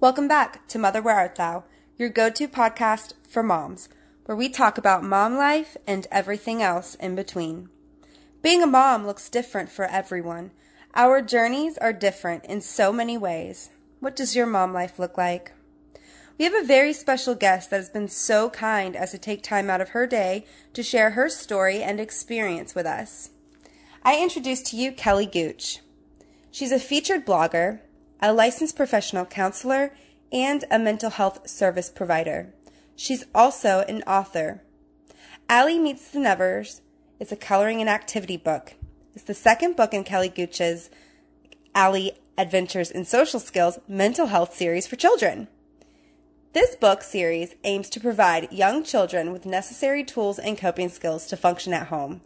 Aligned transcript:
Welcome 0.00 0.28
back 0.28 0.66
to 0.68 0.78
Mother 0.78 1.02
Where 1.02 1.14
Art 1.14 1.34
Thou, 1.34 1.64
your 1.98 2.08
go 2.08 2.30
to 2.30 2.48
podcast 2.48 3.12
for 3.28 3.42
moms, 3.42 3.90
where 4.24 4.34
we 4.34 4.48
talk 4.48 4.78
about 4.78 5.04
mom 5.04 5.36
life 5.36 5.76
and 5.86 6.06
everything 6.10 6.62
else 6.62 6.94
in 6.94 7.14
between. 7.14 7.68
Being 8.40 8.62
a 8.62 8.66
mom 8.66 9.06
looks 9.06 9.28
different 9.28 9.68
for 9.68 9.84
everyone. 9.84 10.52
Our 10.94 11.20
journeys 11.20 11.76
are 11.76 11.92
different 11.92 12.46
in 12.46 12.62
so 12.62 12.94
many 12.94 13.18
ways. 13.18 13.68
What 13.98 14.16
does 14.16 14.34
your 14.34 14.46
mom 14.46 14.72
life 14.72 14.98
look 14.98 15.18
like? 15.18 15.52
We 16.38 16.46
have 16.46 16.54
a 16.54 16.64
very 16.64 16.94
special 16.94 17.34
guest 17.34 17.68
that 17.68 17.76
has 17.76 17.90
been 17.90 18.08
so 18.08 18.48
kind 18.48 18.96
as 18.96 19.10
to 19.10 19.18
take 19.18 19.42
time 19.42 19.68
out 19.68 19.82
of 19.82 19.90
her 19.90 20.06
day 20.06 20.46
to 20.72 20.82
share 20.82 21.10
her 21.10 21.28
story 21.28 21.82
and 21.82 22.00
experience 22.00 22.74
with 22.74 22.86
us. 22.86 23.32
I 24.02 24.18
introduce 24.22 24.62
to 24.62 24.76
you 24.76 24.92
Kelly 24.92 25.26
Gooch. 25.26 25.80
She's 26.50 26.72
a 26.72 26.78
featured 26.78 27.26
blogger, 27.26 27.80
a 28.20 28.32
licensed 28.32 28.76
professional 28.76 29.24
counselor, 29.24 29.92
and 30.32 30.64
a 30.70 30.78
mental 30.78 31.10
health 31.10 31.48
service 31.48 31.90
provider. 31.90 32.54
She's 32.94 33.24
also 33.34 33.84
an 33.88 34.02
author. 34.02 34.62
Allie 35.48 35.78
Meets 35.78 36.10
the 36.10 36.20
Nevers 36.20 36.82
is 37.18 37.32
a 37.32 37.36
coloring 37.36 37.80
and 37.80 37.90
activity 37.90 38.36
book. 38.36 38.74
It's 39.14 39.24
the 39.24 39.34
second 39.34 39.74
book 39.74 39.92
in 39.92 40.04
Kelly 40.04 40.28
Gooch's 40.28 40.90
Allie 41.74 42.12
Adventures 42.38 42.90
in 42.90 43.04
Social 43.04 43.40
Skills 43.40 43.78
mental 43.88 44.26
health 44.26 44.54
series 44.54 44.86
for 44.86 44.96
children. 44.96 45.48
This 46.52 46.74
book 46.74 47.02
series 47.02 47.54
aims 47.64 47.88
to 47.90 48.00
provide 48.00 48.52
young 48.52 48.82
children 48.82 49.32
with 49.32 49.46
necessary 49.46 50.04
tools 50.04 50.38
and 50.38 50.58
coping 50.58 50.88
skills 50.88 51.26
to 51.28 51.36
function 51.36 51.72
at 51.72 51.88
home, 51.88 52.22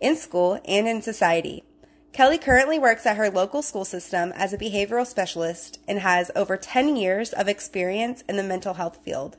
in 0.00 0.16
school, 0.16 0.60
and 0.64 0.88
in 0.88 1.00
society. 1.02 1.64
Kelly 2.12 2.38
currently 2.38 2.78
works 2.78 3.06
at 3.06 3.16
her 3.16 3.30
local 3.30 3.62
school 3.62 3.84
system 3.84 4.32
as 4.34 4.52
a 4.52 4.58
behavioral 4.58 5.06
specialist 5.06 5.78
and 5.86 6.00
has 6.00 6.30
over 6.34 6.56
10 6.56 6.96
years 6.96 7.32
of 7.32 7.48
experience 7.48 8.22
in 8.28 8.36
the 8.36 8.42
mental 8.42 8.74
health 8.74 8.98
field. 9.04 9.36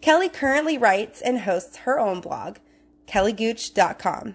Kelly 0.00 0.28
currently 0.28 0.78
writes 0.78 1.20
and 1.20 1.40
hosts 1.40 1.78
her 1.78 2.00
own 2.00 2.20
blog, 2.20 2.56
kellygooch.com. 3.06 4.34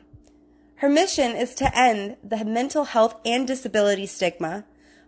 Her 0.75 0.89
mission 0.89 1.35
is 1.35 1.55
to 1.55 1.77
end 1.77 2.17
the 2.23 2.45
mental 2.45 2.83
health 2.83 3.19
and 3.25 3.47
disability 3.47 4.05
stigma 4.05 4.65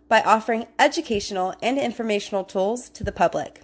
by 0.08 0.20
offering 0.22 0.66
educational 0.78 1.54
and 1.62 1.78
informational 1.78 2.42
tools 2.42 2.88
to 2.90 3.04
the 3.04 3.12
public. 3.12 3.62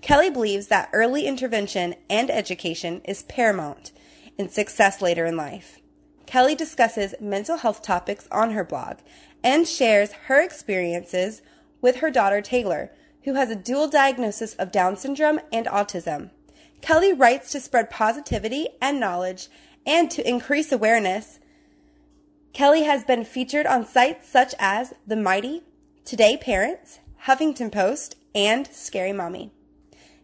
Kelly 0.00 0.30
believes 0.30 0.68
that 0.68 0.88
early 0.92 1.26
intervention 1.26 1.94
and 2.08 2.30
education 2.30 3.02
is 3.04 3.24
paramount 3.24 3.92
in 4.38 4.48
success 4.48 5.02
later 5.02 5.26
in 5.26 5.36
life. 5.36 5.80
Kelly 6.26 6.54
discusses 6.54 7.14
mental 7.20 7.58
health 7.58 7.82
topics 7.82 8.26
on 8.30 8.50
her 8.50 8.64
blog 8.64 8.98
and 9.42 9.66
shares 9.66 10.12
her 10.26 10.40
experiences 10.42 11.40
with 11.80 11.96
her 11.96 12.10
daughter 12.10 12.40
Taylor, 12.40 12.90
who 13.24 13.34
has 13.34 13.50
a 13.50 13.56
dual 13.56 13.88
diagnosis 13.88 14.54
of 14.54 14.72
Down 14.72 14.96
syndrome 14.96 15.40
and 15.52 15.66
autism. 15.66 16.30
Kelly 16.80 17.12
writes 17.12 17.50
to 17.52 17.60
spread 17.60 17.90
positivity 17.90 18.68
and 18.80 19.00
knowledge 19.00 19.48
and 19.86 20.10
to 20.10 20.28
increase 20.28 20.72
awareness. 20.72 21.38
Kelly 22.52 22.82
has 22.82 23.04
been 23.04 23.24
featured 23.24 23.66
on 23.66 23.86
sites 23.86 24.28
such 24.28 24.54
as 24.58 24.94
The 25.06 25.16
Mighty, 25.16 25.62
Today 26.04 26.36
Parents, 26.36 27.00
Huffington 27.24 27.70
Post, 27.70 28.16
and 28.34 28.66
Scary 28.68 29.12
Mommy. 29.12 29.52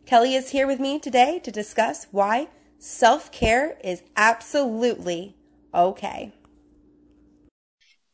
Kelly 0.04 0.34
is 0.34 0.50
here 0.50 0.66
with 0.66 0.80
me 0.80 0.98
today 0.98 1.38
to 1.40 1.50
discuss 1.50 2.06
why 2.10 2.48
self 2.78 3.30
care 3.30 3.78
is 3.84 4.02
absolutely 4.16 5.36
okay. 5.74 6.32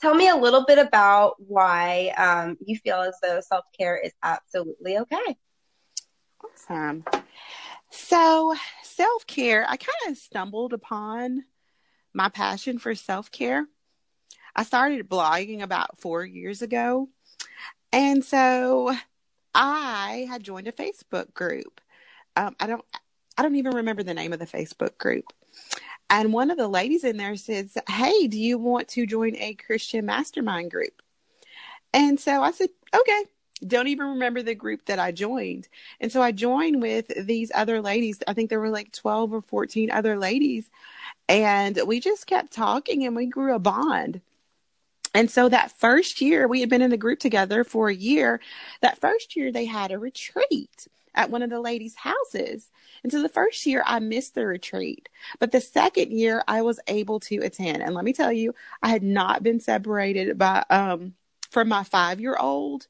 Tell 0.00 0.14
me 0.14 0.28
a 0.28 0.36
little 0.36 0.64
bit 0.64 0.78
about 0.78 1.34
why 1.38 2.12
um, 2.16 2.56
you 2.64 2.76
feel 2.78 3.00
as 3.00 3.16
though 3.22 3.40
self 3.40 3.64
care 3.76 3.96
is 3.96 4.12
absolutely 4.22 4.98
okay. 4.98 5.36
Awesome. 6.44 7.04
So, 7.90 8.54
self 8.82 9.26
care, 9.26 9.64
I 9.68 9.76
kind 9.76 10.12
of 10.12 10.18
stumbled 10.18 10.72
upon 10.72 11.44
my 12.14 12.28
passion 12.28 12.78
for 12.78 12.94
self 12.94 13.30
care. 13.30 13.66
I 14.54 14.62
started 14.64 15.08
blogging 15.08 15.62
about 15.62 16.00
four 16.00 16.24
years 16.24 16.62
ago. 16.62 17.08
And 17.92 18.24
so 18.24 18.94
I 19.54 20.26
had 20.28 20.42
joined 20.42 20.68
a 20.68 20.72
Facebook 20.72 21.32
group. 21.32 21.80
Um, 22.36 22.54
I 22.60 22.66
don't, 22.66 22.84
I 23.36 23.42
don't 23.42 23.56
even 23.56 23.76
remember 23.76 24.02
the 24.02 24.14
name 24.14 24.32
of 24.32 24.38
the 24.38 24.46
Facebook 24.46 24.98
group. 24.98 25.32
And 26.10 26.32
one 26.32 26.50
of 26.50 26.56
the 26.56 26.68
ladies 26.68 27.04
in 27.04 27.16
there 27.16 27.36
says, 27.36 27.76
"Hey, 27.88 28.26
do 28.28 28.38
you 28.38 28.58
want 28.58 28.88
to 28.88 29.06
join 29.06 29.36
a 29.36 29.54
Christian 29.54 30.06
mastermind 30.06 30.70
group?" 30.70 31.02
And 31.92 32.18
so 32.18 32.42
I 32.42 32.50
said, 32.52 32.70
"Okay." 32.94 33.24
Don't 33.66 33.88
even 33.88 34.06
remember 34.06 34.40
the 34.40 34.54
group 34.54 34.84
that 34.86 35.00
I 35.00 35.10
joined. 35.10 35.66
And 36.00 36.12
so 36.12 36.22
I 36.22 36.30
joined 36.30 36.80
with 36.80 37.08
these 37.26 37.50
other 37.52 37.80
ladies. 37.82 38.20
I 38.28 38.32
think 38.32 38.50
there 38.50 38.60
were 38.60 38.70
like 38.70 38.92
12 38.92 39.32
or 39.32 39.42
14 39.42 39.90
other 39.90 40.16
ladies. 40.16 40.70
And 41.28 41.80
we 41.84 41.98
just 41.98 42.28
kept 42.28 42.52
talking 42.52 43.04
and 43.04 43.16
we 43.16 43.26
grew 43.26 43.52
a 43.52 43.58
bond. 43.58 44.20
And 45.12 45.28
so 45.28 45.48
that 45.48 45.72
first 45.72 46.20
year, 46.20 46.46
we 46.46 46.60
had 46.60 46.68
been 46.68 46.82
in 46.82 46.90
the 46.90 46.96
group 46.96 47.18
together 47.18 47.64
for 47.64 47.88
a 47.88 47.94
year. 47.94 48.40
That 48.80 49.00
first 49.00 49.34
year, 49.34 49.50
they 49.50 49.64
had 49.64 49.90
a 49.90 49.98
retreat 49.98 50.86
at 51.14 51.30
one 51.30 51.42
of 51.42 51.50
the 51.50 51.60
ladies' 51.60 51.96
houses. 51.96 52.70
And 53.02 53.12
so 53.12 53.22
the 53.22 53.28
first 53.28 53.64
year, 53.66 53.82
I 53.86 53.98
missed 54.00 54.34
the 54.34 54.46
retreat. 54.46 55.08
But 55.38 55.52
the 55.52 55.60
second 55.60 56.12
year, 56.12 56.42
I 56.48 56.62
was 56.62 56.80
able 56.86 57.20
to 57.20 57.38
attend. 57.38 57.82
And 57.82 57.94
let 57.94 58.04
me 58.04 58.12
tell 58.12 58.32
you, 58.32 58.54
I 58.82 58.88
had 58.88 59.02
not 59.02 59.42
been 59.42 59.60
separated 59.60 60.38
by, 60.38 60.64
um, 60.70 61.14
from 61.50 61.68
my 61.68 61.84
five 61.84 62.20
year 62.20 62.36
old 62.38 62.86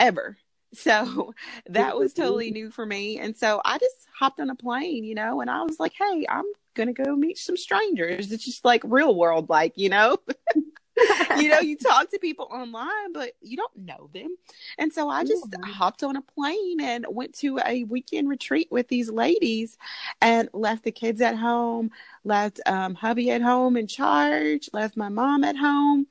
ever. 0.00 0.36
So 0.72 1.34
that 1.66 1.96
was 1.96 2.12
totally 2.12 2.50
new 2.50 2.70
for 2.70 2.84
me. 2.84 3.18
And 3.18 3.36
so 3.36 3.60
I 3.64 3.78
just 3.78 4.06
hopped 4.18 4.40
on 4.40 4.50
a 4.50 4.54
plane, 4.54 5.04
you 5.04 5.14
know, 5.14 5.40
and 5.40 5.50
I 5.50 5.62
was 5.62 5.78
like, 5.78 5.92
hey, 5.98 6.26
I'm 6.28 6.44
going 6.74 6.92
to 6.92 7.04
go 7.04 7.14
meet 7.16 7.38
some 7.38 7.56
strangers. 7.56 8.32
It's 8.32 8.44
just 8.44 8.64
like 8.64 8.82
real 8.84 9.14
world, 9.14 9.48
like, 9.48 9.72
you 9.76 9.88
know? 9.88 10.18
you 11.38 11.48
know, 11.48 11.60
you 11.60 11.76
talk 11.76 12.10
to 12.10 12.18
people 12.18 12.48
online, 12.50 13.12
but 13.12 13.32
you 13.40 13.56
don't 13.56 13.76
know 13.76 14.08
them. 14.12 14.36
And 14.78 14.92
so 14.92 15.08
I 15.08 15.24
just 15.24 15.50
mm-hmm. 15.50 15.70
hopped 15.70 16.02
on 16.02 16.16
a 16.16 16.22
plane 16.22 16.80
and 16.80 17.06
went 17.08 17.34
to 17.38 17.58
a 17.64 17.84
weekend 17.84 18.28
retreat 18.28 18.68
with 18.70 18.88
these 18.88 19.10
ladies 19.10 19.76
and 20.20 20.48
left 20.52 20.84
the 20.84 20.92
kids 20.92 21.20
at 21.20 21.36
home, 21.36 21.90
left 22.24 22.60
um, 22.66 22.94
hubby 22.94 23.30
at 23.30 23.42
home 23.42 23.76
in 23.76 23.86
charge, 23.86 24.70
left 24.72 24.96
my 24.96 25.08
mom 25.08 25.44
at 25.44 25.56
home. 25.56 26.06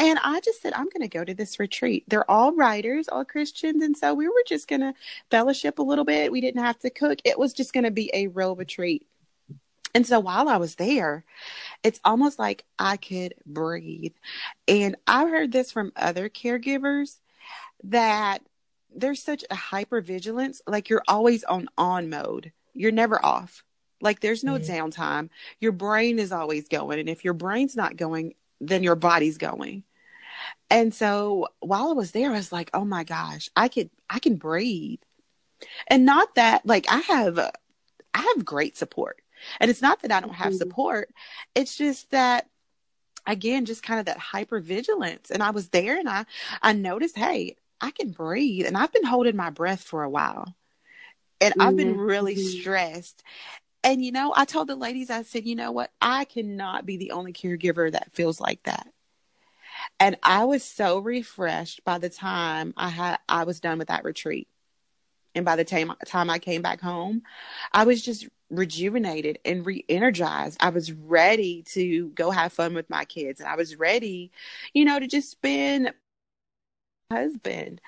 And 0.00 0.18
I 0.22 0.40
just 0.40 0.62
said, 0.62 0.72
I'm 0.74 0.84
going 0.84 1.00
to 1.00 1.08
go 1.08 1.24
to 1.24 1.34
this 1.34 1.58
retreat. 1.58 2.04
They're 2.06 2.30
all 2.30 2.54
writers, 2.54 3.08
all 3.08 3.24
Christians. 3.24 3.82
And 3.82 3.96
so 3.96 4.14
we 4.14 4.28
were 4.28 4.44
just 4.46 4.68
going 4.68 4.80
to 4.80 4.94
fellowship 5.30 5.80
a 5.80 5.82
little 5.82 6.04
bit. 6.04 6.30
We 6.30 6.40
didn't 6.40 6.62
have 6.62 6.78
to 6.80 6.90
cook. 6.90 7.18
It 7.24 7.38
was 7.38 7.52
just 7.52 7.72
going 7.72 7.84
to 7.84 7.90
be 7.90 8.08
a 8.14 8.28
real 8.28 8.54
retreat. 8.54 9.06
And 9.94 10.06
so 10.06 10.20
while 10.20 10.48
I 10.48 10.58
was 10.58 10.74
there, 10.74 11.24
it's 11.82 12.00
almost 12.04 12.38
like 12.38 12.64
I 12.78 12.96
could 12.96 13.34
breathe. 13.46 14.12
And 14.66 14.96
I've 15.06 15.28
heard 15.28 15.52
this 15.52 15.72
from 15.72 15.92
other 15.96 16.28
caregivers 16.28 17.16
that 17.84 18.42
there's 18.94 19.22
such 19.22 19.44
a 19.50 19.54
hyper 19.54 20.00
vigilance, 20.00 20.60
like 20.66 20.88
you're 20.88 21.02
always 21.08 21.44
on 21.44 21.68
on 21.76 22.10
mode. 22.10 22.52
You're 22.74 22.92
never 22.92 23.24
off. 23.24 23.64
Like 24.00 24.20
there's 24.20 24.44
no 24.44 24.58
mm-hmm. 24.58 24.72
downtime. 24.72 25.30
Your 25.60 25.72
brain 25.72 26.18
is 26.18 26.32
always 26.32 26.68
going. 26.68 27.00
And 27.00 27.08
if 27.08 27.24
your 27.24 27.34
brain's 27.34 27.76
not 27.76 27.96
going, 27.96 28.34
then 28.60 28.82
your 28.82 28.94
body's 28.94 29.38
going. 29.38 29.84
And 30.70 30.94
so 30.94 31.48
while 31.60 31.88
I 31.88 31.92
was 31.92 32.12
there, 32.12 32.30
I 32.30 32.34
was 32.36 32.52
like, 32.52 32.70
oh 32.74 32.84
my 32.84 33.04
gosh, 33.04 33.50
I 33.56 33.68
could, 33.68 33.90
I 34.08 34.18
can 34.18 34.36
breathe. 34.36 35.00
And 35.88 36.04
not 36.04 36.34
that 36.36 36.64
like 36.64 36.86
I 36.88 36.98
have, 36.98 37.38
I 37.38 38.32
have 38.36 38.44
great 38.44 38.76
support. 38.76 39.20
And 39.60 39.70
it's 39.70 39.82
not 39.82 40.02
that 40.02 40.12
I 40.12 40.20
don't 40.20 40.34
have 40.34 40.48
mm-hmm. 40.48 40.56
support. 40.56 41.10
It's 41.54 41.76
just 41.76 42.10
that 42.10 42.48
again, 43.26 43.66
just 43.66 43.82
kind 43.82 44.00
of 44.00 44.06
that 44.06 44.18
hyper 44.18 44.58
vigilance. 44.58 45.30
And 45.30 45.42
I 45.42 45.50
was 45.50 45.68
there 45.68 45.98
and 45.98 46.08
I, 46.08 46.24
I 46.62 46.72
noticed, 46.72 47.16
hey, 47.16 47.56
I 47.80 47.90
can 47.90 48.10
breathe. 48.10 48.66
And 48.66 48.76
I've 48.76 48.92
been 48.92 49.04
holding 49.04 49.36
my 49.36 49.50
breath 49.50 49.82
for 49.82 50.02
a 50.02 50.10
while. 50.10 50.54
And 51.40 51.52
mm-hmm. 51.52 51.60
I've 51.60 51.76
been 51.76 51.92
mm-hmm. 51.92 52.00
really 52.00 52.34
mm-hmm. 52.34 52.60
stressed. 52.60 53.22
And 53.84 54.04
you 54.04 54.12
know, 54.12 54.32
I 54.34 54.44
told 54.44 54.68
the 54.68 54.74
ladies, 54.74 55.10
I 55.10 55.22
said, 55.22 55.46
you 55.46 55.54
know 55.54 55.72
what? 55.72 55.90
I 56.00 56.24
cannot 56.24 56.86
be 56.86 56.96
the 56.96 57.12
only 57.12 57.32
caregiver 57.32 57.92
that 57.92 58.12
feels 58.12 58.40
like 58.40 58.62
that. 58.64 58.88
And 60.00 60.16
I 60.22 60.44
was 60.44 60.64
so 60.64 60.98
refreshed 60.98 61.84
by 61.84 61.98
the 61.98 62.08
time 62.08 62.74
I 62.76 62.88
had 62.88 63.18
I 63.28 63.44
was 63.44 63.60
done 63.60 63.78
with 63.78 63.88
that 63.88 64.04
retreat. 64.04 64.48
And 65.34 65.44
by 65.44 65.54
the 65.54 65.64
time 65.64 65.92
time 66.06 66.30
I 66.30 66.38
came 66.40 66.62
back 66.62 66.80
home, 66.80 67.22
I 67.72 67.84
was 67.84 68.02
just 68.02 68.26
rejuvenated 68.50 69.38
and 69.44 69.64
re-energized. 69.64 70.56
I 70.60 70.70
was 70.70 70.92
ready 70.92 71.62
to 71.74 72.08
go 72.10 72.30
have 72.30 72.52
fun 72.52 72.74
with 72.74 72.88
my 72.90 73.04
kids 73.04 73.40
and 73.40 73.48
I 73.48 73.56
was 73.56 73.76
ready, 73.76 74.30
you 74.72 74.84
know, 74.84 74.98
to 74.98 75.06
just 75.06 75.30
spend 75.30 75.92
husband. 77.10 77.80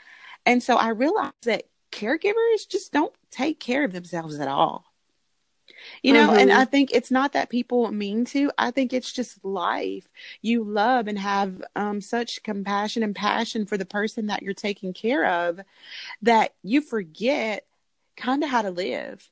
And 0.47 0.63
so 0.63 0.77
I 0.77 0.89
realized 0.89 1.45
that 1.45 1.65
caregivers 1.93 2.69
just 2.69 2.93
don't 2.93 3.15
take 3.31 3.61
care 3.61 3.85
of 3.85 3.93
themselves 3.93 4.39
at 4.39 4.49
all. 4.49 4.85
You 6.03 6.13
know, 6.13 6.29
mm-hmm. 6.29 6.39
and 6.39 6.53
I 6.53 6.65
think 6.65 6.91
it's 6.93 7.11
not 7.11 7.33
that 7.33 7.49
people 7.49 7.91
mean 7.91 8.25
to. 8.27 8.51
I 8.59 8.71
think 8.71 8.93
it's 8.93 9.13
just 9.13 9.43
life. 9.45 10.09
You 10.43 10.65
love 10.65 11.09
and 11.09 11.19
have 11.19 11.63
um, 11.77 12.01
such 12.01 12.43
compassion 12.43 13.03
and 13.03 13.15
passion 13.15 13.67
for 13.67 13.79
the 13.79 13.87
person 13.87 14.27
that 14.27 14.43
you're 14.43 14.53
taking 14.53 14.93
care 14.93 15.25
of 15.25 15.61
that 16.23 16.55
you 16.63 16.81
forget 16.81 17.67
kind 18.17 18.43
of 18.43 18.51
how 18.51 18.63
to 18.63 18.71
live. 18.71 19.29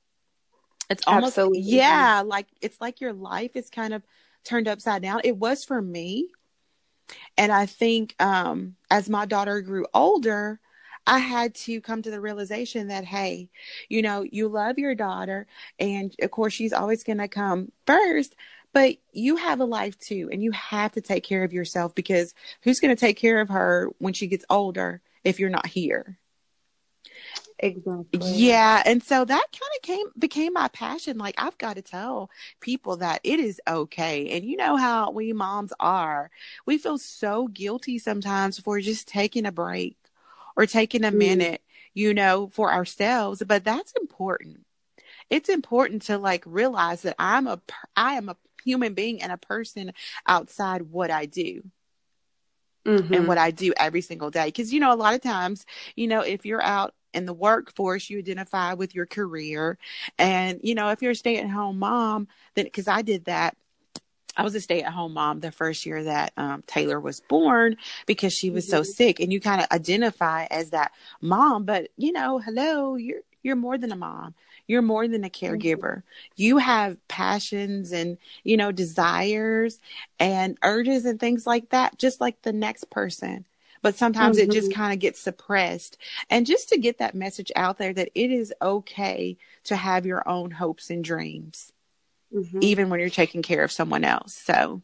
It's 0.90 1.05
almost, 1.06 1.38
Absolutely. 1.38 1.61
yeah, 1.61 2.23
like 2.25 2.46
it's 2.61 2.81
like 2.81 3.00
your 3.00 3.12
life 3.12 3.56
is 3.56 3.70
kind 3.70 3.93
of 3.93 4.02
turned 4.44 4.69
upside 4.69 5.02
down. 5.02 5.20
It 5.25 5.37
was 5.37 5.64
for 5.64 5.81
me. 5.81 6.31
And 7.37 7.52
I 7.52 7.67
think 7.67 8.14
um, 8.20 8.76
as 8.90 9.08
my 9.08 9.25
daughter 9.26 9.61
grew 9.61 9.87
older, 9.94 10.61
I 11.06 11.19
had 11.19 11.55
to 11.56 11.81
come 11.81 12.02
to 12.02 12.11
the 12.11 12.20
realization 12.20 12.88
that, 12.88 13.05
hey, 13.05 13.49
you 13.88 14.02
know, 14.02 14.26
you 14.31 14.49
love 14.49 14.79
your 14.79 14.94
daughter, 14.94 15.46
and 15.79 16.14
of 16.20 16.31
course, 16.31 16.52
she's 16.52 16.73
always 16.73 17.02
going 17.02 17.19
to 17.19 17.29
come 17.29 17.73
first, 17.87 18.35
but 18.75 18.99
you 19.12 19.37
have 19.37 19.61
a 19.61 19.64
life 19.64 19.99
too, 19.99 20.29
and 20.31 20.43
you 20.43 20.50
have 20.52 20.93
to 20.93 21.00
take 21.00 21.25
care 21.25 21.44
of 21.44 21.52
yourself 21.52 21.94
because 21.94 22.35
who's 22.62 22.81
going 22.81 22.94
to 22.94 23.00
take 23.00 23.17
care 23.17 23.40
of 23.40 23.49
her 23.49 23.90
when 23.99 24.12
she 24.12 24.26
gets 24.26 24.44
older 24.50 25.00
if 25.25 25.40
you're 25.40 25.49
not 25.49 25.67
here? 25.67 26.19
Exactly. 27.61 28.21
Yeah, 28.23 28.83
and 28.87 29.03
so 29.03 29.25
that 29.25 29.47
kind 29.53 29.73
of 29.77 29.83
came 29.83 30.07
became 30.17 30.53
my 30.53 30.69
passion. 30.69 31.19
Like 31.19 31.35
I've 31.39 31.59
got 31.59 31.75
to 31.75 31.83
tell 31.83 32.31
people 32.61 32.99
that 32.99 33.21
it 33.25 33.41
is 33.41 33.61
okay. 33.67 34.31
And 34.31 34.45
you 34.45 34.57
know 34.57 34.77
how 34.77 35.11
we 35.11 35.33
moms 35.33 35.73
are. 35.81 36.31
We 36.67 36.79
feel 36.79 36.99
so 36.99 37.49
guilty 37.49 37.99
sometimes 37.99 38.61
for 38.61 38.81
just 38.81 39.09
taking 39.09 39.45
a 39.45 39.53
break 39.53 39.97
or 40.57 40.67
taking 40.67 41.05
a 41.05 41.11
mm. 41.11 41.17
minute, 41.17 41.63
you 41.95 42.15
know, 42.15 42.49
for 42.49 42.73
ourselves, 42.73 43.43
but 43.47 43.65
that's 43.65 43.93
important. 44.01 44.65
It's 45.29 45.49
important 45.49 46.03
to 46.03 46.17
like 46.17 46.45
realize 46.47 47.03
that 47.03 47.17
I'm 47.19 47.49
a 47.49 47.61
I 47.97 48.15
am 48.15 48.29
a 48.29 48.37
human 48.65 48.95
being 48.95 49.21
and 49.21 49.33
a 49.33 49.37
person 49.37 49.93
outside 50.29 50.83
what 50.83 51.11
I 51.11 51.27
do. 51.27 51.65
Mm-hmm. 52.87 53.13
And 53.13 53.29
what 53.29 53.37
I 53.37 53.51
do 53.51 53.75
every 53.77 54.01
single 54.01 54.31
day. 54.31 54.47
Because, 54.47 54.73
you 54.73 54.81
know, 54.81 54.95
a 54.95 54.97
lot 54.97 55.13
of 55.13 55.21
times, 55.21 55.67
you 55.95 56.07
know, 56.07 56.21
if 56.21 56.47
you're 56.47 56.63
out 56.63 56.95
in 57.15 57.27
the 57.27 57.33
workforce, 57.33 58.11
you 58.11 58.19
identify 58.19 58.75
with 58.75 58.95
your 58.95 59.07
career. 59.07 59.79
And, 60.19 60.61
you 60.63 60.75
know, 60.75 60.91
if 60.91 61.03
you're 61.03 61.13
a 61.13 61.17
stay 61.17 61.39
at 61.39 61.49
home 61.49 61.79
mom, 61.79 62.29
then 62.55 62.65
because 62.65 62.89
I 62.89 63.03
did 63.03 63.27
that. 63.27 63.57
I 64.37 64.43
was 64.43 64.55
a 64.55 64.61
stay 64.61 64.83
at 64.83 64.93
home 64.93 65.15
mom 65.15 65.41
the 65.41 65.51
first 65.51 65.85
year 65.85 66.05
that 66.05 66.33
um, 66.37 66.63
Taylor 66.65 67.01
was 67.01 67.21
born 67.21 67.77
because 68.07 68.33
she 68.33 68.51
was 68.51 68.67
mm-hmm. 68.67 68.77
so 68.77 68.83
sick, 68.85 69.19
and 69.19 69.33
you 69.33 69.41
kind 69.41 69.61
of 69.61 69.67
identify 69.73 70.47
as 70.49 70.71
that 70.71 70.93
mom. 71.21 71.65
But 71.65 71.89
you 71.97 72.13
know, 72.13 72.39
hello, 72.39 72.95
you're 72.95 73.23
you're 73.43 73.57
more 73.57 73.77
than 73.79 73.91
a 73.91 73.97
mom. 73.97 74.37
You're 74.69 74.83
more 74.83 75.09
than 75.09 75.25
a 75.25 75.31
caregiver. 75.31 75.79
Mm-hmm. 75.81 76.33
You 76.37 76.59
have 76.59 77.09
passions 77.09 77.91
and 77.91 78.17
you 78.45 78.57
know 78.57 78.71
desires 78.71 79.81
and 80.21 80.57
urges 80.63 81.05
and 81.05 81.19
things 81.19 81.45
like 81.45 81.71
that, 81.71 81.99
just 81.99 82.21
like 82.21 82.41
the 82.43 82.53
next 82.53 82.91
person 82.91 83.45
but 83.83 83.97
sometimes 83.97 84.39
mm-hmm. 84.39 84.51
it 84.51 84.55
just 84.55 84.71
mm-hmm. 84.71 84.81
kind 84.81 84.93
of 84.93 84.99
gets 84.99 85.21
suppressed. 85.21 85.99
And 86.31 86.47
just 86.47 86.69
to 86.71 86.79
get 86.79 86.99
that 86.99 87.15
message 87.15 87.53
out 87.57 87.79
there 87.79 87.93
that 87.93 88.11
it 88.15 88.31
is 88.31 88.53
okay 88.61 89.37
to 89.65 89.77
have 89.77 90.07
your 90.07 90.29
own 90.29 90.51
hopes 90.51 90.91
and 90.91 91.05
dreams, 91.05 91.73
mm-hmm. 92.35 92.59
even 92.63 92.91
when 92.91 93.01
you're 93.01 93.11
taking 93.11 93.43
care 93.43 93.65
of 93.65 93.73
someone 93.73 94.05
else. 94.05 94.35
So. 94.35 94.83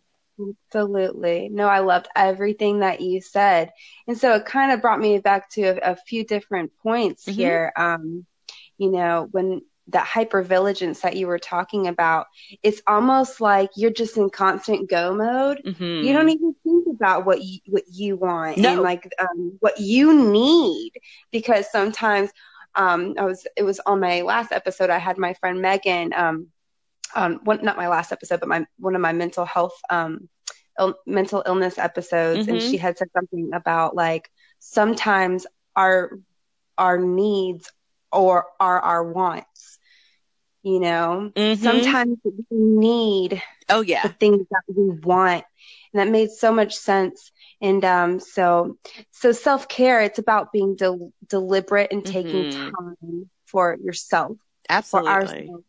Absolutely. 0.73 1.49
No, 1.49 1.69
I 1.69 1.79
loved 1.79 2.08
everything 2.17 2.81
that 2.81 3.00
you 3.00 3.20
said. 3.20 3.73
And 4.08 4.19
so 4.19 4.35
it 4.35 4.46
kind 4.46 4.73
of 4.73 4.81
brought 4.81 4.99
me 4.99 5.19
back 5.19 5.50
to 5.50 5.62
a, 5.62 5.93
a 5.93 5.97
few 5.97 6.25
different 6.25 6.73
points 6.82 7.25
mm-hmm. 7.25 7.38
here. 7.38 7.73
Um, 7.76 8.26
you 8.76 8.90
know, 8.90 9.29
when 9.31 9.62
that 9.88 10.06
hypervigilance 10.06 11.02
that 11.02 11.16
you 11.16 11.26
were 11.26 11.38
talking 11.38 11.88
about, 11.88 12.26
it's 12.62 12.81
almost 12.86 13.40
like 13.40 13.70
you're 13.76 13.90
just 13.90 14.16
in 14.16 14.31
constant 14.31 14.88
go 14.88 15.14
mode. 15.14 15.60
Mm-hmm. 15.64 16.06
You 16.06 16.12
don't 16.12 16.31
even 16.31 16.54
think 16.64 16.86
about 16.90 17.26
what 17.26 17.42
you, 17.42 17.58
what 17.66 17.84
you 17.90 18.16
want 18.16 18.58
no. 18.58 18.72
and 18.72 18.81
like 18.82 19.12
um, 19.19 19.56
what 19.60 19.78
you 19.78 20.31
need 20.31 20.92
because 21.31 21.70
sometimes 21.70 22.31
um, 22.75 23.14
I 23.19 23.25
was 23.25 23.46
it 23.56 23.62
was 23.62 23.81
on 23.81 24.00
my 24.00 24.22
last 24.22 24.52
episode. 24.52 24.90
I 24.90 24.98
had 24.98 25.19
my 25.19 25.34
friend 25.34 25.60
Megan. 25.60 26.12
Um, 26.12 26.48
on 27.14 27.34
one, 27.44 27.62
not 27.62 27.76
my 27.76 27.87
last 27.87 28.10
episode, 28.10 28.40
but 28.40 28.48
my 28.48 28.66
one 28.78 28.96
of 28.96 29.00
my 29.00 29.12
mental 29.12 29.44
health 29.44 29.80
um, 29.88 30.28
il- 30.78 30.98
mental 31.06 31.42
illness 31.46 31.78
episodes, 31.78 32.40
mm-hmm. 32.40 32.50
and 32.50 32.62
she 32.62 32.76
had 32.76 32.98
said 32.98 33.08
something 33.14 33.50
about 33.52 33.94
like 33.94 34.30
sometimes 34.58 35.46
our 35.76 36.19
our 36.76 36.98
needs 36.98 37.72
or 38.14 38.46
are 38.61 38.81
our 38.81 39.05
wants 39.05 39.78
you 40.64 40.81
know, 40.81 41.31
mm-hmm. 41.37 41.62
sometimes 41.62 42.16
we 42.25 42.32
need 42.50 43.43
oh 43.69 43.82
yeah 43.82 44.02
the 44.02 44.08
things 44.08 44.46
that 44.50 44.62
we 44.66 44.99
want, 44.99 45.44
and 45.93 46.00
that 46.00 46.08
made 46.11 46.31
so 46.31 46.52
much 46.52 46.75
sense. 46.75 47.31
And 47.61 47.84
um, 47.84 48.19
so 48.19 48.78
so 49.11 49.32
self 49.32 49.69
care, 49.69 50.00
it's 50.00 50.19
about 50.19 50.52
being 50.52 50.75
de- 50.75 51.12
deliberate 51.28 51.93
and 51.93 52.02
taking 52.02 52.50
mm-hmm. 52.50 52.70
time 52.70 53.31
for 53.44 53.76
yourself, 53.84 54.38
absolutely, 54.70 55.49
for 55.49 55.61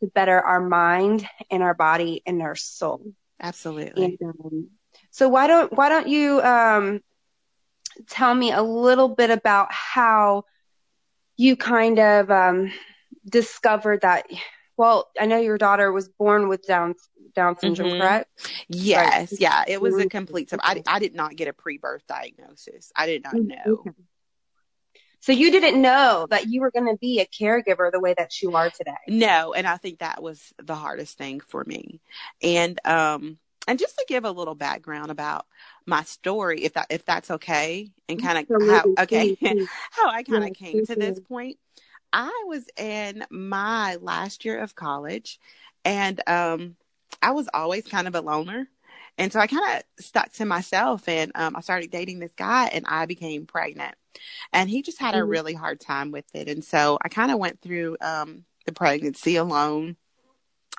to 0.00 0.12
better 0.12 0.38
our 0.38 0.60
mind 0.60 1.26
and 1.50 1.62
our 1.62 1.74
body 1.74 2.22
and 2.26 2.42
our 2.42 2.54
soul. 2.54 3.00
Absolutely. 3.40 4.18
And, 4.20 4.22
um, 4.22 4.68
so 5.10 5.26
why 5.30 5.46
don't 5.46 5.72
why 5.72 5.88
don't 5.88 6.08
you 6.08 6.42
um, 6.42 7.00
tell 8.10 8.34
me 8.34 8.52
a 8.52 8.62
little 8.62 9.08
bit 9.08 9.30
about 9.30 9.72
how 9.72 10.44
you 11.36 11.56
kind 11.56 11.98
of 11.98 12.30
um, 12.30 12.72
discovered 13.28 14.02
that 14.02 14.26
well 14.76 15.10
i 15.20 15.26
know 15.26 15.38
your 15.38 15.58
daughter 15.58 15.92
was 15.92 16.08
born 16.08 16.48
with 16.48 16.66
down 16.66 16.94
down 17.34 17.58
syndrome 17.58 17.90
mm-hmm. 17.90 18.00
correct? 18.00 18.64
Yes. 18.68 19.32
Right. 19.32 19.40
yeah. 19.40 19.64
It 19.66 19.80
was 19.80 19.98
a 19.98 20.08
complete 20.08 20.52
I, 20.60 20.82
I 20.86 20.98
did 20.98 21.14
not 21.14 21.36
get 21.36 21.48
a 21.48 21.52
pre-birth 21.52 22.06
diagnosis. 22.06 22.92
I 22.96 23.06
did 23.06 23.24
not 23.24 23.34
mm-hmm. 23.34 23.70
know. 23.70 23.84
So 25.20 25.32
you 25.32 25.50
didn't 25.50 25.80
know 25.80 26.26
that 26.28 26.48
you 26.48 26.60
were 26.60 26.70
going 26.70 26.86
to 26.86 26.98
be 26.98 27.20
a 27.20 27.26
caregiver 27.26 27.90
the 27.90 28.00
way 28.00 28.14
that 28.16 28.42
you 28.42 28.54
are 28.56 28.70
today? 28.70 28.92
No 29.08 29.54
and 29.54 29.66
i 29.66 29.76
think 29.76 30.00
that 30.00 30.22
was 30.22 30.52
the 30.62 30.74
hardest 30.74 31.18
thing 31.18 31.40
for 31.40 31.64
me. 31.64 32.00
And 32.42 32.78
um 32.84 33.38
and 33.66 33.78
just 33.78 33.96
to 33.96 34.04
give 34.08 34.24
a 34.24 34.30
little 34.30 34.54
background 34.54 35.10
about 35.10 35.46
my 35.86 36.02
story 36.02 36.64
if 36.64 36.74
that 36.74 36.86
if 36.90 37.04
that's 37.04 37.30
okay 37.30 37.90
and 38.08 38.22
kind 38.22 38.38
of 38.38 38.62
how 38.68 38.84
okay 38.98 39.36
how 39.90 40.08
i 40.08 40.22
kind 40.22 40.44
of 40.44 40.54
came 40.54 40.84
to 40.86 40.94
this 40.94 41.20
point 41.20 41.58
I 42.14 42.44
was 42.46 42.64
in 42.76 43.24
my 43.28 43.96
last 43.96 44.44
year 44.44 44.60
of 44.60 44.76
college 44.76 45.40
and 45.84 46.20
um, 46.28 46.76
I 47.20 47.32
was 47.32 47.48
always 47.52 47.84
kind 47.88 48.06
of 48.06 48.14
a 48.14 48.20
loner. 48.20 48.68
And 49.18 49.32
so 49.32 49.40
I 49.40 49.48
kind 49.48 49.76
of 49.76 50.04
stuck 50.04 50.32
to 50.34 50.44
myself 50.44 51.08
and 51.08 51.32
um, 51.34 51.56
I 51.56 51.60
started 51.60 51.90
dating 51.90 52.20
this 52.20 52.34
guy 52.36 52.66
and 52.66 52.84
I 52.86 53.06
became 53.06 53.46
pregnant. 53.46 53.96
And 54.52 54.70
he 54.70 54.82
just 54.82 55.00
had 55.00 55.14
a 55.14 55.18
mm-hmm. 55.18 55.28
really 55.28 55.54
hard 55.54 55.80
time 55.80 56.12
with 56.12 56.24
it. 56.34 56.48
And 56.48 56.64
so 56.64 56.98
I 57.02 57.08
kind 57.08 57.32
of 57.32 57.38
went 57.40 57.60
through 57.60 57.96
um, 58.00 58.44
the 58.64 58.72
pregnancy 58.72 59.34
alone. 59.34 59.96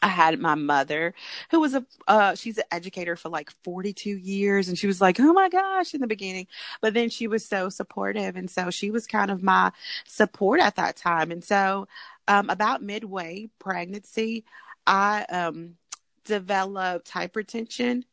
I 0.05 0.09
had 0.09 0.39
my 0.39 0.53
mother 0.53 1.15
who 1.50 1.59
was 1.59 1.74
a 1.74 1.83
uh, 2.07 2.35
she's 2.35 2.59
an 2.59 2.65
educator 2.71 3.15
for 3.15 3.29
like 3.29 3.50
42 3.63 4.07
years 4.12 4.67
and 4.69 4.77
she 4.77 4.85
was 4.85 5.01
like, 5.01 5.19
"Oh 5.19 5.33
my 5.33 5.50
gosh" 5.50 5.95
in 5.95 6.01
the 6.01 6.05
beginning, 6.05 6.45
but 6.79 6.93
then 6.93 7.09
she 7.09 7.27
was 7.27 7.43
so 7.43 7.69
supportive 7.69 8.35
and 8.35 8.47
so 8.47 8.69
she 8.69 8.91
was 8.91 9.07
kind 9.07 9.31
of 9.31 9.41
my 9.41 9.71
support 10.05 10.62
at 10.62 10.75
that 10.75 10.95
time. 10.95 11.31
And 11.31 11.43
so 11.43 11.88
um, 12.27 12.51
about 12.51 12.83
midway 12.83 13.50
pregnancy, 13.57 14.45
I 14.85 15.24
um, 15.24 15.77
developed 16.24 17.09
hypertension 17.09 18.03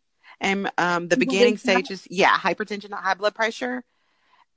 and 0.41 0.71
um, 0.79 1.09
the 1.09 1.19
beginning 1.19 1.59
stages, 1.59 2.09
yeah, 2.09 2.39
hypertension, 2.39 2.89
not 2.89 3.03
high 3.03 3.15
blood 3.15 3.35
pressure. 3.35 3.85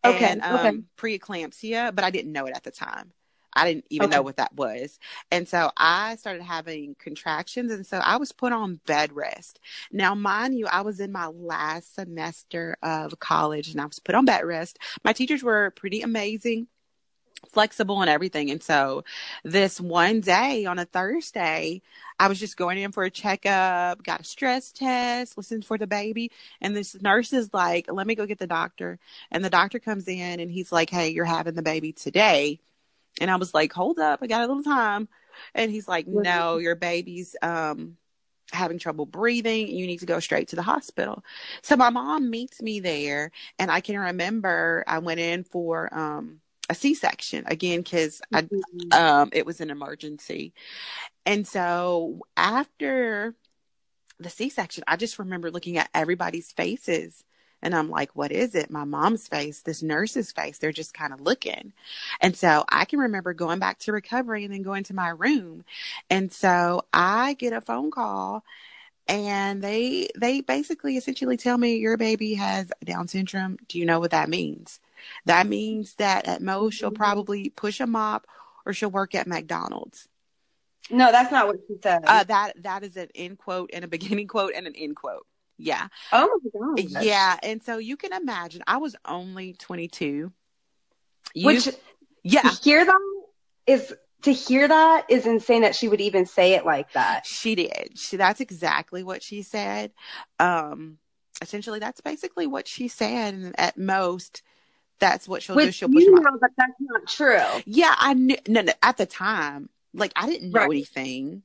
Okay. 0.06 0.26
And 0.26 0.42
um, 0.42 0.56
okay. 0.56 1.18
preeclampsia, 1.18 1.94
but 1.94 2.06
I 2.06 2.12
didn't 2.12 2.32
know 2.32 2.46
it 2.46 2.56
at 2.56 2.64
the 2.64 2.72
time. 2.72 3.12
I 3.56 3.66
didn't 3.66 3.86
even 3.90 4.08
okay. 4.08 4.16
know 4.16 4.22
what 4.22 4.38
that 4.38 4.54
was. 4.56 5.00
And 5.32 5.48
so 5.48 5.72
I 5.78 6.16
started 6.18 6.44
having 6.44 6.96
contractions. 7.00 7.72
And 7.72 7.86
so 7.86 7.98
I 7.98 8.18
was 8.18 8.32
put 8.32 8.54
on 8.54 8.80
bed 8.86 9.14
rest. 9.14 9.60
Now, 9.92 10.16
mind 10.16 10.58
you, 10.58 10.68
I 10.68 10.82
was 10.82 11.00
in 11.00 11.12
my 11.12 11.28
last 11.28 11.96
semester 11.96 12.78
of 12.84 13.20
college 13.20 13.70
and 13.70 13.80
I 13.80 13.86
was 13.86 14.00
put 14.00 14.16
on 14.16 14.26
bed 14.26 14.44
rest. 14.46 14.80
My 15.04 15.14
teachers 15.14 15.44
were 15.44 15.72
pretty 15.72 16.02
amazing 16.02 16.68
flexible 17.52 18.02
and 18.02 18.10
everything. 18.10 18.52
And 18.52 18.62
so 18.62 19.04
this 19.44 19.80
one 19.80 20.22
day 20.22 20.66
on 20.66 20.80
a 20.80 20.86
Thursday, 20.86 21.82
I 22.20 22.28
was 22.28 22.40
just 22.40 22.58
going 22.58 22.78
in 22.78 22.92
for 22.92 23.04
a 23.04 23.12
checkup, 23.12 24.04
got 24.04 24.22
a 24.22 24.24
stress 24.24 24.72
test, 24.72 25.38
listened 25.38 25.66
for 25.66 25.78
the 25.78 25.88
baby. 25.88 26.32
And 26.62 26.76
this 26.76 27.00
nurse 27.02 27.34
is 27.34 27.54
like, 27.54 27.92
let 27.92 28.08
me 28.08 28.16
go 28.16 28.26
get 28.26 28.40
the 28.40 28.48
doctor. 28.48 29.00
And 29.32 29.44
the 29.44 29.50
doctor 29.50 29.80
comes 29.80 30.08
in 30.08 30.40
and 30.40 30.52
he's 30.52 30.72
like, 30.72 30.90
Hey, 30.90 31.10
you're 31.10 31.26
having 31.26 31.56
the 31.56 31.62
baby 31.62 31.94
today. 31.94 32.60
And 33.22 33.32
I 33.32 33.36
was 33.38 33.54
like, 33.54 33.72
hold 33.74 34.00
up, 34.00 34.20
I 34.22 34.28
got 34.28 34.44
a 34.44 34.48
little 34.48 34.64
time. 34.64 35.08
And 35.54 35.72
he's 35.72 35.88
like, 35.88 36.08
no, 36.08 36.58
your 36.58 36.76
baby's 36.76 37.36
um, 37.42 37.98
having 38.52 38.80
trouble 38.80 39.06
breathing. 39.06 39.68
You 39.68 39.88
need 39.88 40.00
to 40.00 40.06
go 40.06 40.20
straight 40.20 40.50
to 40.50 40.56
the 40.56 40.62
hospital. 40.64 41.24
So 41.62 41.76
my 41.76 41.90
mom 41.90 42.30
meets 42.30 42.62
me 42.62 42.80
there. 42.80 43.32
And 43.60 43.72
I 43.72 43.82
can 43.82 43.98
remember 43.98 44.84
I 44.88 45.00
went 45.00 45.20
in 45.20 45.44
for 45.44 45.94
um, 45.98 46.42
a 46.70 46.76
C-section 46.76 47.44
again 47.48 47.82
because 47.82 48.22
Mhm. 48.34 48.94
um 48.94 49.30
it 49.34 49.46
was 49.46 49.62
an 49.62 49.70
emergency. 49.70 50.54
And 51.26 51.48
so 51.48 52.22
after 52.38 53.36
the 54.20 54.30
C-section, 54.30 54.84
I 54.88 54.96
just 54.96 55.20
remember 55.20 55.52
looking 55.52 55.78
at 55.78 55.90
everybody's 55.94 56.52
faces 56.52 57.24
and 57.66 57.76
I'm 57.76 57.90
like, 57.90 58.16
what 58.16 58.32
is 58.32 58.56
it? 58.56 58.70
My 58.72 58.86
mom's 58.86 59.28
face, 59.28 59.62
this 59.62 59.84
nurse's 59.84 60.32
face. 60.32 60.60
They're 60.60 60.72
just 60.72 60.94
kind 60.94 61.12
of 61.12 61.20
looking. 61.22 61.74
And 62.22 62.38
so 62.38 62.64
I 62.70 62.86
can 62.86 63.00
remember 63.00 63.34
going 63.34 63.60
back 63.60 63.80
to 63.80 63.92
recovery 63.92 64.46
and 64.46 64.54
then 64.54 64.62
going 64.62 64.84
to 64.86 64.94
my 64.96 65.10
room. 65.10 65.66
And 66.10 66.32
so 66.32 66.84
I 66.94 67.34
get 67.34 67.54
a 67.54 67.62
phone 67.62 67.92
call 67.92 68.44
and 69.08 69.62
they 69.62 70.10
they 70.18 70.42
basically 70.42 70.98
essentially 70.98 71.38
tell 71.38 71.58
me 71.58 71.76
your 71.78 71.98
baby 71.98 72.36
has 72.36 72.72
Down 72.84 73.08
syndrome. 73.08 73.58
Do 73.68 73.80
you 73.80 73.86
know 73.86 74.00
what 74.00 74.12
that 74.12 74.30
means? 74.30 74.80
That 75.26 75.48
means 75.48 75.96
that 75.96 76.28
at 76.28 76.42
most 76.42 76.76
she'll 76.76 76.92
Mhm. 76.92 76.96
probably 76.96 77.50
push 77.50 77.80
a 77.80 77.88
mop 77.88 78.28
or 78.66 78.74
she'll 78.74 78.92
work 78.92 79.16
at 79.16 79.28
McDonald's. 79.28 80.08
No, 80.90 81.12
that's 81.12 81.32
not 81.32 81.48
what 81.48 81.58
she 81.68 81.76
said. 81.82 82.04
Uh, 82.06 82.24
that 82.26 82.64
that 82.64 82.84
is 82.84 82.96
an 82.96 83.10
end 83.16 83.40
quote 83.40 83.72
and 83.74 83.84
a 83.84 83.88
beginning 83.88 84.28
quote 84.28 84.54
and 84.56 84.68
an 84.68 84.76
end 84.76 84.96
quote. 84.96 85.26
Yeah. 85.58 85.88
oh 86.12 86.40
my 86.44 86.84
god. 86.94 87.04
Yeah. 87.04 87.38
And 87.44 87.64
so 87.64 87.78
you 87.78 87.98
can 87.98 88.14
imagine 88.14 88.62
I 88.68 88.78
was 88.78 88.96
only 89.06 89.54
22. 89.54 90.32
You, 91.34 91.46
Which 91.46 91.70
yeah, 92.24 92.42
to 92.42 92.50
hear 92.64 92.86
that 92.86 93.00
is 93.68 93.94
to 94.24 94.32
hear 94.32 94.68
that 94.68 95.06
is 95.10 95.26
insane 95.26 95.62
that 95.62 95.76
she 95.76 95.88
would 95.88 96.02
even 96.02 96.26
say 96.26 96.54
it 96.54 96.66
like 96.66 96.92
that. 96.94 97.26
she 97.26 97.56
did. 97.56 97.92
She, 97.98 98.18
that's 98.18 98.42
exactly 98.42 99.04
what 99.04 99.22
she 99.22 99.42
said. 99.44 99.92
Um, 100.40 100.98
essentially, 101.42 101.80
that's 101.80 102.02
basically 102.02 102.48
what 102.48 102.68
she 102.68 102.88
said. 102.88 103.34
And 103.34 103.60
at 103.60 103.78
most, 103.78 104.42
that's 105.00 105.28
what 105.28 105.44
she'll 105.44 105.56
do. 105.56 105.72
She'll 105.72 105.90
push 105.90 106.04
you 106.04 106.12
know 106.12 106.38
that 106.42 106.52
that's 106.58 106.74
not 106.80 107.08
true. 107.08 107.62
Yeah, 107.66 107.94
I 107.98 108.14
knew. 108.14 108.38
No, 108.48 108.62
no, 108.62 108.74
at 108.82 108.98
the 108.98 109.06
time, 109.06 109.70
like 109.94 110.12
I 110.16 110.28
didn't 110.28 110.52
know 110.52 110.62
Right. 110.62 110.72
anything 110.72 111.44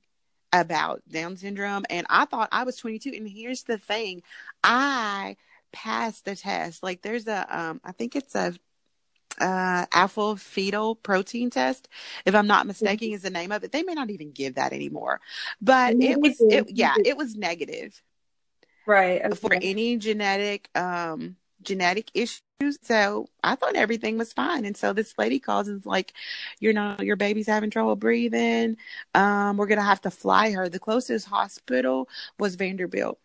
about 0.53 1.03
Down 1.09 1.37
syndrome, 1.37 1.85
and 1.91 2.07
I 2.11 2.25
thought 2.27 2.49
I 2.53 2.65
was 2.65 2.77
22. 2.77 3.13
And 3.17 3.29
here's 3.29 3.65
the 3.65 3.79
thing, 3.79 4.23
I 4.65 5.37
passed 5.73 6.25
the 6.25 6.37
test. 6.37 6.83
Like 6.83 7.03
there's 7.03 7.27
a, 7.29 7.47
um, 7.57 7.81
I 7.85 7.93
think 7.93 8.17
it's 8.17 8.35
a 8.35 8.55
uh 9.41 9.87
alpha 9.93 10.37
fetal 10.37 10.95
protein 10.97 11.51
test 11.51 11.89
if 12.27 12.35
i'm 12.35 12.47
not 12.47 12.67
mistaken 12.67 13.11
is 13.13 13.23
the 13.23 13.31
name 13.31 13.53
of 13.53 13.65
it 13.65 13.73
they 13.73 13.83
may 13.83 13.95
not 13.95 14.11
even 14.11 14.33
give 14.33 14.57
that 14.57 14.73
anymore 14.73 15.21
but 15.63 15.97
it 16.01 16.21
was 16.21 16.45
it 16.51 16.67
yeah 16.69 16.99
it 17.05 17.17
was 17.17 17.37
negative 17.37 18.03
Right. 18.87 19.23
for 19.39 19.57
any 19.61 19.97
genetic 19.97 20.69
um 20.75 21.37
genetic 21.63 22.11
issues. 22.15 22.41
So 22.83 23.27
i 23.43 23.55
thought 23.55 23.75
everything 23.77 24.19
was 24.19 24.33
fine. 24.33 24.65
And 24.67 24.77
so 24.77 24.93
this 24.93 25.15
lady 25.19 25.39
calls 25.39 25.69
and 25.69 25.79
is 25.81 25.87
like 25.87 26.13
you 26.61 26.73
know 26.73 26.97
your 27.01 27.17
baby's 27.17 27.47
having 27.47 27.71
trouble 27.71 27.97
breathing. 27.97 28.77
Um 29.15 29.57
we're 29.57 29.67
gonna 29.67 29.83
have 29.83 30.01
to 30.03 30.11
fly 30.11 30.53
her. 30.53 30.69
The 30.69 30.79
closest 30.79 31.27
hospital 31.27 32.09
was 32.39 32.57
vanderbilt. 32.57 33.19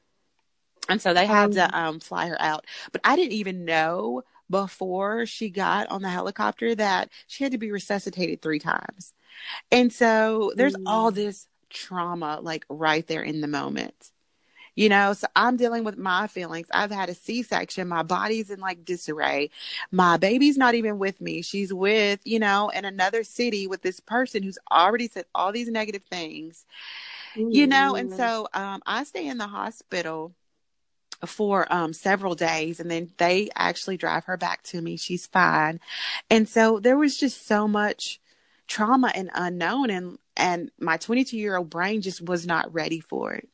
And 0.87 1.01
so 1.01 1.13
they 1.13 1.25
had 1.25 1.51
to 1.53 1.77
um 1.77 1.99
fly 1.99 2.27
her 2.27 2.41
out. 2.41 2.65
But 2.91 3.01
i 3.03 3.15
didn't 3.15 3.33
even 3.33 3.65
know 3.65 4.23
before 4.49 5.25
she 5.25 5.49
got 5.49 5.89
on 5.89 6.01
the 6.03 6.09
helicopter 6.09 6.75
that 6.75 7.09
she 7.27 7.43
had 7.43 7.51
to 7.51 7.57
be 7.57 7.71
resuscitated 7.71 8.41
three 8.41 8.59
times. 8.59 9.13
And 9.71 9.91
so 9.91 10.53
there's 10.55 10.75
Mm. 10.75 10.83
all 10.85 11.11
this 11.11 11.47
trauma 11.69 12.39
like 12.41 12.65
right 12.69 13.05
there 13.07 13.23
in 13.23 13.41
the 13.41 13.47
moment 13.47 14.11
you 14.75 14.89
know 14.89 15.13
so 15.13 15.27
i'm 15.35 15.57
dealing 15.57 15.83
with 15.83 15.97
my 15.97 16.27
feelings. 16.27 16.67
I've 16.73 16.91
had 16.91 17.09
a 17.09 17.15
c-section. 17.15 17.87
My 17.87 18.03
body's 18.03 18.49
in 18.49 18.59
like 18.59 18.85
disarray. 18.85 19.49
My 19.91 20.17
baby's 20.17 20.57
not 20.57 20.75
even 20.75 20.99
with 20.99 21.21
me. 21.21 21.41
She's 21.41 21.73
with 21.73 22.19
you 22.23 22.39
know 22.39 22.69
in 22.69 22.85
another 22.85 23.23
city 23.23 23.67
with 23.67 23.81
this 23.81 23.99
person 23.99 24.43
who's 24.43 24.59
already 24.71 25.07
said 25.07 25.25
all 25.33 25.51
these 25.51 25.69
negative 25.69 26.03
things. 26.03 26.65
You 27.49 27.67
know 27.67 27.95
and 27.95 28.09
Mm. 28.09 28.17
so 28.17 28.47
um 28.53 28.81
i 28.85 29.03
stay 29.03 29.27
in 29.27 29.37
the 29.37 29.47
hospital 29.47 30.33
for 31.25 31.71
um 31.73 31.93
several 31.93 32.35
days 32.35 32.79
and 32.79 32.91
then 32.91 33.11
they 33.17 33.49
actually 33.55 33.97
drive 33.97 34.25
her 34.25 34.37
back 34.37 34.63
to 34.63 34.81
me. 34.81 34.97
She's 34.97 35.25
fine. 35.27 35.79
And 36.29 36.47
so 36.47 36.79
there 36.79 36.97
was 36.97 37.17
just 37.17 37.45
so 37.47 37.67
much 37.67 38.19
trauma 38.67 39.11
and 39.15 39.29
unknown 39.33 39.89
and 39.89 40.17
and 40.35 40.71
my 40.79 40.97
22 40.97 41.37
year 41.37 41.55
old 41.55 41.69
brain 41.69 42.01
just 42.01 42.21
was 42.21 42.45
not 42.45 42.73
ready 42.73 42.99
for 42.99 43.33
it 43.33 43.47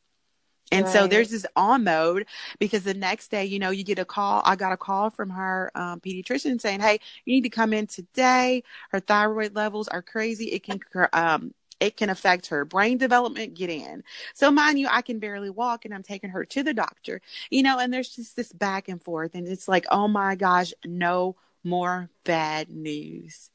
and 0.72 0.88
so 0.88 1.08
there's 1.08 1.30
this 1.30 1.46
on 1.56 1.84
mode 1.84 2.25
because 2.60 2.84
the 2.84 2.94
next 2.94 3.30
day, 3.30 3.46
you 3.46 3.60
know, 3.60 3.72
you 3.72 3.84
get 3.84 4.00
a 4.00 4.06
call. 4.06 4.42
I 4.46 4.56
got 4.56 4.72
a 4.74 4.78
call 4.78 5.10
from 5.10 5.30
her 5.32 5.72
um, 5.75 6.00
pediatrician 6.00 6.60
saying, 6.62 6.80
"Hey, 6.82 7.00
you 7.25 7.34
need 7.36 7.44
to 7.44 7.50
come 7.50 7.74
in 7.74 7.88
today. 7.88 8.63
Her 8.92 9.00
thyroid 9.00 9.56
levels 9.56 9.88
are 9.90 10.01
crazy. 10.01 10.46
It 10.48 10.63
can 10.63 10.80
um, 11.13 11.54
it 11.80 11.98
can 11.98 12.10
affect 12.10 12.48
her 12.48 12.66
brain 12.66 12.98
development. 12.98 13.54
Get 13.56 13.70
in." 13.70 14.04
So 14.34 14.51
mind 14.51 14.80
you, 14.80 14.88
I 14.90 15.01
can 15.01 15.20
barely 15.20 15.50
walk, 15.50 15.86
and 15.86 15.94
I'm 15.94 16.04
taking 16.04 16.32
her 16.32 16.46
to 16.46 16.63
the 16.63 16.74
doctor. 16.74 17.22
You 17.50 17.63
know, 17.63 17.80
and 17.80 17.94
there's 17.94 18.16
just 18.16 18.36
this 18.36 18.51
back 18.54 18.88
and 18.90 19.01
forth, 19.01 19.36
and 19.36 19.48
it's 19.48 19.68
like, 19.68 19.86
oh 19.92 20.08
my 20.08 20.36
gosh, 20.36 20.74
no 20.86 21.36
more 21.63 22.10
bad 22.24 22.70
news. 22.70 23.50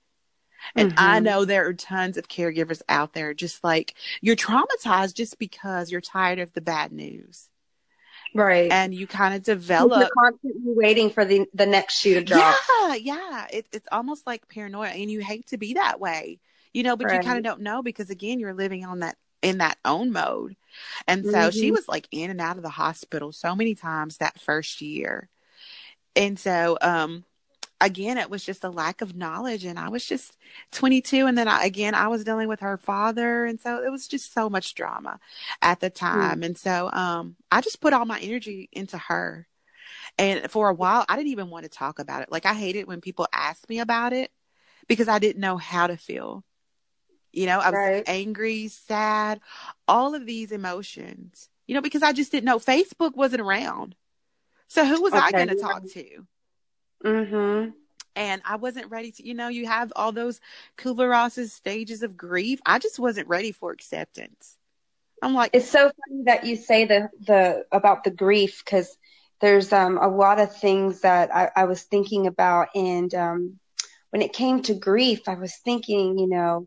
And 0.75 0.91
I 0.97 1.21
Mhm. 1.21 1.21
know 1.21 1.45
there 1.45 1.67
are 1.67 1.75
tons 1.75 2.17
of 2.17 2.29
caregivers 2.29 2.83
out 2.89 3.13
there 3.13 3.35
just 3.35 3.63
like 3.65 3.95
you're 4.21 4.37
traumatized 4.37 5.15
just 5.15 5.39
because 5.39 5.91
you're 5.91 6.01
tired 6.01 6.39
of 6.39 6.53
the 6.53 6.61
bad 6.61 6.93
news. 6.93 7.49
Right. 8.35 8.79
And 8.79 8.95
you 8.95 9.07
kind 9.07 9.35
of 9.35 9.43
You're 9.79 10.07
develop 10.07 10.13
constantly 10.19 10.61
waiting 10.75 11.11
for 11.11 11.25
the 11.25 11.47
the 11.55 11.67
next 11.67 11.99
shoe 12.01 12.15
to 12.15 12.23
drop. 12.23 12.63
Yeah, 12.73 12.95
yeah. 12.95 13.47
It, 13.53 13.67
it's 13.73 13.89
almost 13.93 14.27
like 14.27 14.49
paranoia 14.49 14.89
and 14.89 15.11
you 15.11 15.21
hate 15.21 15.47
to 15.49 15.59
be 15.59 15.75
that 15.75 16.01
way. 16.01 16.41
You 16.73 16.83
know, 16.83 16.97
but 16.97 17.13
you 17.13 17.21
kind 17.21 17.39
of 17.39 17.45
don't 17.45 17.63
know 17.63 17.83
because 17.83 18.11
again 18.11 18.39
you're 18.39 18.55
living 18.55 18.85
on 18.85 19.01
that 19.01 19.17
in 19.43 19.59
that 19.59 19.79
own 19.85 20.13
mode. 20.13 20.57
And 21.07 21.27
so 21.27 21.51
she 21.51 21.71
Mhm. 21.71 21.73
was 21.73 21.89
like 21.89 22.09
in 22.11 22.31
and 22.31 22.41
out 22.41 22.57
of 22.57 22.63
the 22.63 22.69
hospital 22.71 23.33
so 23.33 23.55
many 23.55 23.75
times 23.75 24.19
that 24.19 24.41
first 24.41 24.81
year. 24.81 25.29
And 26.17 26.39
so 26.39 26.79
um 26.83 27.25
again 27.81 28.17
it 28.19 28.31
was 28.31 28.45
just 28.45 28.65
a 28.65 28.71
lack 28.71 29.03
of 29.03 29.15
knowledge 29.17 29.65
and 29.65 29.79
I 29.79 29.89
was 29.89 30.05
just 30.05 30.37
22 30.73 31.27
and 31.27 31.37
then 31.37 31.49
I, 31.49 31.65
again 31.65 31.95
I 31.95 32.09
was 32.09 32.25
dealing 32.25 32.49
with 32.49 32.61
her 32.61 32.77
father 32.79 33.45
and 33.45 33.61
so 33.61 33.83
it 33.83 33.91
was 33.91 34.09
just 34.09 34.33
so 34.33 34.49
much 34.49 34.75
drama 34.75 35.21
at 35.63 35.81
the 35.81 35.91
time. 35.91 36.43
And 36.43 36.57
so 36.57 36.91
um 36.93 37.37
I 37.51 37.61
just 37.61 37.81
put 37.81 37.93
all 37.93 38.07
my 38.07 38.19
energy 38.21 38.69
into 38.73 38.99
her. 38.99 39.47
And 40.19 40.51
for 40.51 40.69
a 40.69 40.75
while 40.75 41.05
I 41.09 41.17
didn't 41.17 41.33
even 41.33 41.51
want 41.51 41.65
to 41.65 41.71
talk 41.71 41.99
about 41.99 42.23
it. 42.23 42.33
Like 42.33 42.47
I 42.47 42.55
hated 42.55 42.87
when 42.87 43.01
people 43.01 43.27
asked 43.33 43.69
me 43.69 43.79
about 43.81 44.13
it 44.13 44.31
because 44.89 45.09
I 45.09 45.19
didn't 45.19 45.41
know 45.41 45.57
how 45.57 45.87
to 45.87 45.97
feel. 45.97 46.45
You 47.33 47.47
know, 47.47 47.59
I 47.61 47.71
was 47.71 47.79
Right. 47.79 48.05
angry, 48.07 48.69
sad, 48.69 49.41
all 49.87 50.15
of 50.15 50.25
these 50.27 50.53
emotions. 50.53 51.49
You 51.67 51.75
know, 51.75 51.83
because 51.83 52.03
I 52.03 52.13
just 52.13 52.31
didn't 52.33 52.45
know 52.47 52.59
Facebook 52.59 53.17
wasn't 53.17 53.43
around. 53.43 53.97
So 54.69 54.85
who 54.87 55.03
was 55.03 55.15
I 55.15 55.33
going 55.33 55.49
to 55.49 55.55
talk 55.55 55.87
to? 55.89 56.27
Mm-hmm. 57.05 57.71
and 58.15 58.43
I 58.45 58.57
wasn't 58.57 58.91
ready 58.91 59.13
to, 59.13 59.27
you 59.27 59.35
know, 59.35 59.49
you 59.49 59.67
have 59.67 59.93
all 59.97 60.13
those 60.13 60.41
Kubler 60.77 61.11
Ross's 61.11 61.53
stages 61.53 62.03
of 62.03 62.17
grief. 62.17 62.61
I 62.67 62.79
just 62.79 62.99
wasn't 62.99 63.29
ready 63.29 63.53
for 63.53 63.73
acceptance. 63.73 64.57
I'm 65.23 65.35
like, 65.35 65.51
It's 65.53 65.71
so 65.71 65.91
funny 65.91 66.25
that 66.25 66.45
you 66.47 66.57
say 66.57 66.85
the 66.85 67.11
the 67.27 67.65
about 67.73 68.05
the 68.05 68.11
grief 68.11 68.63
because 68.65 68.97
there's 69.41 69.73
um 69.73 69.99
a 69.99 70.09
lot 70.09 70.41
of 70.41 70.55
things 70.57 71.01
that 71.01 71.35
I, 71.35 71.51
I 71.57 71.65
was 71.65 71.83
thinking 71.83 72.27
about 72.27 72.69
and 72.75 73.13
um 73.15 73.59
when 74.11 74.23
it 74.23 74.33
came 74.33 74.63
to 74.63 74.75
grief 74.75 75.29
I 75.29 75.35
was 75.35 75.55
thinking 75.57 76.19
you 76.19 76.29
know 76.29 76.67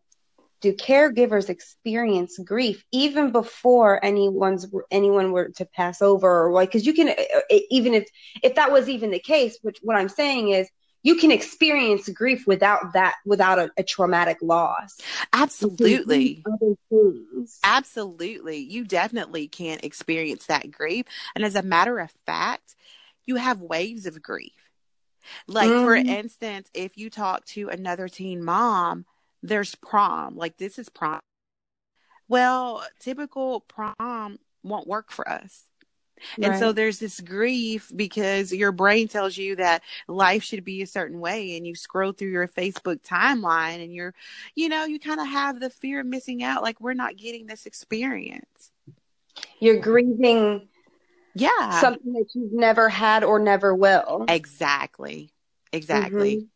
do 0.61 0.73
caregivers 0.73 1.49
experience 1.49 2.37
grief 2.39 2.83
even 2.91 3.31
before 3.31 4.03
anyone's 4.03 4.67
anyone 4.91 5.31
were 5.31 5.49
to 5.49 5.65
pass 5.65 6.01
over 6.01 6.47
or 6.47 6.51
like 6.51 6.69
because 6.69 6.85
you 6.85 6.93
can 6.93 7.09
uh, 7.09 7.59
even 7.69 7.93
if 7.93 8.07
if 8.43 8.55
that 8.55 8.71
was 8.71 8.89
even 8.89 9.11
the 9.11 9.19
case 9.19 9.57
which 9.61 9.79
what 9.81 9.97
I'm 9.97 10.09
saying 10.09 10.49
is 10.49 10.69
you 11.03 11.15
can 11.15 11.31
experience 11.31 12.09
grief 12.09 12.45
without 12.47 12.93
that 12.93 13.15
without 13.25 13.59
a, 13.59 13.71
a 13.77 13.83
traumatic 13.83 14.37
loss 14.41 14.97
absolutely. 15.33 16.47
Absolutely. 17.63 18.57
You 18.57 18.85
definitely 18.85 19.47
can't 19.47 19.83
experience 19.83 20.45
that 20.45 20.71
grief. 20.71 21.05
And 21.35 21.43
as 21.43 21.55
a 21.55 21.61
matter 21.61 21.99
of 21.99 22.11
fact, 22.25 22.75
you 23.25 23.35
have 23.35 23.61
waves 23.61 24.05
of 24.05 24.21
grief. 24.21 24.53
Like, 25.47 25.77
for 25.77 25.95
Mhm. 25.95 26.07
instance, 26.07 26.69
if 26.73 26.97
you 26.97 27.09
talk 27.09 27.45
to 27.47 27.69
another 27.69 28.07
teen 28.07 28.43
mom, 28.43 29.05
there's 29.43 29.75
prom. 29.75 30.35
Like, 30.35 30.57
this 30.57 30.77
is 30.79 30.89
prom. 30.89 31.19
Well, 32.27 32.83
typical 32.99 33.61
prom 33.61 34.39
won't 34.63 34.87
work 34.87 35.11
for 35.11 35.27
us. 35.27 35.63
And 36.41 36.57
so 36.59 36.73
there's 36.73 36.99
this 36.99 37.21
grief 37.21 37.89
because 37.95 38.51
your 38.51 38.73
brain 38.73 39.07
tells 39.07 39.37
you 39.37 39.55
that 39.55 39.83
life 40.09 40.43
should 40.43 40.65
be 40.65 40.81
a 40.81 40.87
certain 40.87 41.21
way 41.21 41.55
and 41.55 41.65
you 41.65 41.75
scroll 41.75 42.11
through 42.11 42.31
your 42.31 42.47
Facebook 42.47 42.99
timeline 43.01 43.81
and 43.81 43.93
you're, 43.93 44.13
you 44.53 44.67
know, 44.67 44.83
you 44.83 44.99
kind 44.99 45.21
of 45.21 45.27
have 45.27 45.61
the 45.61 45.69
fear 45.69 46.01
of 46.01 46.05
missing 46.05 46.43
out. 46.43 46.61
Like 46.61 46.81
we're 46.81 46.93
not 46.93 47.15
getting 47.15 47.45
this 47.47 47.65
experience. 47.65 48.71
you're 49.61 49.79
grieving 49.79 50.67
Yeah. 51.35 51.79
something 51.79 52.11
that 52.13 52.25
you've 52.33 52.51
never 52.51 52.89
had 52.89 53.23
or 53.23 53.39
never 53.39 53.73
will. 53.73 54.25
exactly. 54.27 55.31
Exactly. 55.71 56.37
Mhm. 56.37 56.47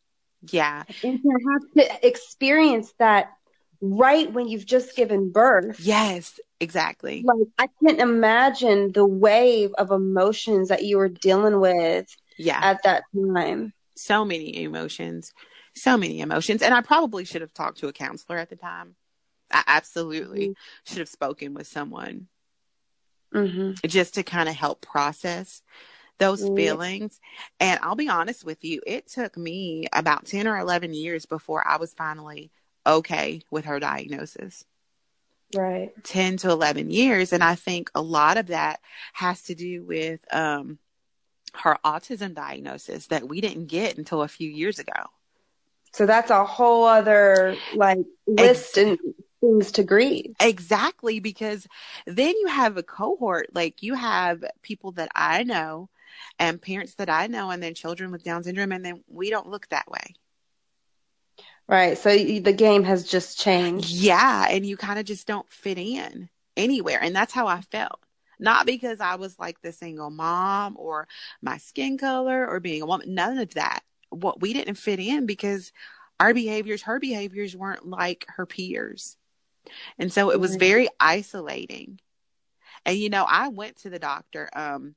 Yeah. 0.50 0.84
And 1.02 1.22
to 1.22 1.28
have 1.28 1.72
to 1.76 2.06
experience 2.06 2.92
that 2.98 3.32
right 3.80 4.32
when 4.32 4.48
you've 4.48 4.66
just 4.66 4.96
given 4.96 5.30
birth. 5.30 5.78
Yes, 5.80 6.38
exactly. 6.60 7.22
Like 7.24 7.48
I 7.58 7.68
can't 7.82 8.00
imagine 8.00 8.92
the 8.92 9.06
wave 9.06 9.72
of 9.74 9.90
emotions 9.90 10.68
that 10.68 10.84
you 10.84 10.96
were 10.98 11.08
dealing 11.08 11.60
with 11.60 12.06
Yeah. 12.38 12.60
at 12.62 12.82
that 12.84 13.04
time. 13.14 13.72
so 13.96 14.24
many 14.24 14.62
emotions. 14.62 15.32
So 15.76 15.96
many 15.96 16.20
emotions. 16.20 16.62
And 16.62 16.74
I 16.74 16.80
probably 16.80 17.24
should 17.24 17.42
have 17.42 17.52
talked 17.54 17.78
to 17.78 17.88
a 17.88 17.92
counselor 17.92 18.38
at 18.38 18.48
the 18.48 18.56
time. 18.56 18.96
I 19.52 19.62
absolutely 19.66 20.54
should 20.86 20.98
have 20.98 21.08
spoken 21.08 21.54
with 21.54 21.66
someone 21.66 22.28
mm-hmm. 23.34 23.72
just 23.86 24.14
to 24.14 24.22
kind 24.22 24.48
of 24.48 24.54
help 24.54 24.80
process 24.80 25.62
those 26.18 26.48
Yeah. 26.48 26.54
feelings. 26.54 27.20
And 27.60 27.78
I'll 27.82 27.96
be 27.96 28.08
honest 28.08 28.44
with 28.44 28.64
you, 28.64 28.80
it 28.86 29.06
took 29.08 29.36
me 29.36 29.86
about 29.92 30.26
10 30.26 30.46
or 30.46 30.58
11 30.58 30.94
years 30.94 31.26
before 31.26 31.66
I 31.66 31.76
was 31.76 31.94
finally 31.94 32.50
okay 32.86 33.42
with 33.50 33.64
her 33.64 33.80
diagnosis. 33.80 34.64
Right. 35.54 35.92
10 36.02 36.38
to 36.38 36.50
11 36.50 36.90
years. 36.90 37.32
And 37.32 37.42
I 37.42 37.54
think 37.54 37.90
a 37.94 38.02
lot 38.02 38.36
of 38.36 38.46
that 38.46 38.80
has 39.12 39.42
to 39.44 39.54
do 39.54 39.84
with 39.84 40.24
um, 40.34 40.78
her 41.54 41.78
autism 41.84 42.34
diagnosis 42.34 43.06
that 43.06 43.28
we 43.28 43.40
didn't 43.40 43.66
get 43.66 43.96
until 43.98 44.22
a 44.22 44.28
few 44.28 44.50
years 44.50 44.78
ago. 44.78 44.92
So 45.92 46.06
that's 46.06 46.30
a 46.30 46.44
whole 46.44 46.84
other 46.84 47.56
like 47.72 47.98
list 48.26 48.76
and 48.76 48.98
things 49.40 49.70
to 49.72 49.84
grieve. 49.84 50.34
Exactly, 50.40 51.20
because 51.20 51.68
then 52.06 52.34
you 52.36 52.48
have 52.48 52.76
a 52.76 52.82
cohort, 52.82 53.54
like 53.54 53.82
you 53.82 53.94
have 53.94 54.44
people 54.62 54.92
that 54.92 55.10
I 55.14 55.44
know 55.44 55.88
and 56.38 56.60
parents 56.60 56.94
that 56.96 57.10
I 57.10 57.26
know, 57.26 57.50
and 57.50 57.62
then 57.62 57.74
children 57.74 58.10
with 58.10 58.24
Down 58.24 58.42
syndrome, 58.42 58.72
and 58.72 58.84
then 58.84 59.02
we 59.08 59.30
don't 59.30 59.48
look 59.48 59.68
that 59.68 59.90
way. 59.90 60.14
Right. 61.66 61.96
So 61.96 62.10
the 62.10 62.52
game 62.52 62.84
has 62.84 63.04
just 63.04 63.40
changed. 63.40 63.90
Yeah, 63.90 64.46
and 64.50 64.66
you 64.66 64.76
kind 64.76 64.98
of 64.98 65.06
just 65.06 65.26
don't 65.26 65.50
fit 65.50 65.78
in 65.78 66.28
anywhere. 66.56 66.98
And 67.00 67.16
that's 67.16 67.32
how 67.32 67.46
I 67.46 67.62
felt. 67.62 68.00
Not 68.38 68.66
because 68.66 69.00
I 69.00 69.14
was 69.14 69.38
like 69.38 69.60
the 69.62 69.72
single 69.72 70.10
mom 70.10 70.76
or 70.78 71.08
my 71.40 71.58
skin 71.58 71.96
color 71.96 72.46
or 72.46 72.60
being 72.60 72.82
a 72.82 72.86
woman, 72.86 73.14
none 73.14 73.38
of 73.38 73.54
that. 73.54 73.80
What 74.10 74.40
we 74.40 74.52
didn't 74.52 74.74
fit 74.74 75.00
in 75.00 75.26
because 75.26 75.72
our 76.20 76.34
behaviors, 76.34 76.82
her 76.82 76.98
behaviors 76.98 77.56
weren't 77.56 77.86
like 77.86 78.26
her 78.28 78.44
peers. 78.44 79.16
And 79.98 80.12
so 80.12 80.30
it 80.30 80.40
was 80.40 80.56
very 80.56 80.88
isolating. 81.00 82.00
And 82.84 82.98
you 82.98 83.08
know, 83.08 83.24
I 83.24 83.48
went 83.48 83.76
to 83.78 83.90
the 83.90 83.98
doctor 83.98 84.50
um 84.54 84.94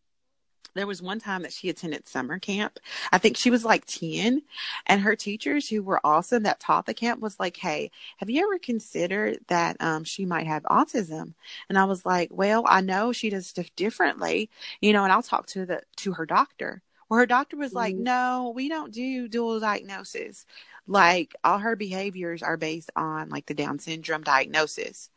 there 0.78 0.88
was 0.88 1.02
one 1.02 1.20
time 1.20 1.42
that 1.44 1.54
she 1.54 1.70
attended 1.70 2.08
summer 2.08 2.40
camp. 2.40 2.80
I 3.12 3.18
think 3.18 3.38
she 3.38 3.50
was 3.50 3.66
like 3.66 3.86
10 3.86 4.44
and 4.86 5.02
her 5.02 5.16
teachers 5.16 5.70
who 5.70 5.84
were 5.84 6.00
awesome 6.06 6.44
that 6.44 6.60
taught 6.60 6.86
the 6.86 6.94
camp 6.94 7.20
was 7.22 7.40
like, 7.40 7.58
"Hey, 7.58 7.92
have 8.18 8.30
you 8.30 8.44
ever 8.44 8.60
considered 8.60 9.40
that 9.48 9.78
um 9.82 10.04
she 10.04 10.26
might 10.26 10.48
have 10.48 10.64
autism?" 10.64 11.34
And 11.70 11.78
I 11.78 11.86
was 11.86 12.06
like, 12.06 12.30
"Well, 12.32 12.64
I 12.68 12.82
know 12.82 13.12
she 13.12 13.30
does 13.30 13.48
stuff 13.48 13.68
differently, 13.76 14.50
you 14.82 14.94
know, 14.94 15.04
and 15.04 15.12
I'll 15.14 15.24
talk 15.24 15.48
to 15.48 15.66
the 15.66 15.82
to 15.98 16.14
her 16.14 16.26
doctor." 16.26 16.82
Well, 17.10 17.20
her 17.20 17.26
doctor 17.26 17.58
was 17.58 17.74
like, 17.76 17.96
Mhm. 17.96 18.04
"No, 18.04 18.52
we 18.56 18.70
don't 18.70 18.92
do 18.94 19.28
dual 19.28 19.60
diagnosis. 19.60 20.46
Like 20.88 21.36
all 21.44 21.60
her 21.60 21.76
behaviors 21.76 22.42
are 22.44 22.58
based 22.58 22.92
on 22.96 23.30
like 23.30 23.46
the 23.48 23.54
Down 23.54 23.80
syndrome 23.80 24.24
diagnosis." 24.24 25.10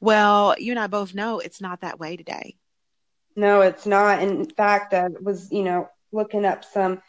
Well, 0.00 0.56
you 0.58 0.72
and 0.72 0.80
I 0.80 0.86
both 0.88 1.14
know 1.14 1.38
it's 1.40 1.60
not 1.60 1.80
that 1.82 1.98
way 2.00 2.16
today. 2.16 2.56
No, 3.38 3.60
it's 3.60 3.86
not. 3.86 4.20
In 4.20 4.44
fact, 4.46 4.92
I 4.92 5.06
was, 5.22 5.52
you 5.52 5.62
know, 5.62 5.88
looking 6.10 6.44
up 6.44 6.64
some 6.64 7.00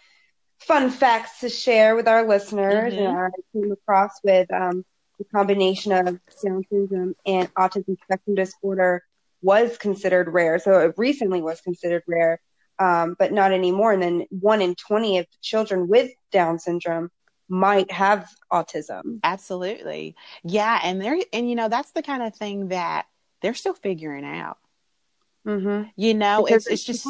fun 0.60 0.92
facts 0.92 1.40
to 1.40 1.50
share 1.50 1.96
with 1.96 2.08
our 2.08 2.28
listeners, 2.28 2.94
Mhm. 2.94 3.00
and 3.00 3.18
I 3.18 3.30
came 3.52 3.72
across 3.72 4.12
with 4.24 4.52
um, 4.54 4.86
the 5.18 5.26
combination 5.26 5.92
of 5.92 6.20
Down 6.44 6.64
syndrome 6.70 7.16
and 7.26 7.52
autism 7.56 7.98
spectrum 8.04 8.36
disorder 8.36 9.04
was 9.42 9.76
considered 9.80 10.30
rare. 10.30 10.60
So 10.60 10.80
it 10.82 10.94
recently 10.98 11.42
was 11.42 11.62
considered 11.62 12.04
rare, 12.06 12.40
um, 12.78 13.16
but 13.18 13.32
not 13.34 13.52
anymore. 13.52 13.94
And 13.94 14.04
then 14.04 14.28
one 14.30 14.62
in 14.62 14.76
20 14.76 15.18
of 15.18 15.26
children 15.42 15.88
with 15.88 16.12
Down 16.32 16.60
syndrome 16.60 17.10
might 17.48 17.90
have 17.92 18.30
autism. 18.54 19.20
Absolutely. 19.24 20.16
Yeah, 20.44 20.80
and 20.84 21.02
they're 21.02 21.18
and 21.34 21.50
you 21.50 21.56
know 21.56 21.70
that's 21.70 21.92
the 21.94 22.04
kind 22.04 22.22
of 22.22 22.36
thing 22.36 22.68
that 22.68 23.08
they're 23.42 23.56
still 23.56 23.74
figuring 23.74 24.26
out. 24.26 24.60
Mm-hmm. 25.50 25.90
You 25.96 26.14
know, 26.14 26.44
because 26.46 26.68
it's 26.68 26.88
it's 26.88 27.02
just 27.02 27.04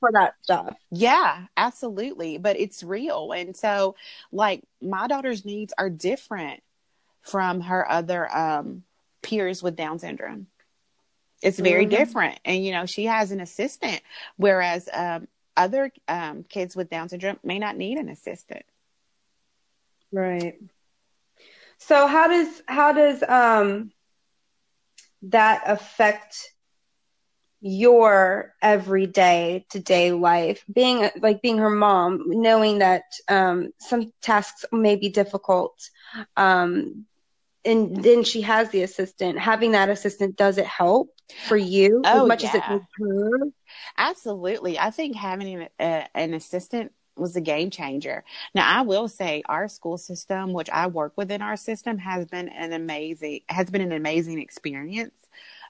for 0.00 0.12
that 0.12 0.34
stuff. 0.42 0.76
yeah, 0.90 1.46
absolutely, 1.56 2.38
but 2.38 2.58
it's 2.60 2.82
real. 2.82 3.32
And 3.32 3.56
so 3.56 3.96
like 4.30 4.62
my 4.82 5.06
daughter's 5.08 5.44
needs 5.44 5.72
are 5.78 5.88
different 5.90 6.62
from 7.22 7.62
her 7.62 7.90
other 7.90 8.30
um 8.36 8.84
peers 9.22 9.62
with 9.62 9.76
Down 9.76 9.98
syndrome. 9.98 10.48
It's 11.42 11.58
very 11.58 11.86
Mhm. 11.86 11.90
different. 11.90 12.38
And 12.44 12.64
you 12.64 12.72
know, 12.72 12.86
she 12.86 13.06
has 13.06 13.30
an 13.32 13.40
assistant 13.40 14.02
whereas 14.36 14.88
um 14.92 15.28
other 15.56 15.90
um 16.08 16.44
kids 16.44 16.76
with 16.76 16.90
Down 16.90 17.08
syndrome 17.08 17.38
may 17.42 17.58
not 17.58 17.76
need 17.76 17.98
an 17.98 18.08
assistant. 18.10 18.64
Right. 20.12 20.58
So 21.78 22.06
how 22.06 22.28
does 22.28 22.62
how 22.66 22.92
does 22.92 23.22
um 23.22 23.92
that 25.22 25.62
affect 25.66 26.36
your 27.62 28.54
everyday 28.62 29.64
to 29.70 29.80
day 29.80 30.12
life 30.12 30.64
being 30.72 31.08
like 31.20 31.42
being 31.42 31.58
her 31.58 31.70
mom 31.70 32.24
knowing 32.28 32.78
that 32.80 33.04
um 33.28 33.70
some 33.78 34.12
tasks 34.22 34.64
may 34.72 34.96
be 34.96 35.10
difficult 35.10 35.74
um 36.36 37.06
and 37.64 38.02
then 38.02 38.24
she 38.24 38.42
has 38.42 38.70
the 38.70 38.82
assistant 38.82 39.38
having 39.38 39.72
that 39.72 39.88
assistant 39.90 40.36
does 40.36 40.58
it 40.58 40.66
help 40.66 41.10
for 41.40 41.56
you 41.56 42.04
Oh, 42.04 42.24
as 42.24 42.26
much 42.26 42.44
as 42.44 42.54
it 42.54 42.64
yeah. 42.64 42.68
does 42.68 42.82
her 42.98 43.30
Absolutely. 43.96 44.78
I 44.78 44.90
think 44.90 45.16
having 45.16 45.68
an, 45.78 46.06
an 46.14 46.34
assistant 46.34 46.92
was 47.16 47.36
a 47.36 47.40
game 47.40 47.70
changer. 47.70 48.24
Now, 48.54 48.78
I 48.78 48.82
will 48.82 49.08
say 49.08 49.42
our 49.46 49.68
school 49.68 49.98
system, 49.98 50.52
which 50.52 50.70
I 50.70 50.86
work 50.86 51.12
within 51.16 51.42
our 51.42 51.56
system, 51.56 51.98
has 51.98 52.26
been 52.26 52.48
an 52.48 52.72
amazing 52.72 53.40
has 53.48 53.70
been 53.70 53.82
an 53.82 53.92
amazing 53.92 54.40
experience. 54.40 55.14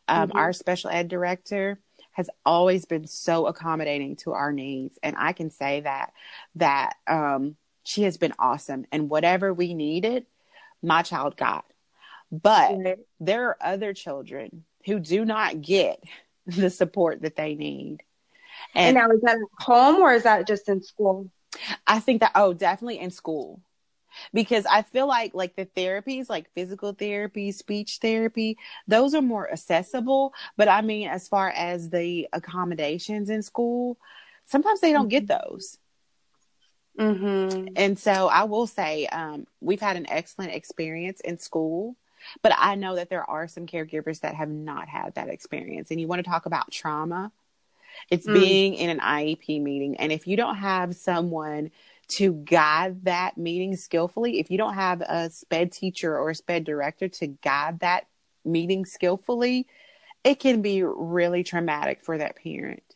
Um, 0.08 0.30
Mhm. 0.30 0.36
Our 0.36 0.52
special 0.52 0.90
ed 0.90 1.08
director 1.08 1.78
has 2.12 2.28
always 2.44 2.84
been 2.84 3.06
so 3.06 3.46
accommodating 3.46 4.16
to 4.16 4.32
our 4.32 4.52
needs, 4.52 4.98
and 5.02 5.16
I 5.18 5.32
can 5.32 5.50
say 5.50 5.80
that 5.80 6.12
that 6.56 6.94
um, 7.06 7.56
she 7.84 8.02
has 8.02 8.18
been 8.18 8.34
awesome. 8.38 8.84
And 8.92 9.08
whatever 9.10 9.52
we 9.52 9.74
needed, 9.74 10.26
my 10.82 11.02
child 11.02 11.36
got. 11.36 11.64
But 12.30 12.76
Right. 12.78 12.98
there 13.20 13.48
are 13.48 13.56
other 13.60 13.92
children 13.94 14.64
who 14.86 14.98
do 15.00 15.24
not 15.24 15.60
get 15.62 16.02
the 16.46 16.70
support 16.70 17.22
that 17.22 17.36
they 17.36 17.54
need. 17.54 18.02
and 18.74 18.86
And, 18.86 18.94
now 18.96 19.10
is 19.10 19.20
that 19.22 19.36
at 19.36 19.64
home 19.64 20.00
or 20.02 20.12
is 20.12 20.24
that 20.24 20.46
just 20.46 20.68
in 20.68 20.82
school 20.82 21.30
I 21.86 22.00
think 22.00 22.20
that 22.20 22.32
oh, 22.34 22.54
definitely 22.54 22.98
in 22.98 23.10
school. 23.10 23.60
Because 24.32 24.66
I 24.66 24.82
feel 24.82 25.06
like 25.06 25.34
like 25.34 25.56
the 25.56 25.66
therapies, 25.66 26.28
like 26.28 26.52
physical 26.54 26.92
therapy, 26.92 27.52
speech 27.52 27.98
therapy, 28.00 28.58
those 28.86 29.14
are 29.14 29.22
more 29.22 29.50
accessible. 29.50 30.34
But 30.56 30.68
I 30.68 30.82
mean, 30.82 31.08
as 31.08 31.28
far 31.28 31.50
as 31.50 31.90
the 31.90 32.28
accommodations 32.32 33.30
in 33.30 33.42
school, 33.42 33.98
sometimes 34.46 34.80
they 34.80 34.92
don't 34.92 35.08
get 35.08 35.26
those. 35.26 35.78
mm-hmm. 36.98 37.72
And 37.76 37.98
so 37.98 38.28
I 38.28 38.44
will 38.44 38.66
say, 38.66 39.06
um, 39.06 39.46
we've 39.60 39.80
had 39.80 39.96
an 39.96 40.08
excellent 40.10 40.52
experience 40.52 41.20
in 41.20 41.38
school, 41.38 41.96
but 42.42 42.52
I 42.56 42.74
know 42.74 42.96
that 42.96 43.10
there 43.10 43.28
are 43.28 43.48
some 43.48 43.66
caregivers 43.66 44.20
that 44.20 44.34
have 44.34 44.50
not 44.50 44.88
had 44.88 45.14
that 45.14 45.28
experience. 45.28 45.90
And 45.90 46.00
you 46.00 46.08
want 46.08 46.24
to 46.24 46.30
talk 46.30 46.46
about 46.46 46.70
trauma? 46.70 47.32
It's 48.10 48.26
Mm. 48.26 48.32
being 48.32 48.74
in 48.74 48.90
an 48.90 49.00
IEP 49.00 49.60
meeting. 49.60 49.96
And 49.96 50.12
if 50.12 50.26
you 50.26 50.36
don't 50.36 50.56
have 50.56 50.96
someone 50.96 51.70
to 52.08 52.32
guide 52.32 53.04
that 53.04 53.38
meeting 53.38 53.76
skillfully, 53.76 54.38
if 54.38 54.50
you 54.50 54.58
don't 54.58 54.74
have 54.74 55.00
a 55.00 55.30
SPED 55.30 55.72
teacher 55.72 56.18
or 56.18 56.30
a 56.30 56.34
SPED 56.34 56.64
director 56.64 57.08
to 57.08 57.26
guide 57.26 57.80
that 57.80 58.06
meeting 58.44 58.84
skillfully, 58.84 59.66
it 60.24 60.38
can 60.40 60.62
be 60.62 60.82
really 60.82 61.42
traumatic 61.42 62.04
for 62.04 62.18
that 62.18 62.36
parent. 62.36 62.91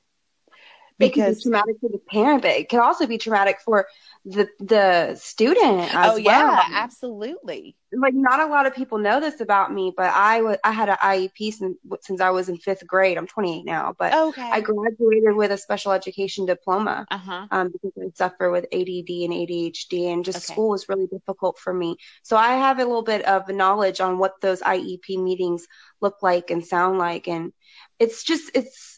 It 1.00 1.12
can 1.14 1.24
be 1.24 1.34
Because 1.34 1.42
traumatic 1.42 1.76
for 1.80 1.90
the 1.90 1.98
parent, 2.08 2.42
but 2.42 2.52
it 2.52 2.68
can 2.68 2.80
also 2.80 3.06
be 3.06 3.18
traumatic 3.18 3.58
for 3.64 3.86
the 4.24 4.48
the 4.60 5.14
student 5.16 5.92
as 5.94 6.00
oh 6.04 6.16
yeah, 6.16 6.64
well. 6.64 6.66
absolutely. 6.72 7.76
Like 7.92 8.14
not 8.14 8.40
a 8.40 8.46
lot 8.46 8.66
of 8.66 8.74
people 8.74 8.98
know 8.98 9.20
this 9.20 9.40
about 9.40 9.72
me, 9.72 9.92
but 9.96 10.12
I 10.12 10.42
wa- 10.42 10.56
I 10.64 10.72
had 10.72 10.88
an 10.88 10.96
IEP 11.00 11.52
since 11.52 11.76
since 12.02 12.20
I 12.20 12.30
was 12.30 12.48
in 12.48 12.56
fifth 12.58 12.86
grade. 12.86 13.16
I'm 13.16 13.28
28 13.28 13.64
now, 13.64 13.94
but 13.98 14.12
Okay. 14.12 14.52
I 14.52 14.60
graduated 14.60 15.34
with 15.36 15.52
a 15.52 15.56
special 15.58 15.92
education 15.92 16.46
diploma 16.46 17.06
uh-huh. 17.10 17.48
um, 17.50 17.70
because 17.70 17.92
I 17.96 18.10
suffer 18.14 18.50
with 18.50 18.66
ADD 18.72 19.24
and 19.24 19.32
ADHD, 19.32 20.08
and 20.12 20.24
just 20.24 20.44
Okay. 20.44 20.46
school 20.46 20.70
was 20.70 20.88
really 20.88 21.06
difficult 21.06 21.58
for 21.58 21.72
me. 21.72 21.96
So 22.24 22.36
I 22.36 22.54
have 22.54 22.78
a 22.80 22.84
little 22.84 23.02
bit 23.04 23.24
of 23.24 23.48
knowledge 23.48 24.00
on 24.00 24.18
what 24.18 24.40
those 24.42 24.62
IEP 24.62 25.16
meetings 25.16 25.66
look 26.00 26.16
like 26.22 26.50
and 26.50 26.66
sound 26.66 26.98
like, 26.98 27.28
and 27.28 27.52
it's 28.00 28.24
just 28.24 28.50
it's 28.54 28.95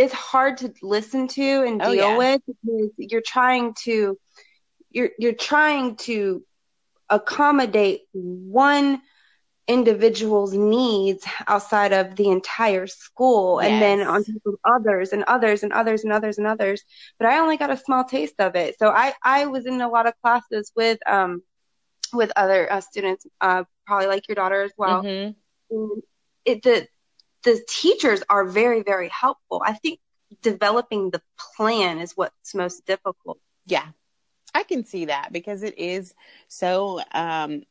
it's 0.00 0.14
hard 0.14 0.58
to 0.58 0.72
listen 0.82 1.28
to 1.28 1.64
and 1.66 1.82
Oh, 1.82 1.90
deal 1.90 2.14
yeah. 2.14 2.16
with 2.16 2.40
because 2.46 2.90
you're 2.98 3.22
trying 3.26 3.74
to 3.84 4.18
you're 4.90 5.10
you're 5.18 5.34
trying 5.34 5.96
to 5.96 6.42
accommodate 7.10 8.02
one 8.12 9.00
individual's 9.68 10.54
needs 10.54 11.24
outside 11.46 11.92
of 11.92 12.16
the 12.16 12.28
entire 12.28 12.86
school 12.86 13.60
and 13.60 13.80
then 13.80 14.00
on 14.00 14.24
top 14.24 14.42
of 14.46 14.54
others 14.64 15.12
and 15.12 15.24
others 15.24 15.62
and 15.62 15.72
others 15.72 16.04
and 16.04 16.12
others 16.12 16.38
and 16.38 16.46
others 16.46 16.84
but 17.18 17.28
i 17.28 17.38
only 17.38 17.56
got 17.56 17.70
a 17.70 17.76
small 17.76 18.04
taste 18.04 18.40
of 18.40 18.56
it 18.56 18.76
so 18.78 18.88
i 18.90 19.12
i 19.24 19.46
was 19.46 19.66
in 19.66 19.80
a 19.80 19.88
lot 19.88 20.06
of 20.06 20.14
classes 20.22 20.72
with 20.76 20.98
um 21.08 21.42
with 22.12 22.32
other 22.36 22.70
uh, 22.72 22.80
students 22.80 23.26
uh 23.40 23.64
probably 23.86 24.06
like 24.08 24.28
your 24.28 24.36
daughter 24.36 24.62
as 24.62 24.72
well 24.76 25.06
Mhm. 25.70 26.02
it 26.44 26.62
the 26.62 26.86
the 27.44 27.60
teachers 27.68 28.22
are 28.28 28.44
very 28.44 28.82
very 28.82 29.08
helpful 29.08 29.62
i 29.64 29.72
think 29.72 30.00
developing 30.42 31.10
the 31.10 31.22
plan 31.56 31.98
is 31.98 32.12
what's 32.16 32.54
most 32.54 32.86
difficult 32.86 33.38
Yeah, 33.66 33.86
I 34.54 34.64
can 34.64 34.84
see 34.84 35.06
that 35.06 35.32
because 35.32 35.62
it 35.62 35.78
is 35.78 36.14
so 36.48 37.00
um 37.12 37.62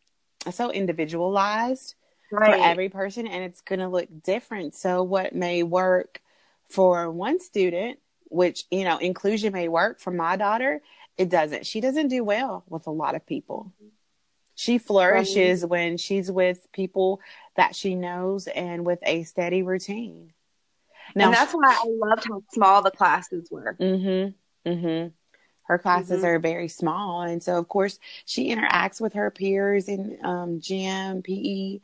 so 0.51 0.71
individualized 0.71 1.95
for 2.29 2.45
every 2.45 2.89
person, 2.89 3.27
and 3.27 3.43
it's 3.43 3.61
going 3.61 3.79
to 3.79 3.87
look 3.87 4.07
different. 4.23 4.75
So 4.75 5.03
what 5.03 5.35
may 5.35 5.63
work 5.63 6.21
for 6.69 7.11
one 7.11 7.39
student, 7.39 7.99
which 8.29 8.65
you 8.71 8.83
know 8.83 8.97
inclusion 8.97 9.53
may 9.53 9.67
work 9.67 9.99
for 9.99 10.11
my 10.11 10.35
daughter, 10.37 10.81
it 11.17 11.29
doesn't. 11.29 11.65
She 11.65 11.81
doesn't 11.81 12.07
do 12.07 12.23
well 12.23 12.63
with 12.69 12.87
a 12.87 12.91
lot 12.91 13.15
of 13.15 13.25
people. 13.25 13.73
She 14.59 14.77
flourishes 14.77 15.65
when 15.65 15.95
she's 15.95 16.29
with 16.29 16.67
people 16.73 17.21
that 17.55 17.75
she 17.75 17.95
knows 17.95 18.47
and 18.47 18.85
with 18.85 18.99
a 19.03 19.23
steady 19.23 19.63
routine. 19.63 20.33
and 21.15 21.33
that's 21.33 21.53
why 21.53 21.61
i 21.81 21.85
loved 21.87 22.25
how 22.27 22.41
small 22.51 22.81
the 22.81 22.91
classes 22.91 23.47
were 23.49 23.77
Mm-hmm. 23.79 24.69
Mm-hmm. 24.69 25.07
Her 25.63 25.77
classes 25.77 26.23
Mhm. 26.23 26.27
are 26.27 26.39
very 26.39 26.67
small, 26.67 27.21
and 27.21 27.41
so 27.41 27.57
of 27.57 27.69
course 27.69 27.99
she 28.25 28.49
interacts 28.53 28.99
with 28.99 29.13
her 29.13 29.31
peers 29.31 29.87
in 29.87 30.17
um, 30.25 30.59
gym, 30.59 31.21
PE, 31.21 31.79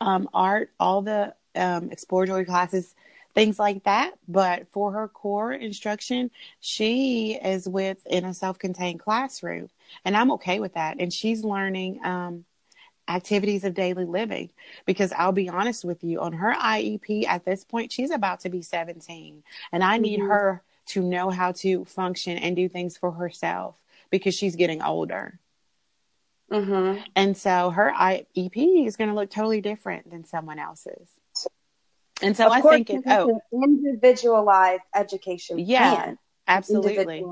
um, 0.00 0.28
art, 0.32 0.70
all 0.80 1.02
the 1.02 1.34
um, 1.54 1.90
exploratory 1.90 2.46
classes, 2.46 2.94
things 3.34 3.58
like 3.58 3.84
that. 3.84 4.12
But 4.28 4.68
for 4.72 4.92
her 4.92 5.08
core 5.08 5.52
instruction, 5.52 6.30
she 6.60 7.34
is 7.34 7.68
with 7.68 8.06
in 8.06 8.24
a 8.24 8.34
self-contained 8.34 9.00
classroom, 9.00 9.70
and 10.04 10.16
I'm 10.16 10.32
okay 10.32 10.60
with 10.60 10.74
that. 10.74 10.96
And 11.00 11.12
she's 11.12 11.44
learning 11.44 12.00
um, 12.04 12.44
activities 13.08 13.64
of 13.64 13.74
daily 13.74 14.04
living 14.04 14.50
because 14.86 15.12
I'll 15.12 15.32
be 15.32 15.48
honest 15.48 15.84
with 15.84 16.02
you, 16.04 16.20
on 16.20 16.32
her 16.34 16.54
IEP 16.54 17.26
at 17.26 17.44
this 17.44 17.64
point, 17.64 17.92
she's 17.92 18.10
about 18.10 18.40
to 18.40 18.48
be 18.48 18.62
17, 18.62 19.42
and 19.72 19.84
I 19.84 19.98
need 19.98 20.20
Mhm. 20.20 20.28
her 20.28 20.62
to 20.86 21.02
know 21.02 21.30
how 21.30 21.52
to 21.52 21.84
function 21.86 22.38
and 22.38 22.56
do 22.56 22.68
things 22.68 22.96
for 22.96 23.12
herself 23.12 23.80
because 24.10 24.34
she's 24.34 24.56
getting 24.56 24.82
older. 24.82 25.40
mm-hmm. 26.50 27.02
And 27.16 27.36
so 27.36 27.70
her 27.70 27.92
IEP 27.92 28.86
is 28.86 28.96
going 28.96 29.08
to 29.10 29.14
look 29.16 29.30
totally 29.30 29.60
different 29.60 30.10
than 30.10 30.24
someone 30.24 30.58
else's. 30.58 31.08
And 32.24 32.36
so 32.36 32.46
of 32.46 32.52
I 32.52 32.60
think 32.60 32.90
it, 32.90 33.02
oh, 33.06 33.40
an 33.52 33.62
individualized 33.62 34.82
education 34.94 35.58
Yeah, 35.58 35.94
plan 35.94 36.18
absolutely. 36.46 37.24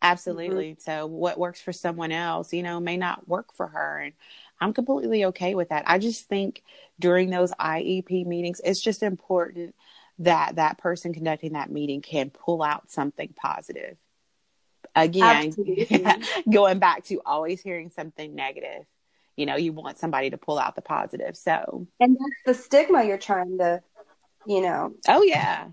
Absolutely. 0.00 0.72
Mm-hmm. 0.72 0.80
So 0.80 1.06
what 1.06 1.38
works 1.38 1.60
for 1.60 1.72
someone 1.72 2.10
else, 2.10 2.52
you 2.52 2.62
know, 2.62 2.80
may 2.80 2.96
not 2.96 3.28
work 3.28 3.54
for 3.54 3.68
her. 3.68 3.98
And 3.98 4.12
I'm 4.60 4.72
completely 4.72 5.26
okay 5.26 5.54
with 5.54 5.68
that. 5.68 5.84
I 5.86 5.98
just 5.98 6.28
think 6.28 6.64
during 6.98 7.30
those 7.30 7.52
IEP 7.52 8.26
meetings, 8.26 8.60
it's 8.64 8.80
just 8.80 9.02
important 9.02 9.76
that 10.18 10.56
that 10.56 10.78
person 10.78 11.14
conducting 11.14 11.52
that 11.52 11.70
meeting 11.70 12.00
can 12.00 12.30
pull 12.30 12.62
out 12.62 12.90
something 12.90 13.32
positive. 13.36 13.96
Again, 14.94 15.54
going 16.52 16.80
back 16.80 17.04
to 17.04 17.20
always 17.24 17.62
hearing 17.62 17.90
something 17.90 18.34
negative, 18.34 18.84
you 19.36 19.46
know, 19.46 19.56
you 19.56 19.72
want 19.72 19.98
somebody 19.98 20.30
to 20.30 20.38
pull 20.38 20.58
out 20.58 20.74
the 20.74 20.82
positive. 20.82 21.36
So, 21.36 21.86
And 22.00 22.16
that's 22.16 22.58
the 22.58 22.62
stigma 22.62 23.04
you're 23.04 23.18
trying 23.18 23.58
to, 23.58 23.82
you 24.46 24.60
know, 24.60 24.94
oh 25.08 25.22
yeah. 25.22 25.68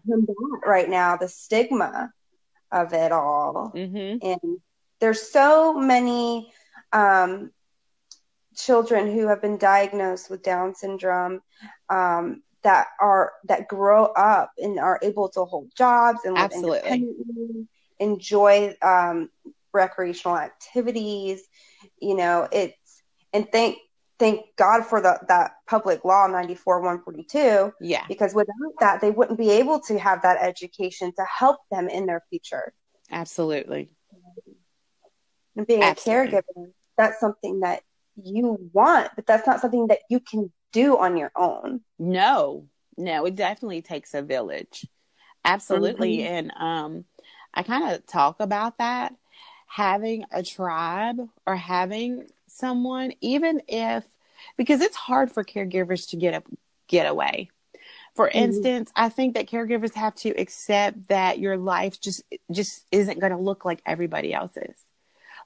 right 0.65 0.89
now, 0.89 1.17
the 1.17 1.27
stigma 1.27 2.11
of 2.71 2.93
it 2.93 3.11
all. 3.11 3.71
Mhm. 3.75 4.19
And 4.21 4.59
there's 4.99 5.31
so 5.31 5.73
many 5.73 6.51
um, 6.91 7.51
children 8.55 9.11
who 9.11 9.27
have 9.27 9.41
been 9.41 9.57
diagnosed 9.57 10.29
with 10.29 10.43
Down 10.43 10.75
syndrome 10.75 11.41
um, 11.89 12.43
that 12.63 12.87
are 12.99 13.33
that 13.45 13.67
grow 13.67 14.05
up 14.05 14.51
and 14.57 14.79
are 14.79 14.99
able 15.01 15.29
to 15.29 15.45
hold 15.45 15.71
jobs 15.75 16.19
and 16.25 16.33
live 16.35 16.43
Absolutely. 16.43 17.67
enjoy 17.99 18.75
um, 18.81 19.29
recreational 19.73 20.37
activities. 20.37 21.41
You 22.01 22.15
know, 22.15 22.47
it's 22.51 22.75
and 23.33 23.47
thank 23.51 23.77
thank 24.17 24.41
God 24.57 24.83
for 24.85 24.99
the 25.01 25.19
that 25.29 25.51
public 25.67 26.03
law 26.03 26.27
94 26.27 26.79
142 26.81 27.73
Yeah. 27.79 28.03
because 28.07 28.33
without 28.33 28.73
that 28.79 29.01
they 29.01 29.11
wouldn't 29.11 29.37
be 29.37 29.49
able 29.51 29.79
to 29.81 29.97
have 29.97 30.21
that 30.23 30.37
education 30.41 31.13
to 31.15 31.23
help 31.23 31.57
them 31.71 31.87
in 31.87 32.05
their 32.05 32.21
future 32.29 32.73
Absolutely. 33.11 33.89
and 35.55 35.67
being 35.67 35.83
Absolutely. 35.83 36.37
a 36.37 36.41
caregiver 36.41 36.71
that's 36.97 37.19
something 37.19 37.61
that 37.61 37.81
you 38.21 38.69
want 38.73 39.09
but 39.15 39.25
that's 39.25 39.47
not 39.47 39.61
something 39.61 39.87
that 39.87 39.99
you 40.09 40.19
can 40.19 40.51
do 40.73 40.97
on 40.97 41.17
your 41.17 41.31
own 41.35 41.81
No, 41.97 42.65
no, 42.97 43.25
it 43.25 43.35
definitely 43.35 43.81
takes 43.81 44.13
a 44.13 44.21
village. 44.21 44.85
Absolutely. 45.45 46.17
Mhm. 46.17 46.25
And 46.25 46.51
um 46.57 47.05
I 47.53 47.63
kind 47.63 47.93
of 47.95 48.05
talk 48.05 48.39
about 48.41 48.77
that 48.79 49.15
having 49.67 50.25
a 50.31 50.43
tribe 50.43 51.17
or 51.47 51.55
having 51.55 52.27
someone 52.51 53.13
even 53.21 53.61
if 53.67 54.05
because 54.57 54.81
it's 54.81 54.95
hard 54.95 55.31
for 55.31 55.43
caregivers 55.43 56.09
to 56.09 56.17
get 56.17 56.33
a 56.33 56.43
get 56.87 57.05
away. 57.07 57.49
For 58.15 58.27
Mhm. 58.27 58.35
instance, 58.35 58.91
I 58.95 59.09
think 59.09 59.35
that 59.35 59.47
caregivers 59.49 59.93
have 59.95 60.15
to 60.15 60.29
accept 60.31 61.07
that 61.09 61.39
your 61.39 61.57
life 61.57 61.99
just 62.01 62.23
just 62.51 62.85
isn't 62.91 63.19
going 63.19 63.31
to 63.31 63.37
look 63.37 63.65
like 63.65 63.81
everybody 63.85 64.33
else's. 64.33 64.75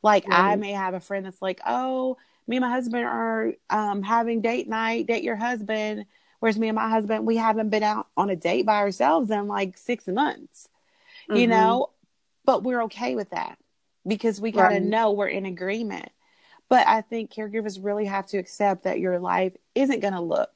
Like 0.02 0.26
I 0.30 0.56
may 0.56 0.72
have 0.72 0.94
a 0.94 1.00
friend 1.00 1.26
that's 1.26 1.42
like, 1.42 1.62
"Oh, 1.66 2.18
me 2.48 2.58
and 2.58 2.64
my 2.66 2.70
husband 2.72 3.06
are 3.06 3.54
um, 3.70 4.04
having 4.04 4.42
date 4.42 4.68
night. 4.68 5.08
Date 5.08 5.24
your 5.24 5.36
husband." 5.36 6.06
Whereas 6.40 6.60
me 6.60 6.68
and 6.68 6.76
my 6.76 6.90
husband, 6.90 7.26
we 7.26 7.38
haven't 7.38 7.70
been 7.70 7.84
out 7.84 8.08
on 8.18 8.30
a 8.30 8.36
date 8.36 8.66
by 8.66 8.78
ourselves 8.78 9.32
in 9.32 9.48
like 9.48 9.78
six 9.78 10.08
months. 10.08 10.68
You 11.34 11.48
Mhm. 11.48 11.50
know, 11.50 11.90
but 12.46 12.64
we're 12.64 12.84
okay 12.84 13.16
with 13.16 13.30
that 13.32 13.58
because 14.06 14.42
we 14.42 14.52
got 14.52 14.70
to 14.70 14.80
Right. 14.80 14.82
know 14.82 15.12
we're 15.12 15.28
in 15.28 15.46
agreement. 15.46 16.10
But 16.74 16.88
I 16.88 17.02
think 17.02 17.32
caregivers 17.32 17.78
really 17.80 18.06
have 18.06 18.26
to 18.30 18.40
accept 18.40 18.86
that 18.86 19.00
your 19.00 19.20
life 19.20 19.56
isn't 19.76 20.00
going 20.00 20.16
to 20.16 20.22
look 20.22 20.50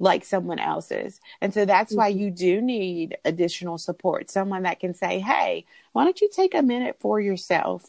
like 0.00 0.24
someone 0.24 0.58
else's. 0.58 1.20
And 1.40 1.54
so 1.54 1.64
that's 1.64 1.92
why 1.92 2.08
you 2.08 2.32
do 2.32 2.60
need 2.60 3.18
additional 3.24 3.78
support. 3.78 4.30
Someone 4.30 4.64
that 4.64 4.80
can 4.80 4.94
say, 4.94 5.20
hey, 5.20 5.64
why 5.92 6.02
don't 6.02 6.20
you 6.20 6.28
take 6.28 6.56
a 6.56 6.62
minute 6.62 6.96
for 6.98 7.20
yourself? 7.20 7.88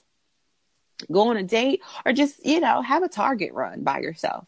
Go 1.12 1.30
on 1.30 1.38
a 1.38 1.43
date 1.43 1.82
or 2.06 2.13
just, 2.13 2.45
you 2.45 2.60
know, 2.60 2.84
have 2.84 3.01
a 3.01 3.10
target 3.10 3.51
run 3.51 3.82
by 3.84 3.97
yourself 3.97 4.47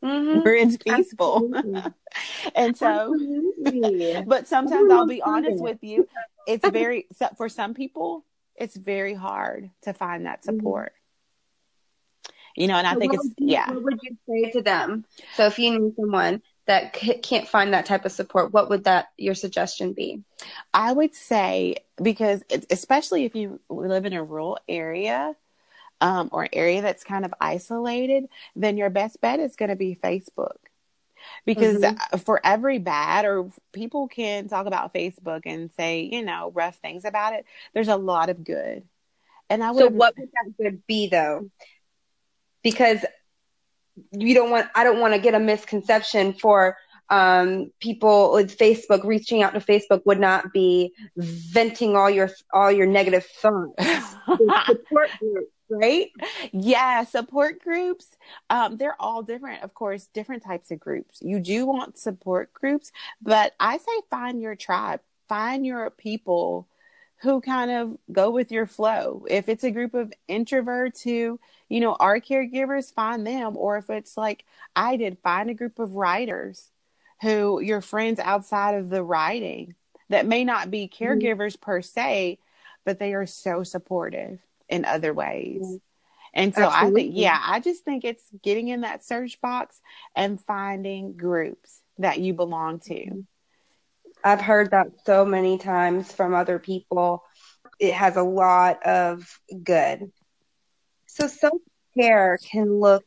Mhm. 0.00 0.44
where 0.44 0.54
it's 0.54 0.76
peaceful. 0.76 1.50
And 2.54 2.76
so, 2.76 3.18
but 4.24 4.46
sometimes 4.46 4.88
I'll 4.92 5.08
be 5.08 5.20
honest 5.20 5.60
with 5.60 5.82
you, 5.82 6.06
it's 6.46 6.68
very, 6.68 7.08
for 7.36 7.48
some 7.48 7.74
people, 7.74 8.24
it's 8.54 8.76
very 8.76 9.14
hard 9.14 9.70
to 9.82 9.92
find 9.92 10.26
that 10.26 10.42
Mhm. 10.42 10.44
support. 10.44 10.92
You 12.56 12.68
know, 12.68 12.76
and 12.76 12.86
I 12.86 12.94
So 12.94 12.98
think 12.98 13.14
it's, 13.14 13.24
you- 13.38 13.48
yeah. 13.48 13.70
What 13.72 13.82
would 13.84 13.98
you 14.02 14.16
say 14.28 14.50
to 14.52 14.62
them? 14.62 15.04
So 15.34 15.46
if 15.46 15.58
you 15.58 15.78
knew 15.78 15.94
someone 15.98 16.42
that 16.66 16.92
can't 16.94 17.46
find 17.46 17.72
that 17.74 17.86
type 17.86 18.04
of 18.04 18.12
support, 18.12 18.52
what 18.52 18.70
would 18.70 18.84
that 18.84 19.08
your 19.16 19.34
suggestion 19.34 19.92
be? 19.92 20.22
I 20.74 20.92
would 20.92 21.14
say 21.14 21.76
because 22.02 22.42
especially 22.70 23.24
if 23.24 23.34
you 23.36 23.60
live 23.68 24.04
in 24.04 24.12
a 24.12 24.22
rural 24.24 24.58
area 24.68 25.36
um, 26.00 26.28
or 26.32 26.44
an 26.44 26.50
area 26.52 26.82
that's 26.82 27.04
kind 27.04 27.24
of 27.24 27.32
isolated, 27.40 28.28
then 28.54 28.76
your 28.76 28.90
best 28.90 29.20
bet 29.20 29.40
is 29.40 29.56
going 29.56 29.70
to 29.70 29.76
be 29.76 29.98
Facebook. 30.02 30.56
Because 31.44 31.82
Mhm. 31.82 31.98
uh, 32.12 32.18
for 32.18 32.40
every 32.44 32.78
bad, 32.78 33.24
or 33.24 33.50
people 33.72 34.08
can 34.08 34.48
talk 34.48 34.66
about 34.66 34.92
Facebook 34.92 35.42
and 35.46 35.70
say, 35.72 36.02
you 36.02 36.22
know, 36.22 36.50
rough 36.54 36.76
things 36.76 37.04
about 37.04 37.34
it, 37.34 37.46
there's 37.74 37.88
a 37.88 37.96
lot 37.96 38.28
of 38.28 38.44
good. 38.44 38.82
And 39.48 39.62
I 39.62 39.70
would, 39.70 39.80
So 39.80 39.88
what 39.88 40.16
would 40.18 40.30
that 40.32 40.52
good 40.58 40.86
be 40.86 41.08
though? 41.08 41.50
Because 42.70 43.04
you 44.12 44.34
don't 44.34 44.50
want 44.50 44.68
I 44.74 44.84
don't 44.84 45.00
want 45.00 45.14
to 45.14 45.20
get 45.20 45.34
a 45.34 45.40
misconception 45.40 46.34
for 46.34 46.76
um, 47.08 47.70
people 47.80 48.32
with 48.32 48.56
Facebook 48.56 49.04
reaching 49.04 49.42
out 49.42 49.54
to 49.54 49.60
Facebook 49.60 50.04
would 50.06 50.20
not 50.20 50.52
be 50.52 50.92
venting 51.16 51.96
all 51.96 52.10
your 52.10 52.30
all 52.52 52.70
your 52.70 52.86
negative 52.86 53.24
thoughts. 53.24 53.84
Support 54.66 55.10
groups, 55.20 55.52
right? 55.70 56.10
yeah, 56.52 57.04
support 57.04 57.60
groups, 57.60 58.16
um, 58.50 58.76
they're 58.76 59.00
all 59.00 59.22
different, 59.22 59.62
of 59.62 59.74
course, 59.74 60.08
different 60.12 60.42
types 60.42 60.70
of 60.70 60.80
groups. 60.80 61.18
You 61.22 61.40
do 61.40 61.66
want 61.66 61.98
support 61.98 62.52
groups, 62.52 62.92
but 63.22 63.54
I 63.60 63.78
say 63.78 63.92
find 64.10 64.40
your 64.40 64.56
tribe, 64.56 65.00
find 65.28 65.64
your 65.64 65.90
people 65.90 66.68
who 67.22 67.40
kind 67.40 67.70
of 67.70 67.96
go 68.12 68.30
with 68.30 68.52
your 68.52 68.66
flow. 68.66 69.24
If 69.28 69.48
it's 69.48 69.64
a 69.64 69.70
group 69.70 69.94
of 69.94 70.12
introverts 70.28 71.02
who, 71.02 71.40
you 71.68 71.80
know, 71.80 71.96
are 71.98 72.20
caregivers, 72.20 72.92
find 72.92 73.26
them. 73.26 73.56
Or 73.56 73.78
if 73.78 73.88
it's 73.90 74.16
like 74.16 74.44
I 74.74 74.96
did, 74.96 75.18
find 75.18 75.48
a 75.48 75.54
group 75.54 75.78
of 75.78 75.94
writers 75.94 76.70
who 77.22 77.60
your 77.60 77.80
friends 77.80 78.20
outside 78.20 78.74
of 78.74 78.90
the 78.90 79.02
writing 79.02 79.74
that 80.10 80.26
may 80.26 80.44
not 80.44 80.70
be 80.70 80.88
mm-hmm. 80.88 81.04
caregivers 81.04 81.54
mm-hmm. 81.54 81.64
per 81.64 81.82
se, 81.82 82.38
but 82.84 82.98
they 82.98 83.14
are 83.14 83.26
so 83.26 83.62
supportive 83.62 84.38
in 84.68 84.84
other 84.84 85.14
ways. 85.14 85.62
Mm-hmm. 85.62 85.76
And 86.34 86.54
so 86.54 86.64
Absolutely. 86.64 87.00
I 87.00 87.04
think, 87.04 87.16
yeah, 87.16 87.42
I 87.42 87.60
just 87.60 87.84
think 87.84 88.04
it's 88.04 88.24
getting 88.42 88.68
in 88.68 88.82
that 88.82 89.02
search 89.02 89.40
box 89.40 89.80
and 90.14 90.38
finding 90.38 91.16
groups 91.16 91.80
that 91.96 92.18
you 92.18 92.34
belong 92.34 92.80
to. 92.80 92.94
Mm-hmm. 92.94 93.20
I've 94.24 94.40
heard 94.40 94.72
that 94.72 94.88
so 95.04 95.24
many 95.24 95.58
times 95.58 96.12
from 96.12 96.34
other 96.34 96.58
people. 96.58 97.22
It 97.78 97.94
has 97.94 98.16
a 98.16 98.22
lot 98.22 98.84
of 98.84 99.28
good. 99.62 100.10
So 101.06 101.28
self 101.28 101.60
care 101.96 102.38
can 102.42 102.80
look 102.80 103.06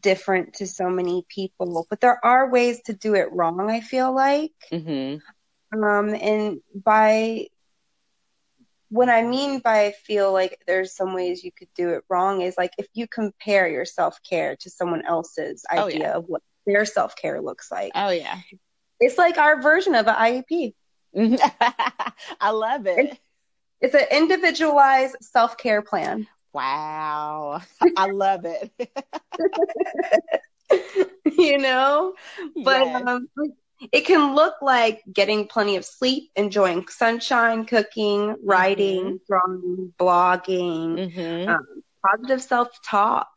different 0.00 0.54
to 0.54 0.66
so 0.66 0.88
many 0.88 1.24
people, 1.28 1.86
but 1.90 2.00
there 2.00 2.24
are 2.24 2.50
ways 2.50 2.80
to 2.86 2.92
do 2.92 3.14
it 3.14 3.32
wrong, 3.32 3.70
I 3.70 3.80
feel 3.80 4.14
like. 4.14 4.52
Mm-hmm. 4.72 5.82
Um, 5.82 6.14
and 6.14 6.60
by 6.74 7.48
what 8.88 9.08
I 9.08 9.22
mean 9.22 9.60
by 9.60 9.86
I 9.86 9.92
feel 9.92 10.32
like 10.32 10.60
there's 10.66 10.94
some 10.94 11.14
ways 11.14 11.44
you 11.44 11.52
could 11.52 11.68
do 11.76 11.90
it 11.90 12.04
wrong 12.08 12.40
is 12.40 12.56
like 12.58 12.72
if 12.76 12.88
you 12.92 13.06
compare 13.06 13.68
your 13.68 13.84
self 13.84 14.20
care 14.28 14.56
to 14.56 14.70
someone 14.70 15.06
else's 15.06 15.64
idea 15.70 15.82
oh, 15.82 15.88
yeah. 15.88 16.16
of 16.16 16.24
what 16.26 16.42
their 16.66 16.84
self 16.84 17.14
care 17.16 17.40
looks 17.40 17.70
like. 17.70 17.92
Oh 17.94 18.10
yeah. 18.10 18.38
It's 19.00 19.18
like 19.18 19.38
our 19.38 19.60
version 19.60 19.94
of 19.94 20.06
an 20.06 20.14
IEP. 20.14 20.74
I 22.40 22.50
love 22.50 22.86
it. 22.86 23.18
It's, 23.80 23.94
an 23.94 24.06
individualized 24.12 25.16
self 25.20 25.56
care 25.56 25.82
plan. 25.82 26.26
Wow. 26.52 27.62
I 27.96 28.10
love 28.10 28.44
it. 28.44 28.70
you 31.38 31.58
know? 31.58 32.14
But 32.62 32.86
yes. 32.86 33.02
um, 33.06 33.28
it 33.92 34.02
can 34.02 34.34
look 34.34 34.54
like 34.60 35.02
getting 35.10 35.46
plenty 35.46 35.76
of 35.76 35.84
sleep, 35.84 36.30
enjoying 36.36 36.86
sunshine, 36.88 37.64
cooking, 37.64 38.36
writing, 38.44 39.18
mm-hmm. 39.18 39.24
drawing, 39.26 39.94
blogging, 39.98 41.10
mm-hmm. 41.14 41.48
um, 41.48 41.82
positive 42.06 42.42
self 42.42 42.68
talk. 42.84 43.28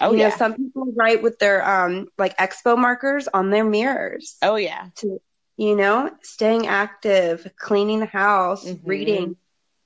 Oh, 0.00 0.12
you 0.12 0.18
yeah. 0.18 0.28
know, 0.28 0.36
some 0.36 0.54
people 0.54 0.92
write 0.96 1.22
with 1.22 1.38
their 1.38 1.68
um 1.68 2.08
like 2.18 2.36
expo 2.38 2.78
markers 2.78 3.28
on 3.28 3.50
their 3.50 3.64
mirrors. 3.64 4.36
Oh 4.42 4.56
yeah. 4.56 4.88
To 4.96 5.20
you 5.56 5.76
know, 5.76 6.10
staying 6.22 6.66
active, 6.66 7.46
cleaning 7.56 8.00
the 8.00 8.06
house, 8.06 8.64
mm-hmm. 8.64 8.88
reading, 8.88 9.36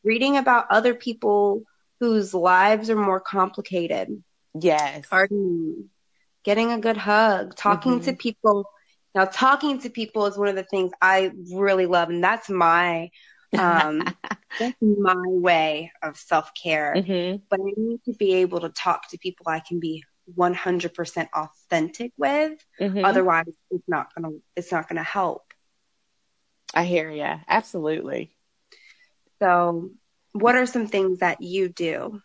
reading 0.05 0.37
about 0.37 0.67
other 0.71 0.95
people 0.95 1.65
whose 2.01 2.33
lives 2.33 2.89
are 2.89 2.97
more 2.97 3.21
complicated. 3.21 4.23
Yes. 4.59 5.07
Gardening, 5.07 5.91
getting 6.45 6.73
a 6.73 6.79
good 6.79 6.97
hug, 6.97 7.57
talking 7.57 7.97
mm-hmm. 7.97 8.11
to 8.11 8.13
people 8.15 8.67
now, 9.17 9.25
talking 9.25 9.81
to 9.81 9.89
people 9.89 10.27
is 10.27 10.37
one 10.37 10.49
of 10.49 10.57
the 10.57 10.63
things 10.63 10.93
I 11.01 11.33
really 11.51 11.87
love, 11.87 12.11
and 12.11 12.23
that's 12.23 12.51
my 12.51 13.11
um, 13.59 14.03
that's 14.59 14.77
my 14.81 15.15
way 15.27 15.93
of 16.03 16.17
self 16.17 16.53
care. 16.55 16.95
Mm-hmm. 16.97 17.39
But 17.49 17.61
I 17.61 17.73
need 17.77 18.05
to 18.05 18.13
be 18.15 18.35
able 18.37 18.61
to 18.61 18.69
talk 18.69 19.09
to 19.11 19.19
people 19.19 19.47
I 19.49 19.61
can 19.61 19.81
be 19.81 20.05
100% 20.37 21.29
authentic 21.35 22.13
with. 22.17 22.65
Mm-hmm. 22.81 23.05
Otherwise, 23.05 23.53
it's 23.71 23.89
not 23.89 24.15
gonna 24.15 24.35
it's 24.57 24.73
not 24.73 24.89
gonna 24.89 25.03
help. 25.03 25.53
I 26.75 26.85
hear 26.85 27.11
you. 27.11 27.41
Absolutely. 27.49 28.33
So, 29.39 29.91
what 30.33 30.57
are 30.57 30.67
some 30.67 30.87
things 30.87 31.21
that 31.21 31.41
you 31.41 31.69
do? 31.69 32.21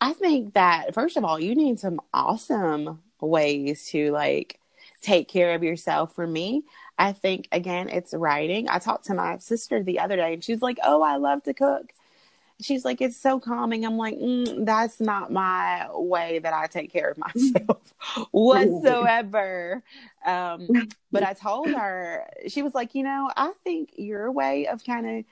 I 0.00 0.14
think 0.14 0.54
that 0.54 0.94
first 0.94 1.16
of 1.16 1.24
all, 1.24 1.38
you 1.38 1.54
need 1.54 1.78
some 1.78 2.00
awesome 2.12 3.02
ways 3.20 3.86
to 3.90 4.10
like 4.10 4.58
take 5.00 5.28
care 5.28 5.54
of 5.54 5.62
yourself. 5.62 6.14
For 6.14 6.26
me, 6.26 6.64
I 7.02 7.12
think 7.12 7.48
again, 7.50 7.88
it's 7.88 8.14
writing. 8.14 8.68
I 8.68 8.78
talked 8.78 9.06
to 9.06 9.14
my 9.14 9.38
sister 9.38 9.82
the 9.82 9.98
other 9.98 10.14
day 10.14 10.34
and 10.34 10.44
she's 10.44 10.62
like, 10.62 10.78
Oh, 10.84 11.02
I 11.02 11.16
love 11.16 11.42
to 11.42 11.52
cook. 11.52 11.92
She's 12.60 12.84
like, 12.84 13.00
It's 13.00 13.16
so 13.16 13.40
calming. 13.40 13.84
I'm 13.84 13.96
like, 13.96 14.14
mm, 14.14 14.64
That's 14.64 15.00
not 15.00 15.32
my 15.32 15.88
way 15.90 16.38
that 16.38 16.54
I 16.54 16.68
take 16.68 16.92
care 16.92 17.10
of 17.10 17.18
myself 17.18 17.92
whatsoever. 18.30 19.82
Um, 20.24 20.68
but 21.10 21.24
I 21.24 21.32
told 21.32 21.74
her, 21.74 22.24
she 22.46 22.62
was 22.62 22.72
like, 22.72 22.94
You 22.94 23.02
know, 23.02 23.32
I 23.36 23.50
think 23.64 23.90
your 23.96 24.30
way 24.30 24.68
of 24.68 24.84
kind 24.84 25.18
of 25.18 25.24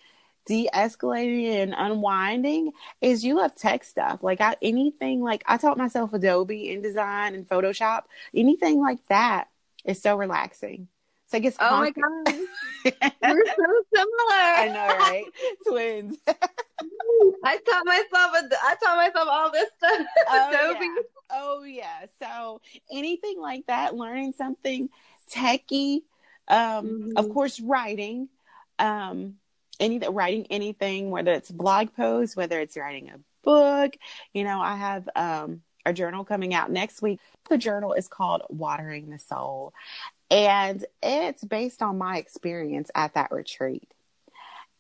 de-escalating 0.47 1.63
and 1.63 1.75
unwinding 1.77 2.73
is 3.01 3.23
you 3.23 3.37
love 3.37 3.55
tech 3.55 3.85
stuff 3.85 4.23
like 4.23 4.41
I, 4.41 4.57
anything 4.63 5.21
like 5.21 5.45
i 5.47 5.59
taught 5.59 5.77
myself 5.77 6.15
adobe 6.15 6.75
InDesign 6.75 7.35
and 7.35 7.47
photoshop 7.47 8.05
anything 8.35 8.81
like 8.81 9.07
that 9.09 9.49
is 9.85 10.01
so 10.01 10.17
relaxing. 10.17 10.89
It's 11.31 11.35
like 11.35 11.45
it's 11.45 11.57
oh 11.61 11.79
my 11.79 11.91
god, 11.93 12.35
we're 13.23 13.47
so 13.47 13.85
similar. 13.95 14.11
I 14.33 14.69
know, 14.75 14.87
right? 14.99 15.25
Twins. 15.69 16.17
I 17.45 17.57
taught 17.59 17.87
myself. 17.87 18.33
I 18.65 18.75
taught 18.83 18.97
myself 18.97 19.29
all 19.31 19.53
this 19.53 19.69
stuff. 19.79 20.07
Oh 20.29 20.51
yeah. 20.51 21.03
oh 21.31 21.63
yeah. 21.63 22.07
So 22.21 22.61
anything 22.91 23.39
like 23.39 23.65
that, 23.69 23.95
learning 23.95 24.33
something 24.37 24.89
techy. 25.29 26.03
Um, 26.49 26.59
mm-hmm. 26.59 27.13
Of 27.15 27.33
course, 27.33 27.61
writing. 27.61 28.29
Um, 28.81 29.37
any 29.79 30.01
writing 30.01 30.49
anything, 30.51 31.11
whether 31.11 31.31
it's 31.31 31.53
blog 31.53 31.95
posts, 31.95 32.35
whether 32.35 32.59
it's 32.59 32.77
writing 32.77 33.09
a 33.09 33.21
book. 33.45 33.95
You 34.35 34.43
know, 34.43 34.61
I 34.61 34.75
have 34.75 35.09
um 35.15 35.63
a 35.87 35.93
journal 35.93 36.25
coming 36.25 36.55
out 36.55 36.73
next 36.73 37.03
week. 37.03 37.21
The 37.49 37.57
journal 37.57 37.93
is 37.93 38.09
called 38.09 38.43
Watering 38.49 39.11
the 39.11 39.19
Soul, 39.21 39.73
and 40.31 40.85
it's 41.03 41.45
based 41.45 41.83
on 41.83 41.99
my 41.99 42.19
experience 42.19 42.91
at 42.95 43.15
that 43.15 43.33
retreat. 43.33 43.89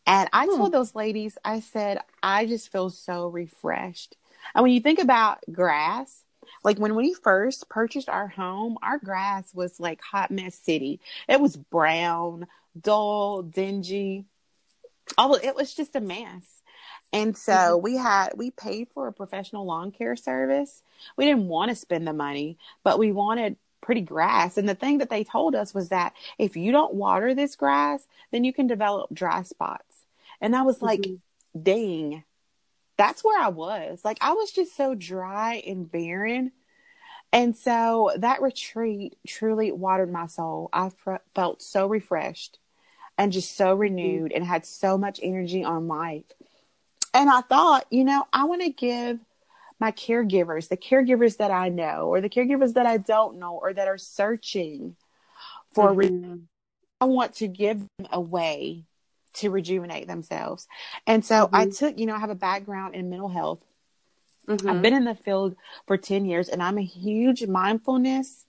And 0.06 0.28
I 0.32 0.46
hmm. 0.46 0.56
told 0.56 0.72
those 0.72 0.94
ladies, 0.94 1.36
I 1.44 1.60
said, 1.60 2.00
I 2.22 2.46
just 2.46 2.70
feel 2.72 2.90
so 2.90 3.28
refreshed. 3.28 4.16
And 4.54 4.62
when 4.62 4.72
you 4.72 4.80
think 4.80 4.98
about 4.98 5.40
grass, 5.50 6.24
like 6.64 6.78
when 6.78 6.94
we 6.94 7.14
first 7.14 7.68
purchased 7.68 8.08
our 8.08 8.28
home, 8.28 8.78
our 8.82 8.98
grass 8.98 9.54
was 9.54 9.78
like 9.80 10.00
hot 10.00 10.30
mess 10.30 10.54
city. 10.54 11.00
It 11.28 11.40
was 11.40 11.56
brown, 11.56 12.46
dull, 12.80 13.42
dingy. 13.42 14.24
All 15.18 15.34
it 15.34 15.54
was 15.54 15.74
just 15.74 15.96
a 15.96 16.00
mess. 16.00 16.44
And 17.12 17.36
so 17.36 17.52
mm-hmm. 17.52 17.82
we 17.82 17.96
had 17.96 18.30
we 18.36 18.50
paid 18.50 18.88
for 18.94 19.08
a 19.08 19.12
professional 19.12 19.66
lawn 19.66 19.90
care 19.90 20.16
service. 20.16 20.82
We 21.16 21.24
didn't 21.24 21.48
want 21.48 21.70
to 21.70 21.74
spend 21.74 22.06
the 22.06 22.12
money, 22.12 22.58
but 22.84 22.98
we 22.98 23.10
wanted 23.12 23.56
pretty 23.80 24.00
grass. 24.02 24.56
And 24.56 24.68
the 24.68 24.74
thing 24.74 24.98
that 24.98 25.10
they 25.10 25.24
told 25.24 25.54
us 25.54 25.74
was 25.74 25.88
that 25.88 26.14
if 26.38 26.56
you 26.56 26.72
don't 26.72 26.94
water 26.94 27.34
this 27.34 27.56
grass, 27.56 28.06
then 28.30 28.44
you 28.44 28.52
can 28.52 28.66
develop 28.66 29.12
dry 29.12 29.42
spots. 29.42 30.04
And 30.40 30.54
I 30.54 30.62
was 30.62 30.82
like, 30.82 31.00
mm-hmm. 31.00 31.62
dang, 31.62 32.24
that's 32.96 33.24
where 33.24 33.40
I 33.40 33.48
was. 33.48 34.04
Like 34.04 34.18
I 34.20 34.32
was 34.32 34.52
just 34.52 34.76
so 34.76 34.94
dry 34.94 35.62
and 35.66 35.90
barren. 35.90 36.52
And 37.32 37.56
so 37.56 38.10
that 38.16 38.42
retreat 38.42 39.16
truly 39.26 39.72
watered 39.72 40.12
my 40.12 40.26
soul. 40.26 40.68
I 40.72 40.90
felt 41.34 41.62
so 41.62 41.86
refreshed 41.86 42.58
and 43.16 43.32
just 43.32 43.56
so 43.56 43.72
mm-hmm. 43.72 43.80
renewed 43.80 44.32
and 44.32 44.44
had 44.44 44.66
so 44.66 44.98
much 44.98 45.20
energy 45.22 45.62
on 45.64 45.88
life. 45.88 46.24
And 47.12 47.28
I 47.28 47.40
thought, 47.40 47.86
you 47.90 48.04
know, 48.04 48.24
I 48.32 48.44
want 48.44 48.62
to 48.62 48.70
give 48.70 49.18
my 49.80 49.92
caregivers, 49.92 50.68
the 50.68 50.76
caregivers 50.76 51.38
that 51.38 51.50
I 51.50 51.68
know, 51.68 52.06
or 52.06 52.20
the 52.20 52.28
caregivers 52.28 52.74
that 52.74 52.86
I 52.86 52.98
don't 52.98 53.38
know, 53.38 53.58
or 53.60 53.72
that 53.72 53.88
are 53.88 53.98
searching 53.98 54.96
for, 55.72 55.94
mm-hmm. 55.94 56.36
I 57.00 57.04
want 57.06 57.34
to 57.36 57.48
give 57.48 57.78
them 57.78 58.08
a 58.12 58.20
way 58.20 58.84
to 59.34 59.50
rejuvenate 59.50 60.06
themselves. 60.06 60.66
And 61.06 61.24
so 61.24 61.46
mm-hmm. 61.46 61.56
I 61.56 61.66
took, 61.68 61.98
you 61.98 62.06
know, 62.06 62.14
I 62.14 62.18
have 62.18 62.30
a 62.30 62.34
background 62.34 62.94
in 62.94 63.10
mental 63.10 63.28
health. 63.28 63.60
Mm-hmm. 64.48 64.68
I've 64.68 64.82
been 64.82 64.94
in 64.94 65.04
the 65.04 65.14
field 65.14 65.56
for 65.86 65.96
10 65.96 66.24
years 66.24 66.48
and 66.48 66.62
I'm 66.62 66.78
a 66.78 66.84
huge 66.84 67.46
mindfulness 67.46 68.46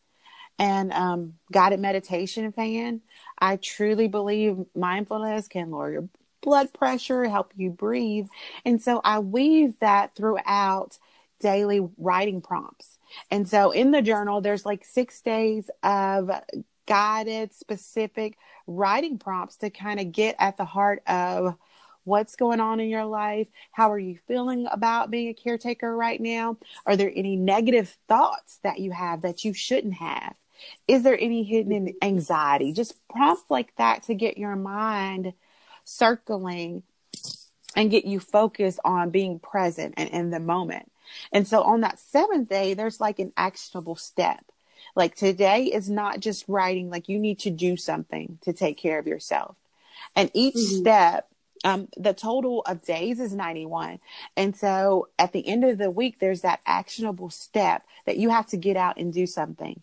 and 0.58 0.92
um, 0.92 1.36
guided 1.52 1.80
meditation 1.80 2.52
fan. 2.52 3.02
I 3.38 3.56
truly 3.58 4.08
believe 4.08 4.58
mindfulness 4.76 5.48
can 5.48 5.72
lower 5.72 5.92
your 5.92 6.10
blood 6.42 6.74
pressure, 6.74 7.28
help 7.30 7.54
you 7.56 7.70
breathe. 7.70 8.28
And 8.66 8.82
so 8.82 9.02
I 9.04 9.20
weave 9.20 9.80
that 9.80 10.16
throughout 10.16 10.98
daily 11.42 11.88
writing 11.98 12.42
prompts. 12.42 12.98
And 13.30 13.48
so 13.48 13.72
in 13.72 13.92
the 13.92 14.02
journal, 14.02 14.42
there's 14.42 14.66
like 14.66 14.86
six 14.86 15.22
days 15.22 15.70
of 15.84 16.32
guided, 16.88 17.54
specific 17.54 18.38
writing 18.68 19.18
prompts 19.18 19.58
to 19.58 19.70
kind 19.70 20.00
of 20.00 20.12
get 20.12 20.36
at 20.40 20.58
the 20.58 20.66
heart 20.66 21.04
of 21.08 21.56
what's 22.04 22.36
going 22.36 22.60
on 22.60 22.80
in 22.80 22.90
your 22.90 23.06
life. 23.06 23.48
How 23.72 23.92
are 23.92 24.00
you 24.00 24.18
feeling 24.28 24.68
about 24.72 25.12
being 25.12 25.28
a 25.30 25.34
caretaker 25.34 25.96
right 25.96 26.20
now? 26.20 26.58
Are 26.86 26.96
there 26.96 27.12
any 27.14 27.36
negative 27.36 27.96
thoughts 28.08 28.60
that 28.64 28.80
you 28.80 28.92
have 28.92 29.22
that 29.22 29.44
you 29.44 29.54
shouldn't 29.54 29.96
have? 29.96 30.36
Is 30.88 31.04
there 31.04 31.18
any 31.20 31.44
hidden 31.44 31.94
anxiety? 32.02 32.72
Just 32.74 32.96
prompts 33.10 33.50
like 33.50 33.76
that 33.78 34.04
to 34.04 34.16
get 34.16 34.38
your 34.38 34.56
mind 34.56 35.34
circling 35.86 36.84
and 37.76 37.92
get 37.92 38.06
you 38.06 38.20
focused 38.20 38.80
on 38.84 39.10
being 39.10 39.40
present 39.40 39.94
and 39.98 40.10
in 40.10 40.30
the 40.30 40.40
moment. 40.40 40.92
And 41.32 41.48
so 41.48 41.62
on 41.64 41.82
that 41.82 42.00
seventh 42.00 42.50
day, 42.50 42.74
there's 42.74 43.00
like 43.00 43.20
an 43.20 43.32
actionable 43.38 43.96
step. 43.96 44.44
Like 44.96 45.16
today 45.16 45.66
is 45.66 45.90
not 45.90 46.20
just 46.20 46.46
writing, 46.48 46.90
like 46.90 47.08
you 47.08 47.20
need 47.20 47.40
to 47.40 47.50
do 47.50 47.78
something 47.78 48.40
to 48.42 48.54
take 48.54 48.78
care 48.78 49.00
of 49.00 49.08
yourself. 49.08 49.56
And 50.16 50.30
each 50.34 50.56
mm-hmm. 50.56 50.82
step, 50.82 51.28
um, 51.64 51.88
the 51.96 52.14
total 52.14 52.62
of 52.62 52.84
days 52.84 53.20
is 53.20 53.34
91. 53.34 54.00
And 54.36 54.56
so 54.56 55.10
at 55.20 55.32
the 55.32 55.48
end 55.48 55.64
of 55.64 55.78
the 55.78 55.92
week, 55.92 56.20
there's 56.20 56.42
that 56.42 56.62
actionable 56.66 57.30
step 57.30 57.84
that 58.06 58.18
you 58.18 58.30
have 58.30 58.48
to 58.48 58.58
get 58.58 58.78
out 58.78 58.98
and 58.98 59.14
do 59.14 59.28
something. 59.28 59.82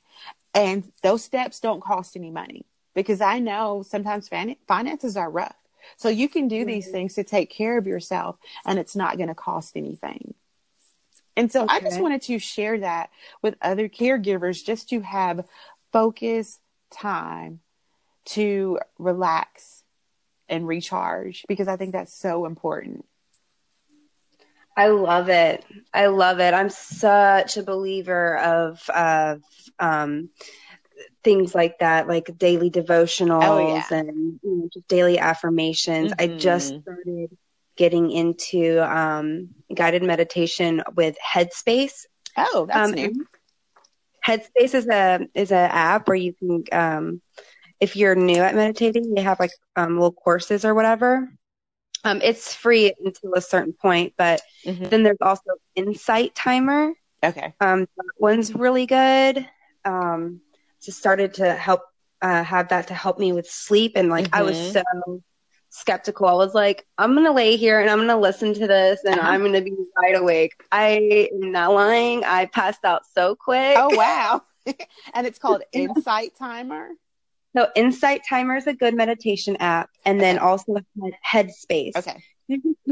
And 0.54 0.90
those 1.02 1.22
steps 1.22 1.60
don't 1.60 1.82
cost 1.82 2.16
any 2.16 2.30
money 2.30 2.64
because 2.94 3.20
I 3.20 3.38
know 3.38 3.84
sometimes 3.86 4.28
fin- 4.28 4.56
finances 4.66 5.16
are 5.16 5.30
rough. 5.30 5.54
So 5.96 6.08
you 6.08 6.28
can 6.28 6.48
do 6.48 6.64
these 6.64 6.90
things 6.90 7.14
to 7.14 7.24
take 7.24 7.50
care 7.50 7.78
of 7.78 7.86
yourself 7.86 8.36
and 8.66 8.78
it's 8.78 8.96
not 8.96 9.16
going 9.16 9.28
to 9.28 9.34
cost 9.34 9.76
anything. 9.76 10.34
And 11.38 11.52
so 11.52 11.62
okay. 11.64 11.76
I 11.76 11.80
just 11.80 12.00
wanted 12.00 12.22
to 12.22 12.40
share 12.40 12.80
that 12.80 13.10
with 13.42 13.54
other 13.62 13.88
caregivers 13.88 14.64
just 14.64 14.88
to 14.88 15.00
have 15.02 15.46
focus 15.92 16.58
time 16.90 17.60
to 18.24 18.80
relax 18.98 19.84
and 20.48 20.66
recharge 20.66 21.44
because 21.46 21.68
I 21.68 21.76
think 21.76 21.92
that's 21.92 22.12
so 22.12 22.44
important. 22.44 23.04
I 24.76 24.88
love 24.88 25.28
it. 25.28 25.64
I 25.94 26.06
love 26.06 26.40
it. 26.40 26.54
I'm 26.54 26.70
such 26.70 27.56
a 27.56 27.62
believer 27.62 28.36
of 28.38 28.90
of 28.90 29.42
um, 29.78 30.30
things 31.22 31.54
like 31.54 31.78
that, 31.78 32.08
like 32.08 32.36
daily 32.36 32.70
devotionals 32.70 33.44
oh, 33.44 33.74
yeah. 33.76 33.96
and 33.96 34.40
you 34.42 34.56
know, 34.56 34.68
just 34.72 34.88
daily 34.88 35.20
affirmations. 35.20 36.12
Mm-hmm. 36.12 36.34
I 36.34 36.36
just 36.36 36.72
mm-hmm. 36.72 36.82
started 36.82 37.36
getting 37.78 38.10
into 38.10 38.80
um, 38.80 39.48
guided 39.74 40.02
meditation 40.02 40.82
with 40.94 41.16
Headspace. 41.24 42.04
Oh, 42.36 42.66
that's 42.66 42.88
um, 42.88 42.94
new. 42.94 43.26
Headspace 44.26 44.74
is 44.74 44.86
a 44.88 45.26
is 45.32 45.52
an 45.52 45.70
app 45.70 46.08
where 46.08 46.16
you 46.16 46.34
can, 46.34 46.64
um, 46.72 47.22
if 47.80 47.96
you're 47.96 48.14
new 48.14 48.42
at 48.42 48.54
meditating, 48.54 49.14
they 49.14 49.22
have 49.22 49.40
like 49.40 49.52
um, 49.76 49.94
little 49.94 50.12
courses 50.12 50.66
or 50.66 50.74
whatever. 50.74 51.30
Um, 52.04 52.20
it's 52.22 52.52
free 52.52 52.92
until 53.04 53.34
a 53.34 53.40
certain 53.40 53.72
point, 53.72 54.14
but 54.18 54.42
mm-hmm. 54.66 54.84
then 54.84 55.02
there's 55.02 55.22
also 55.22 55.52
Insight 55.74 56.34
Timer. 56.34 56.92
Okay. 57.24 57.54
Um, 57.60 57.80
that 57.96 58.12
one's 58.18 58.54
really 58.54 58.86
good. 58.86 59.48
Um, 59.84 60.40
just 60.82 60.98
started 60.98 61.34
to 61.34 61.54
help 61.54 61.82
uh, 62.20 62.42
have 62.42 62.68
that 62.68 62.88
to 62.88 62.94
help 62.94 63.18
me 63.18 63.32
with 63.32 63.48
sleep, 63.48 63.92
and 63.94 64.10
like 64.10 64.26
mm-hmm. 64.26 64.34
I 64.34 64.42
was 64.42 64.56
mm-hmm. 64.56 64.82
so 65.06 65.22
skeptical. 65.70 66.26
I 66.26 66.32
was 66.32 66.54
like, 66.54 66.86
I'm 66.96 67.14
gonna 67.14 67.32
lay 67.32 67.56
here 67.56 67.80
and 67.80 67.90
I'm 67.90 67.98
gonna 67.98 68.18
listen 68.18 68.54
to 68.54 68.66
this 68.66 69.04
and 69.04 69.18
uh-huh. 69.18 69.28
I'm 69.28 69.42
gonna 69.42 69.60
be 69.60 69.74
wide 69.96 70.16
awake. 70.16 70.52
I 70.72 71.28
am 71.32 71.52
not 71.52 71.72
lying. 71.72 72.24
I 72.24 72.46
passed 72.46 72.84
out 72.84 73.02
so 73.14 73.34
quick. 73.34 73.76
Oh 73.76 73.88
wow. 73.96 74.42
and 75.14 75.26
it's 75.26 75.38
called 75.38 75.62
Insight 75.72 76.36
Timer. 76.38 76.90
So 77.56 77.68
Insight 77.74 78.22
Timer 78.28 78.56
is 78.56 78.66
a 78.66 78.74
good 78.74 78.94
meditation 78.94 79.56
app, 79.56 79.90
and 80.04 80.18
okay. 80.18 80.26
then 80.26 80.38
also 80.38 80.76
Headspace. 81.26 81.96
Okay. 81.96 82.22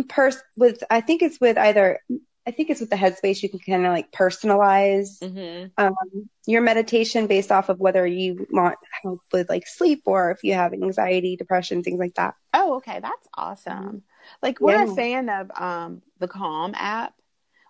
Pers- 0.08 0.42
with 0.56 0.82
I 0.90 1.00
think 1.00 1.22
it's 1.22 1.40
with 1.40 1.58
either 1.58 2.00
I 2.46 2.52
think 2.52 2.70
it's 2.70 2.80
with 2.80 2.90
the 2.90 2.96
headspace 2.96 3.42
you 3.42 3.48
can 3.48 3.58
kind 3.58 3.84
of 3.84 3.92
like 3.92 4.12
personalize 4.12 5.18
mm-hmm. 5.18 5.66
um, 5.78 6.30
your 6.46 6.62
meditation 6.62 7.26
based 7.26 7.50
off 7.50 7.68
of 7.68 7.80
whether 7.80 8.06
you 8.06 8.46
want 8.52 8.78
help 9.02 9.20
with 9.32 9.48
like 9.48 9.66
sleep 9.66 10.02
or 10.06 10.30
if 10.30 10.44
you 10.44 10.54
have 10.54 10.72
anxiety, 10.72 11.36
depression, 11.36 11.82
things 11.82 11.98
like 11.98 12.14
that. 12.14 12.34
Oh, 12.54 12.76
okay, 12.76 13.00
that's 13.00 13.28
awesome. 13.34 13.72
Mm-hmm. 13.72 13.96
Like 14.42 14.60
we're 14.60 14.84
yeah. 14.84 14.92
a 14.92 14.94
fan 14.94 15.28
of 15.28 15.50
um, 15.60 16.02
the 16.20 16.28
Calm 16.28 16.74
app, 16.76 17.14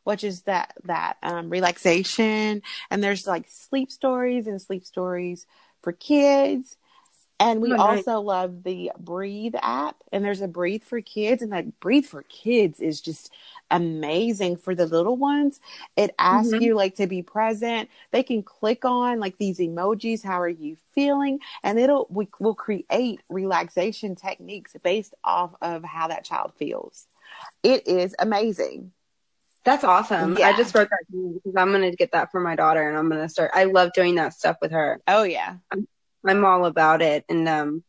which 0.05 0.25
is 0.25 0.43
that 0.43 0.75
that 0.85 1.17
um, 1.23 1.49
relaxation, 1.49 2.61
and 2.91 3.03
there's 3.03 3.27
like 3.27 3.47
sleep 3.49 3.91
stories 3.91 4.47
and 4.47 4.61
sleep 4.61 4.85
stories 4.85 5.47
for 5.83 5.93
kids. 5.93 6.77
And 7.39 7.61
we 7.61 7.73
oh, 7.73 7.77
also 7.77 8.17
nice. 8.17 8.27
love 8.27 8.63
the 8.63 8.93
Breathe 8.99 9.55
app, 9.61 9.97
and 10.11 10.25
there's 10.25 10.41
a 10.41 10.49
Breathe 10.49 10.85
for 10.85 11.01
Kids, 11.03 11.43
and 11.43 11.53
that 11.53 11.79
Breathe 11.81 12.07
for 12.07 12.23
Kids 12.23 12.81
is 12.81 13.01
just 13.01 13.31
amazing 13.71 14.57
for 14.57 14.75
the 14.75 14.87
little 14.87 15.17
ones. 15.17 15.61
It 15.97 16.15
asks 16.19 16.53
mm-hmm. 16.53 16.63
you 16.63 16.75
like 16.75 16.97
to 16.97 17.07
be 17.07 17.23
present. 17.23 17.91
They 18.11 18.23
can 18.23 18.43
click 18.43 18.85
on 18.85 19.21
like 19.21 19.37
these 19.39 19.59
emojis. 19.59 20.25
How 20.25 20.41
are 20.41 20.49
you 20.49 20.77
feeling? 20.95 21.41
And 21.63 21.79
it'll, 21.79 22.07
we 22.09 22.29
will 22.41 22.55
create 22.55 23.21
relaxation 23.29 24.15
techniques 24.15 24.75
based 24.83 25.15
off 25.23 25.55
of 25.61 25.85
how 25.85 26.09
that 26.09 26.25
child 26.25 26.53
feels. 26.57 27.07
It 27.63 27.87
is 27.87 28.15
amazing. 28.19 28.93
That's 29.65 29.83
awesome. 29.83 30.39
Yeah. 30.39 30.47
I 30.49 30.57
just 30.57 30.75
wrote 30.77 30.89
that 30.89 31.05
because 31.11 31.57
I'm 31.57 31.73
going 31.73 31.91
to 31.91 31.97
get 31.97 32.13
that 32.13 32.31
for 32.31 32.41
my 32.41 32.55
daughter 32.55 32.89
and 32.89 32.97
I'm 32.97 33.09
going 33.09 33.21
to 33.21 33.29
start. 33.29 33.51
I 33.53 33.65
love 33.65 33.91
doing 33.95 34.15
that 34.15 34.33
stuff 34.33 34.57
with 34.63 34.71
her. 34.71 35.01
Oh 35.09 35.25
yeah. 35.25 35.57
I'm, 35.73 35.89
I'm 36.29 36.45
all 36.45 36.67
about 36.67 37.03
it. 37.03 37.25
And, 37.29 37.49
um, 37.49 37.85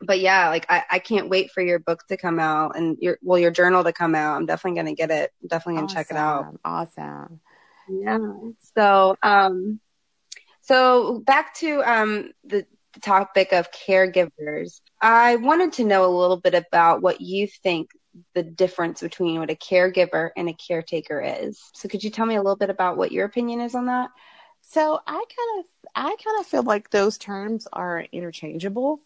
but 0.00 0.20
yeah, 0.20 0.48
like 0.48 0.66
I, 0.68 0.84
I 0.90 0.98
can't 0.98 1.28
wait 1.28 1.50
for 1.50 1.62
your 1.62 1.78
book 1.78 2.06
to 2.08 2.16
come 2.16 2.38
out 2.38 2.76
and 2.76 2.96
your 3.00 3.18
well 3.22 3.38
your 3.38 3.50
journal 3.50 3.84
to 3.84 3.92
come 3.92 4.14
out. 4.14 4.36
I'm 4.36 4.46
definitely 4.46 4.78
gonna 4.78 4.94
get 4.94 5.10
it. 5.10 5.30
I'm 5.42 5.48
definitely 5.48 5.74
gonna 5.80 5.86
awesome. 5.86 5.96
check 5.96 6.10
it 6.10 6.16
out. 6.16 6.58
Awesome. 6.64 7.40
Yeah. 7.88 8.18
So 8.76 9.16
um 9.22 9.80
so 10.60 11.20
back 11.20 11.54
to 11.56 11.82
um 11.82 12.30
the, 12.44 12.66
the 12.94 13.00
topic 13.00 13.52
of 13.52 13.70
caregivers. 13.70 14.80
I 15.00 15.36
wanted 15.36 15.74
to 15.74 15.84
know 15.84 16.04
a 16.04 16.16
little 16.16 16.38
bit 16.38 16.54
about 16.54 17.02
what 17.02 17.20
you 17.20 17.46
think 17.46 17.90
the 18.34 18.42
difference 18.42 19.00
between 19.00 19.40
what 19.40 19.50
a 19.50 19.56
caregiver 19.56 20.30
and 20.36 20.48
a 20.48 20.54
caretaker 20.54 21.20
is. 21.20 21.60
So 21.74 21.88
could 21.88 22.04
you 22.04 22.10
tell 22.10 22.26
me 22.26 22.36
a 22.36 22.42
little 22.42 22.56
bit 22.56 22.70
about 22.70 22.96
what 22.96 23.12
your 23.12 23.26
opinion 23.26 23.60
is 23.60 23.74
on 23.74 23.86
that? 23.86 24.10
So 24.62 24.98
I 25.06 25.12
kind 25.12 25.60
of 25.60 25.64
I 25.94 26.16
kind 26.22 26.40
of 26.40 26.46
feel 26.46 26.62
like 26.62 26.90
those 26.90 27.18
terms 27.18 27.68
are 27.72 28.06
interchangeable. 28.12 29.00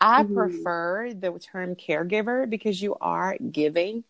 I 0.00 0.22
mm-hmm. 0.22 0.34
prefer 0.34 1.12
the 1.12 1.38
term 1.38 1.76
caregiver 1.76 2.48
because 2.48 2.80
you 2.80 2.96
are 3.00 3.36
giving. 3.38 4.04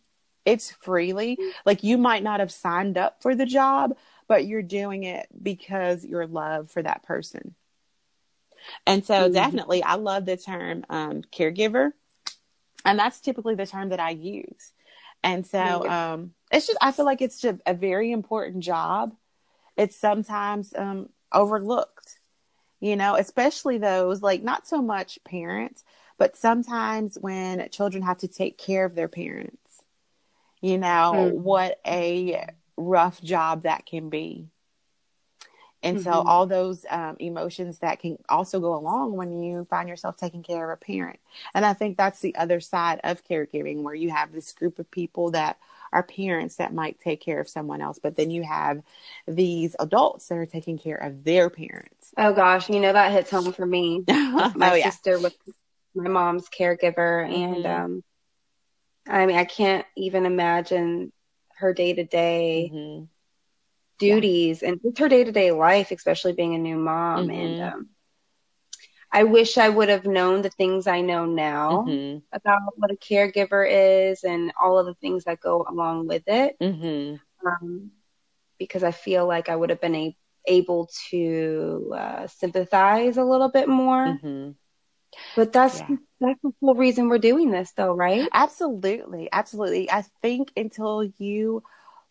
It's 0.44 0.70
freely. 0.70 1.38
Like 1.66 1.82
you 1.82 1.98
might 1.98 2.22
not 2.22 2.40
have 2.40 2.52
signed 2.52 2.96
up 2.96 3.22
for 3.22 3.34
the 3.34 3.46
job, 3.46 3.96
but 4.28 4.46
you're 4.46 4.62
doing 4.62 5.04
it 5.04 5.26
because 5.42 6.04
your 6.04 6.26
love 6.26 6.70
for 6.70 6.82
that 6.82 7.02
person. 7.02 7.54
And 8.86 9.04
so 9.04 9.24
mm-hmm. 9.24 9.32
definitely 9.32 9.82
I 9.82 9.96
love 9.96 10.26
the 10.26 10.36
term 10.36 10.84
um, 10.88 11.22
caregiver. 11.22 11.92
And 12.84 12.98
that's 12.98 13.20
typically 13.20 13.56
the 13.56 13.66
term 13.66 13.90
that 13.90 14.00
I 14.00 14.10
use. 14.10 14.72
And 15.22 15.46
so 15.46 15.86
um, 15.88 16.32
it's 16.50 16.66
just 16.66 16.78
I 16.80 16.92
feel 16.92 17.04
like 17.04 17.20
it's 17.20 17.40
just 17.40 17.58
a 17.66 17.74
very 17.74 18.12
important 18.12 18.62
job. 18.62 19.14
It's 19.76 19.96
sometimes 19.96 20.72
um, 20.76 21.10
overlooked 21.32 21.99
you 22.80 22.96
know, 22.96 23.14
especially 23.14 23.78
those 23.78 24.22
like 24.22 24.42
not 24.42 24.66
so 24.66 24.82
much 24.82 25.18
parents, 25.24 25.84
but 26.18 26.36
sometimes 26.36 27.16
when 27.20 27.68
children 27.70 28.02
have 28.02 28.18
to 28.18 28.28
take 28.28 28.58
care 28.58 28.84
of 28.84 28.94
their 28.94 29.08
parents, 29.08 29.82
you 30.60 30.78
know, 30.78 31.12
mm. 31.14 31.32
what 31.32 31.78
a 31.86 32.46
rough 32.76 33.20
job 33.22 33.62
that 33.62 33.86
can 33.86 34.08
be. 34.08 34.48
And 35.82 35.96
mm-hmm. 35.96 36.04
so 36.04 36.12
all 36.12 36.46
those 36.46 36.84
um, 36.90 37.16
emotions 37.18 37.78
that 37.78 38.00
can 38.00 38.18
also 38.28 38.60
go 38.60 38.74
along 38.74 39.16
when 39.16 39.42
you 39.42 39.64
find 39.64 39.88
yourself 39.88 40.16
taking 40.16 40.42
care 40.42 40.70
of 40.70 40.78
a 40.78 40.84
parent. 40.84 41.18
And 41.54 41.64
I 41.64 41.72
think 41.72 41.96
that's 41.96 42.20
the 42.20 42.34
other 42.36 42.60
side 42.60 43.00
of 43.02 43.24
caregiving 43.24 43.82
where 43.82 43.94
you 43.94 44.10
have 44.10 44.32
this 44.32 44.52
group 44.52 44.78
of 44.78 44.90
people 44.90 45.30
that 45.30 45.58
are 45.92 46.02
parents 46.02 46.56
that 46.56 46.72
might 46.72 47.00
take 47.00 47.20
care 47.20 47.40
of 47.40 47.48
someone 47.48 47.80
else, 47.80 47.98
but 48.02 48.16
then 48.16 48.30
you 48.30 48.42
have 48.42 48.82
these 49.26 49.74
adults 49.78 50.28
that 50.28 50.38
are 50.38 50.46
taking 50.46 50.78
care 50.78 50.96
of 50.96 51.24
their 51.24 51.50
parents. 51.50 52.12
Oh 52.16 52.32
gosh, 52.32 52.68
you 52.68 52.80
know 52.80 52.92
that 52.92 53.12
hits 53.12 53.30
home 53.30 53.52
for 53.52 53.66
me. 53.66 54.04
my 54.08 54.52
oh, 54.58 54.80
sister 54.80 55.12
yeah. 55.12 55.22
was 55.22 55.34
my 55.94 56.08
mom's 56.08 56.48
caregiver, 56.48 57.26
mm-hmm. 57.26 57.42
and 57.42 57.66
um, 57.66 58.04
I 59.08 59.26
mean, 59.26 59.36
I 59.36 59.44
can't 59.44 59.86
even 59.96 60.26
imagine 60.26 61.12
her 61.56 61.74
day 61.74 61.92
to 61.92 62.04
day 62.04 63.06
duties 63.98 64.62
yeah. 64.62 64.68
and 64.70 64.80
just 64.82 64.98
her 64.98 65.08
day 65.08 65.24
to 65.24 65.32
day 65.32 65.52
life, 65.52 65.90
especially 65.90 66.32
being 66.32 66.54
a 66.54 66.58
new 66.58 66.76
mom. 66.76 67.28
Mm-hmm. 67.28 67.30
And 67.30 67.62
um, 67.62 67.88
I 69.12 69.24
wish 69.24 69.58
I 69.58 69.68
would 69.68 69.88
have 69.88 70.06
known 70.06 70.42
the 70.42 70.50
things 70.50 70.86
I 70.86 71.00
know 71.00 71.26
now 71.26 71.84
mm-hmm. 71.88 72.18
about 72.32 72.60
what 72.76 72.92
a 72.92 72.96
caregiver 72.96 73.66
is 73.68 74.22
and 74.22 74.52
all 74.60 74.78
of 74.78 74.86
the 74.86 74.94
things 74.94 75.24
that 75.24 75.40
go 75.40 75.66
along 75.68 76.06
with 76.06 76.22
it. 76.26 76.56
Mm-hmm. 76.60 77.16
Um, 77.46 77.90
because 78.58 78.84
I 78.84 78.92
feel 78.92 79.26
like 79.26 79.48
I 79.48 79.56
would 79.56 79.70
have 79.70 79.80
been 79.80 79.96
a- 79.96 80.16
able 80.46 80.90
to 81.10 81.92
uh, 81.96 82.26
sympathize 82.28 83.16
a 83.16 83.24
little 83.24 83.48
bit 83.48 83.68
more. 83.68 84.06
Mm-hmm. 84.06 84.50
But 85.34 85.52
that's 85.52 85.80
yeah. 85.80 85.96
that's 86.20 86.40
the 86.42 86.52
whole 86.60 86.76
reason 86.76 87.08
we're 87.08 87.18
doing 87.18 87.50
this, 87.50 87.72
though, 87.72 87.92
right? 87.92 88.28
Absolutely, 88.32 89.28
absolutely. 89.32 89.90
I 89.90 90.04
think 90.22 90.52
until 90.56 91.02
you 91.18 91.64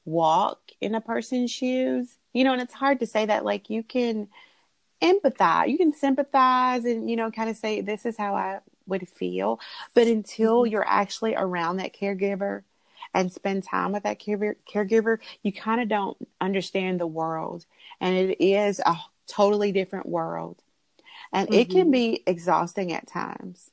walk 0.04 0.60
in 0.82 0.96
a 0.96 1.02
person's 1.02 1.52
shoes, 1.52 2.10
you 2.34 2.44
know, 2.44 2.52
and 2.52 2.62
it's 2.62 2.74
hard 2.74 3.00
to 3.00 3.08
say 3.08 3.26
that. 3.26 3.46
Like 3.46 3.70
you 3.70 3.84
can 3.84 4.28
empathize. 5.02 5.70
You 5.70 5.78
can 5.78 5.94
sympathize 5.94 6.86
and, 6.86 7.10
you 7.10 7.16
know, 7.16 7.32
kind 7.32 7.50
of 7.50 7.58
say, 7.58 7.82
this 7.82 8.06
is 8.06 8.18
how 8.18 8.36
I 8.36 8.60
would 8.88 9.08
feel. 9.08 9.60
But 9.94 10.08
until 10.08 10.66
Mhm. 10.66 10.72
you're 10.72 10.88
actually 10.88 11.36
around 11.36 11.78
that 11.78 11.94
caregiver 11.94 12.64
and 13.14 13.32
spend 13.32 13.64
time 13.64 13.92
with 13.94 14.04
that 14.04 14.20
caregiver, 14.20 14.56
caregiver 14.72 15.20
you 15.42 15.52
kind 15.54 15.82
of 15.82 15.88
don't 15.88 16.18
understand 16.42 17.00
the 17.00 17.08
world. 17.08 17.66
And 18.02 18.16
it 18.16 18.42
is 18.44 18.80
a 18.80 18.96
totally 19.28 19.72
different 19.72 20.08
world. 20.08 20.62
And 21.32 21.48
it 21.52 21.70
can 21.70 21.88
Mhm. 21.88 21.92
be 21.92 22.24
exhausting 22.28 22.92
at 22.92 23.08
times. 23.08 23.72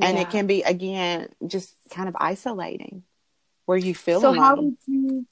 And 0.00 0.16
Yeah. 0.16 0.22
it 0.22 0.30
can 0.30 0.46
be, 0.46 0.62
again, 0.62 1.28
just 1.46 1.76
kind 1.90 2.08
of 2.08 2.16
isolating 2.18 3.02
where 3.66 3.78
you 3.78 3.94
feel 3.94 4.20
So 4.20 4.28
alone. 4.28 4.42
how 4.42 4.56
did 4.56 4.76
you? 4.86 5.26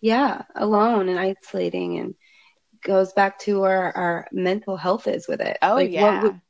Yeah, 0.00 0.42
alone 0.56 1.08
and 1.08 1.18
isolating, 1.18 1.98
and 1.98 2.14
goes 2.82 3.12
back 3.12 3.38
to 3.40 3.60
where 3.60 3.96
our 3.96 4.26
mental 4.32 4.76
health 4.76 5.06
is 5.06 5.26
with 5.28 5.40
it. 5.40 5.58
oh, 5.62 5.76
like, 5.76 5.92
yeah. 5.92 6.02
What 6.02 6.22
would, 6.22 6.40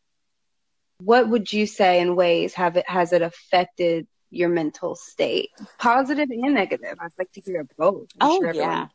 what 1.00 1.28
would 1.28 1.52
you 1.52 1.66
say 1.66 2.00
in 2.00 2.14
ways 2.16 2.54
have 2.54 2.76
it 2.76 2.88
has 2.88 3.12
it 3.12 3.22
affected 3.22 4.06
your 4.30 4.48
mental 4.48 4.94
state, 4.94 5.50
positive 5.78 6.28
and 6.30 6.54
negative? 6.54 6.96
I'd 7.00 7.10
like 7.18 7.32
to 7.32 7.40
hear 7.40 7.66
both. 7.76 8.08
I'm 8.20 8.28
Oh, 8.28 8.38
sure 8.38 8.48
everyone- 8.48 8.90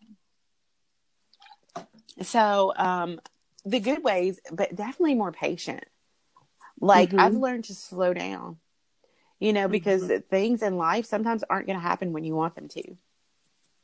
yeah. 1.77 1.83
So, 2.23 2.73
um, 2.75 3.19
the 3.65 3.79
good 3.79 4.03
ways, 4.03 4.39
but 4.51 4.75
definitely 4.75 5.15
more 5.15 5.31
patient. 5.31 5.83
Like 6.79 7.11
Mhm. 7.11 7.19
I've 7.19 7.35
learned 7.35 7.65
to 7.65 7.75
slow 7.75 8.13
down, 8.13 8.59
you 9.39 9.51
know, 9.53 9.67
because 9.67 10.03
Mhm. 10.03 10.25
things 10.29 10.61
in 10.63 10.77
life 10.77 11.05
sometimes 11.05 11.43
aren't 11.49 11.67
going 11.67 11.77
to 11.77 11.81
happen 11.81 12.13
when 12.13 12.23
you 12.23 12.35
want 12.35 12.55
them 12.55 12.67
to. 12.69 12.97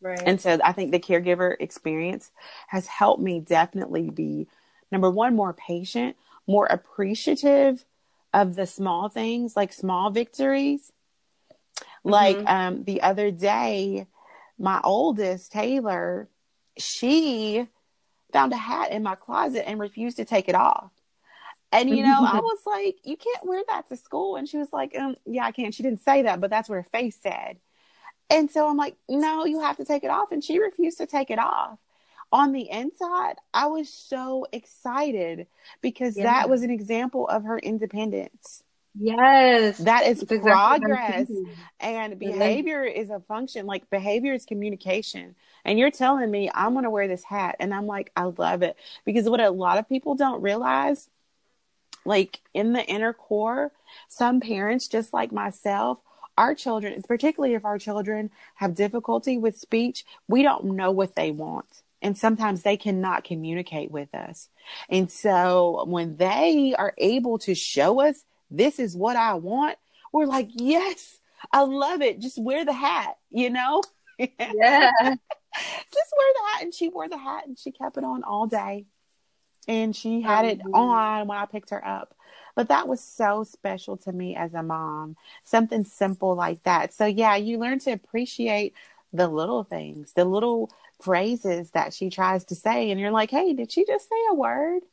Right. 0.04 0.28
And 0.28 0.42
so 0.42 0.60
I 0.64 0.74
think 0.74 0.92
the 0.92 1.00
caregiver 1.00 1.56
experience 1.60 2.30
has 2.68 2.88
helped 2.88 3.22
me 3.22 3.40
definitely 3.40 4.10
be 4.10 4.48
number 4.92 5.10
one, 5.10 5.36
more 5.36 5.54
patient, 5.54 6.18
more 6.46 6.66
appreciative 6.66 7.86
of 8.34 8.56
the 8.56 8.68
small 8.68 9.08
things, 9.08 9.56
like 9.56 9.72
small 9.72 10.10
victories. 10.10 10.92
Like 12.04 12.38
Mhm. 12.40 12.50
um, 12.50 12.84
the 12.84 13.02
other 13.02 13.32
day, 13.32 14.08
my 14.60 14.82
oldest, 14.84 15.54
Taylor, 15.54 16.28
she 16.78 17.68
found 18.34 18.52
a 18.52 18.58
hat 18.58 18.92
in 18.92 19.04
my 19.04 19.16
closet 19.16 19.68
and 19.68 19.80
refused 19.80 20.18
to 20.18 20.26
take 20.26 20.50
it 20.50 20.56
off. 20.56 20.92
And 21.72 21.90
you 21.90 22.04
know, 22.04 22.24
I 22.26 22.40
was 22.44 22.60
like, 22.66 22.98
"You 23.06 23.16
can't 23.18 23.46
wear 23.46 23.64
that 23.70 23.88
to 23.90 23.96
school." 23.96 24.36
And 24.36 24.50
she 24.50 24.58
was 24.58 24.74
like, 24.74 24.98
um, 24.98 25.16
"Yeah, 25.26 25.46
I 25.46 25.52
can." 25.52 25.72
She 25.72 25.84
didn't 25.84 26.02
say 26.02 26.24
that, 26.24 26.42
but 26.42 26.50
that's 26.50 26.68
what 26.70 26.76
her 26.76 26.84
face 26.84 27.18
said. 27.22 27.60
And 28.30 28.50
so 28.50 28.68
I'm 28.68 28.78
like, 28.78 28.96
"No, 29.10 29.46
you 29.46 29.60
have 29.62 29.78
to 29.78 29.86
take 29.86 30.04
it 30.04 30.10
off." 30.10 30.32
And 30.32 30.44
she 30.44 30.60
refused 30.60 30.98
to 31.00 31.06
take 31.06 31.30
it 31.32 31.40
off. 31.40 31.78
On 32.32 32.52
the 32.52 32.70
inside, 32.70 33.36
I 33.54 33.68
was 33.68 33.90
so 33.90 34.48
excited 34.52 35.48
because 35.82 36.16
Yeah. 36.18 36.24
that 36.24 36.50
was 36.50 36.64
an 36.64 36.72
example 36.72 37.28
of 37.28 37.44
her 37.44 37.60
independence. 37.60 38.64
yes. 38.96 39.78
That 39.80 40.06
is 40.06 40.20
That's 40.20 40.32
exactly 40.32 40.80
progress. 40.80 41.28
thinking. 41.28 41.56
And 41.80 42.20
behavior 42.20 42.84
is 42.84 43.10
a 43.10 43.20
function, 43.20 43.66
like 43.66 43.90
behavior 43.90 44.34
is 44.34 44.46
communication. 44.46 45.36
And 45.66 45.80
you're 45.80 45.92
telling 45.92 46.30
me 46.32 46.50
I'm 46.54 46.74
going 46.74 46.84
to 46.84 46.90
wear 46.90 47.08
this 47.08 47.24
hat. 47.24 47.56
And 47.60 47.74
I'm 47.74 47.88
like, 47.88 48.12
I 48.16 48.24
love 48.26 48.62
it. 48.62 48.78
Because 49.06 49.30
what 49.30 49.40
a 49.42 49.50
lot 49.50 49.78
of 49.78 49.90
people 49.90 50.16
don't 50.16 50.42
realize, 50.42 51.10
like 52.06 52.42
in 52.54 52.74
the 52.74 52.84
inner 52.86 53.14
core, 53.14 53.72
some 54.08 54.40
parents, 54.40 54.88
just 54.88 55.14
like 55.14 55.32
myself, 55.32 56.00
our 56.38 56.56
children, 56.56 57.02
particularly 57.08 57.56
if 57.56 57.66
our 57.66 57.78
children 57.78 58.32
have 58.56 58.76
difficulty 58.76 59.38
with 59.38 59.58
speech, 59.58 60.06
we 60.28 60.44
don't 60.44 60.76
know 60.76 60.92
what 60.92 61.16
they 61.16 61.32
want. 61.32 61.84
And 62.02 62.18
sometimes 62.18 62.64
they 62.64 62.76
cannot 62.76 63.24
communicate 63.24 63.90
with 63.90 64.14
us. 64.14 64.50
And 64.90 65.10
so 65.10 65.86
when 65.88 66.18
they 66.18 66.76
are 66.78 66.94
able 66.98 67.38
to 67.40 67.56
show 67.56 68.02
us, 68.02 68.24
this 68.52 68.78
is 68.78 68.96
what 68.96 69.16
I 69.16 69.36
want, 69.36 69.78
we're 70.12 70.26
like, 70.26 70.50
yes, 70.54 71.18
I 71.52 71.62
love 71.62 72.02
it. 72.02 72.20
Just 72.20 72.38
wear 72.38 72.66
the 72.66 72.74
hat, 72.74 73.18
you 73.32 73.50
know? 73.50 73.82
Yeah. 74.18 74.92
just 75.02 76.14
wear 76.18 76.34
the 76.34 76.48
hat. 76.52 76.64
And 76.64 76.74
she 76.74 76.90
wore 76.90 77.10
the 77.10 77.18
hat 77.18 77.48
and 77.48 77.58
she 77.58 77.72
kept 77.72 77.98
it 77.98 78.04
on 78.04 78.24
all 78.24 78.48
day. 78.48 78.86
And 79.68 79.96
she 79.96 80.22
had 80.22 80.46
it 80.46 80.62
on 80.74 81.28
when 81.28 81.38
I 81.38 81.46
picked 81.46 81.70
her 81.70 81.86
up. 81.86 82.14
But 82.56 82.68
that 82.68 82.88
was 82.88 83.02
so 83.02 83.44
special 83.44 83.98
to 83.98 84.12
me 84.12 84.36
as 84.36 84.54
a 84.54 84.64
mom. 84.64 85.16
Something 85.44 85.84
simple 85.86 86.36
like 86.36 86.64
that. 86.64 86.94
So, 86.94 87.06
yeah, 87.06 87.36
you 87.36 87.58
learn 87.58 87.80
to 87.80 87.92
appreciate 87.92 88.74
the 89.12 89.28
little 89.28 89.64
things, 89.64 90.14
the 90.14 90.26
little 90.26 90.72
phrases 91.02 91.72
that 91.72 91.94
she 91.94 92.10
tries 92.10 92.46
to 92.46 92.56
say. 92.56 92.92
And 92.92 93.00
you're 93.00 93.12
like, 93.12 93.32
hey, 93.32 93.54
did 93.54 93.72
she 93.72 93.86
just 93.86 94.08
say 94.10 94.16
a 94.30 94.34
word? 94.36 94.84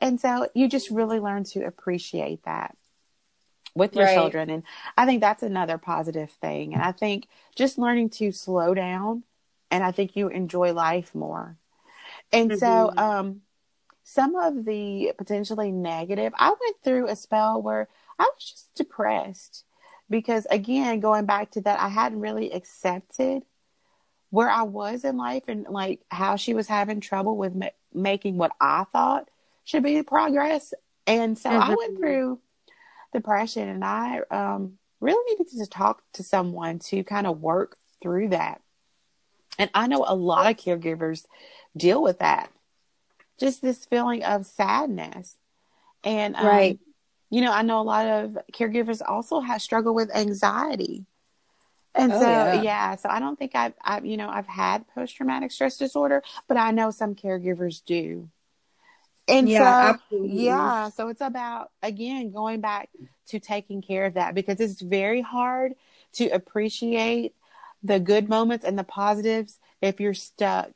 And 0.00 0.20
so 0.20 0.48
you 0.54 0.68
just 0.68 0.90
really 0.90 1.20
learn 1.20 1.44
to 1.44 1.64
appreciate 1.64 2.44
that 2.44 2.76
with 3.74 3.96
your 3.96 4.06
Right. 4.06 4.14
children. 4.14 4.50
And 4.50 4.64
I 4.96 5.06
think 5.06 5.20
that's 5.20 5.42
another 5.42 5.78
positive 5.78 6.30
thing. 6.30 6.74
And 6.74 6.82
I 6.82 6.92
think 6.92 7.28
just 7.54 7.78
learning 7.78 8.10
to 8.10 8.32
slow 8.32 8.74
down 8.74 9.24
and 9.70 9.82
I 9.82 9.92
think 9.92 10.16
you 10.16 10.28
enjoy 10.28 10.72
life 10.72 11.14
more. 11.14 11.56
And 12.32 12.54
so, 12.54 12.90
Mhm. 12.92 12.98
um, 12.98 13.42
some 14.04 14.34
of 14.36 14.64
the 14.64 15.12
potentially 15.16 15.70
negative, 15.72 16.32
I 16.36 16.48
went 16.48 16.76
through 16.82 17.08
a 17.08 17.16
spell 17.16 17.62
where 17.62 17.88
I 18.18 18.24
was 18.24 18.44
just 18.44 18.74
depressed 18.74 19.64
because, 20.10 20.46
again, 20.50 21.00
going 21.00 21.24
back 21.26 21.52
to 21.52 21.60
that, 21.62 21.80
I 21.80 21.88
hadn't 21.88 22.20
really 22.20 22.52
accepted 22.52 23.44
where 24.30 24.50
I 24.50 24.62
was 24.62 25.04
in 25.04 25.16
life 25.16 25.44
and 25.48 25.66
like 25.68 26.00
how 26.10 26.36
she 26.36 26.54
was 26.54 26.66
having 26.66 27.00
trouble 27.00 27.36
with 27.36 27.54
ma- 27.54 27.66
making 27.92 28.38
what 28.38 28.52
I 28.60 28.84
thought 28.92 29.28
should 29.64 29.82
be 29.82 30.02
progress. 30.02 30.72
And 31.06 31.38
so 31.38 31.50
I 31.50 31.68
went 31.74 31.94
Mhm. 31.94 31.98
through 31.98 32.40
depression 33.12 33.68
and 33.68 33.84
I 33.84 34.20
um, 34.30 34.78
really 35.00 35.34
needed 35.34 35.48
to 35.58 35.66
talk 35.66 36.02
to 36.14 36.22
someone 36.22 36.78
to 36.80 37.04
kind 37.04 37.26
of 37.26 37.40
work 37.42 37.76
through 38.00 38.28
that. 38.30 38.62
And 39.58 39.70
I 39.74 39.86
know 39.86 40.04
a 40.06 40.14
lot 40.14 40.50
of 40.50 40.56
caregivers 40.56 41.26
deal 41.76 42.02
with 42.02 42.20
that. 42.20 42.50
Just 43.42 43.60
this 43.62 43.84
feeling 43.84 44.22
of 44.24 44.46
sadness. 44.46 45.36
And, 46.04 46.36
um, 46.36 46.44
Right. 46.46 46.78
you 47.30 47.40
know, 47.40 47.52
I 47.52 47.62
know 47.62 47.80
a 47.80 47.82
lot 47.82 48.06
of 48.06 48.38
caregivers 48.52 49.02
also 49.06 49.40
have 49.40 49.60
struggle 49.62 49.94
with 49.94 50.14
anxiety. 50.14 51.06
And 51.94 52.12
Oh, 52.12 52.20
so, 52.20 52.26
yeah. 52.26 52.52
yeah. 52.52 52.96
so 52.96 53.08
I 53.08 53.20
don't 53.20 53.38
think 53.38 53.54
I've, 53.54 53.74
I've, 53.82 54.06
you 54.06 54.16
know, 54.16 54.28
I've 54.28 54.46
had 54.46 54.86
post 54.88 55.16
traumatic 55.16 55.50
stress 55.52 55.76
disorder, 55.76 56.22
but 56.48 56.56
I 56.56 56.70
know 56.70 56.90
some 56.90 57.14
caregivers 57.14 57.84
do. 57.84 58.28
And 59.28 59.48
Yeah, 59.48 59.58
so, 59.58 59.90
absolutely. 59.90 60.34
yeah, 60.34 60.88
so 60.90 61.08
it's 61.08 61.20
about, 61.20 61.70
again, 61.82 62.30
going 62.32 62.60
back 62.60 62.90
to 63.28 63.40
taking 63.40 63.82
care 63.82 64.06
of 64.06 64.14
that 64.14 64.34
because 64.34 64.60
it's 64.60 64.80
very 64.80 65.20
hard 65.20 65.74
to 66.14 66.28
appreciate 66.28 67.34
the 67.82 68.00
good 68.00 68.28
moments 68.28 68.64
and 68.64 68.78
the 68.78 68.84
positives 68.84 69.58
if 69.80 70.00
you're 70.00 70.14
stuck 70.14 70.70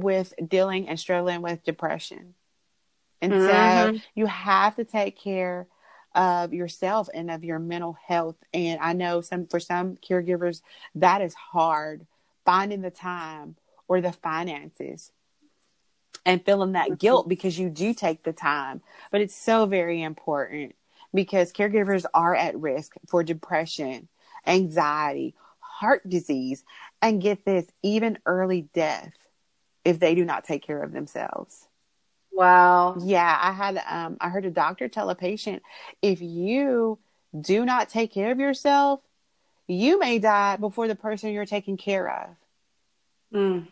with 0.00 0.34
dealing 0.46 0.88
and 0.88 0.98
struggling 0.98 1.42
with 1.42 1.64
depression. 1.64 2.34
And 3.20 3.32
so 3.34 3.92
Mhm. 3.94 4.02
you 4.14 4.26
have 4.26 4.76
to 4.76 4.84
take 4.84 5.18
care 5.18 5.66
of 6.14 6.52
yourself 6.52 7.08
and 7.12 7.30
of 7.30 7.44
your 7.44 7.58
mental 7.58 7.92
health. 8.06 8.36
And 8.54 8.80
I 8.80 8.92
know 8.92 9.20
some 9.20 9.46
for 9.46 9.60
some 9.60 9.96
caregivers 9.96 10.62
that 10.94 11.20
is 11.20 11.34
hard 11.34 12.06
finding 12.44 12.80
the 12.80 12.90
time 12.90 13.56
or 13.88 14.00
the 14.00 14.12
finances 14.12 15.12
and 16.24 16.44
feeling 16.44 16.72
that 16.72 16.98
guilt 16.98 17.28
because 17.28 17.58
you 17.58 17.68
do 17.70 17.94
take 17.94 18.22
the 18.22 18.32
time. 18.32 18.82
But 19.10 19.20
it's 19.20 19.34
so 19.34 19.66
very 19.66 20.02
important 20.02 20.74
because 21.14 21.52
caregivers 21.52 22.04
are 22.14 22.34
at 22.34 22.58
risk 22.58 22.94
for 23.06 23.22
depression, 23.22 24.08
anxiety, 24.46 25.34
heart 25.60 26.08
disease, 26.08 26.64
and 27.02 27.22
get 27.22 27.44
this, 27.44 27.66
even 27.82 28.18
early 28.26 28.62
death 28.74 29.12
if 29.88 29.98
they 29.98 30.14
do 30.14 30.24
not 30.24 30.44
take 30.44 30.62
care 30.62 30.82
of 30.82 30.92
themselves. 30.92 31.66
Wow. 32.30 32.96
Yeah, 33.00 33.36
I 33.40 33.52
had 33.52 33.82
um 33.88 34.18
I 34.20 34.28
heard 34.28 34.44
a 34.44 34.50
doctor 34.50 34.88
tell 34.88 35.10
a 35.10 35.14
patient 35.14 35.62
if 36.02 36.20
you 36.20 36.98
do 37.38 37.64
not 37.64 37.88
take 37.88 38.12
care 38.12 38.30
of 38.30 38.38
yourself, 38.38 39.00
you 39.66 39.98
may 39.98 40.18
die 40.18 40.56
before 40.56 40.88
the 40.88 40.94
person 40.94 41.32
you're 41.32 41.46
taking 41.46 41.76
care 41.76 42.08
of 42.08 42.28
Mm. 43.34 43.68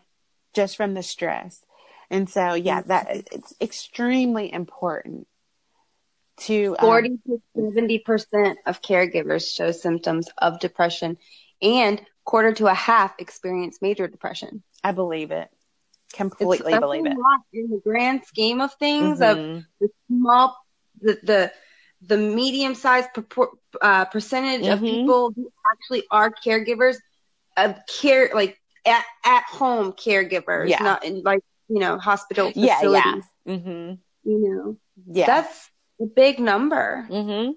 just 0.53 0.77
from 0.77 0.93
the 0.93 1.03
stress. 1.03 1.65
And 2.11 2.29
so 2.29 2.55
yeah, 2.55 2.83
that 2.83 3.07
it's 3.33 3.55
extremely 3.61 4.53
important 4.53 5.27
to 6.39 6.77
um, 6.79 6.87
40 6.87 7.19
to 7.27 7.43
70% 7.57 8.55
of 8.67 8.83
caregivers 8.83 9.55
show 9.55 9.71
symptoms 9.73 10.29
of 10.39 10.61
depression 10.61 11.17
and 11.63 12.01
quarter 12.25 12.53
to 12.53 12.67
a 12.67 12.75
half 12.75 13.15
experience 13.19 13.79
major 13.81 14.07
depression. 14.09 14.63
I 14.85 14.93
believe 14.93 15.31
it. 15.31 15.49
It's, 16.09 16.17
Completely 16.17 16.73
that's 16.73 16.81
believe 16.81 17.07
it. 17.07 17.17
in 17.53 17.71
the 17.71 17.81
grand 17.85 18.25
scheme 18.25 18.61
of 18.61 18.73
things 18.75 19.21
of 19.21 19.37
Mhm. 19.37 19.67
the 19.81 19.89
small, 20.09 20.57
the, 21.01 21.19
the, 21.23 21.53
the 22.01 22.17
medium 22.17 22.75
sized 22.75 23.11
propor- 23.15 23.57
uh, 23.83 24.05
percentage 24.07 24.67
of 24.67 24.79
Mhm. 24.81 24.87
people 24.87 25.33
who 25.33 25.53
actually 25.71 26.05
are 26.11 26.31
caregivers 26.31 26.97
of 27.57 27.77
care, 27.87 28.31
like 28.35 28.59
at, 28.87 29.05
at 29.25 29.45
home 29.45 29.93
caregivers, 29.93 30.69
Yeah. 30.71 30.83
not 30.83 31.05
in 31.05 31.23
like, 31.23 31.43
you 31.69 31.81
know, 31.81 31.99
hospital 31.99 32.53
Yeah, 32.55 32.77
facilities, 32.77 33.25
yeah. 33.45 33.55
Mhm. 33.57 33.99
you 34.25 34.39
know, 34.39 34.77
Yeah. 35.07 35.27
that's 35.27 35.71
a 36.01 36.07
big 36.07 36.39
number. 36.39 37.07
Mm-hmm. 37.11 37.53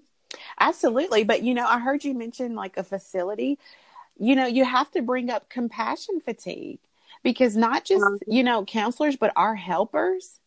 Absolutely. 0.59 1.23
But, 1.23 1.43
you 1.43 1.53
know, 1.53 1.65
I 1.67 1.79
heard 1.79 2.03
you 2.03 2.13
mention 2.13 2.55
like 2.55 2.77
a 2.77 2.83
facility. 2.83 3.57
You 4.17 4.35
know, 4.35 4.45
you 4.47 4.65
have 4.65 4.91
to 4.91 5.01
bring 5.01 5.29
up 5.29 5.49
compassion 5.49 6.19
fatigue 6.19 6.79
because 7.23 7.55
not 7.55 7.85
just, 7.85 8.03
um, 8.03 8.19
you 8.27 8.43
know, 8.43 8.65
counselors, 8.65 9.15
but 9.15 9.33
our 9.35 9.55
helpers, 9.55 10.39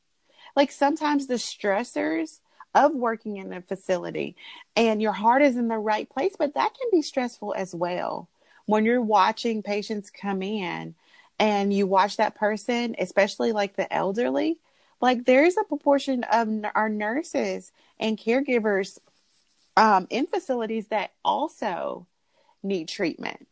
like 0.56 0.70
sometimes 0.70 1.26
the 1.26 1.34
stressors 1.34 2.40
of 2.74 2.94
working 2.94 3.36
in 3.36 3.52
a 3.52 3.60
facility 3.60 4.36
and 4.76 5.02
your 5.02 5.12
heart 5.12 5.42
is 5.42 5.56
in 5.56 5.68
the 5.68 5.78
right 5.78 6.08
place, 6.08 6.34
but 6.38 6.54
that 6.54 6.72
can 6.78 6.88
be 6.90 7.02
stressful 7.02 7.54
as 7.56 7.74
well. 7.74 8.28
When 8.66 8.84
you're 8.84 9.02
watching 9.02 9.62
patients 9.62 10.10
come 10.10 10.42
in 10.42 10.94
and 11.38 11.72
you 11.72 11.86
watch 11.86 12.16
that 12.16 12.34
person, 12.34 12.96
especially 12.98 13.52
like 13.52 13.76
the 13.76 13.92
elderly, 13.92 14.58
like 15.00 15.24
there's 15.24 15.56
a 15.56 15.64
proportion 15.64 16.24
of 16.24 16.48
our 16.74 16.88
nurses 16.88 17.72
and 17.98 18.16
caregivers 18.16 18.98
um, 19.76 20.06
in 20.10 20.26
facilities 20.26 20.88
that 20.88 21.12
also 21.24 22.06
need 22.62 22.88
treatment 22.88 23.46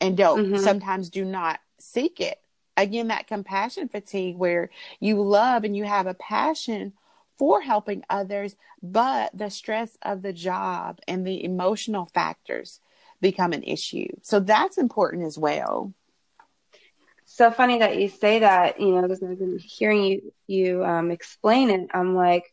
and 0.00 0.16
don't 0.16 0.46
mm-hmm. 0.46 0.56
sometimes 0.58 1.08
do 1.10 1.24
not 1.24 1.60
seek 1.78 2.20
it. 2.20 2.38
Again, 2.76 3.08
that 3.08 3.26
compassion 3.26 3.88
fatigue 3.88 4.36
where 4.36 4.70
you 5.00 5.20
love 5.22 5.64
and 5.64 5.76
you 5.76 5.84
have 5.84 6.06
a 6.06 6.14
passion 6.14 6.92
for 7.38 7.60
helping 7.60 8.04
others, 8.10 8.56
but 8.82 9.30
the 9.36 9.48
stress 9.48 9.96
of 10.02 10.22
the 10.22 10.32
job 10.32 11.00
and 11.08 11.26
the 11.26 11.44
emotional 11.44 12.06
factors 12.06 12.80
become 13.20 13.52
an 13.52 13.62
issue. 13.62 14.08
So 14.22 14.40
that's 14.40 14.78
important 14.78 15.24
as 15.24 15.38
well. 15.38 15.92
So 17.24 17.50
funny 17.50 17.80
that 17.80 17.98
you 17.98 18.08
say 18.08 18.40
that, 18.40 18.80
you 18.80 18.92
know, 18.92 19.02
because 19.02 19.22
I've 19.22 19.38
been 19.38 19.58
hearing 19.58 20.04
you 20.04 20.32
you 20.46 20.84
um, 20.84 21.10
explain 21.10 21.70
it. 21.70 21.88
I'm 21.92 22.14
like, 22.14 22.44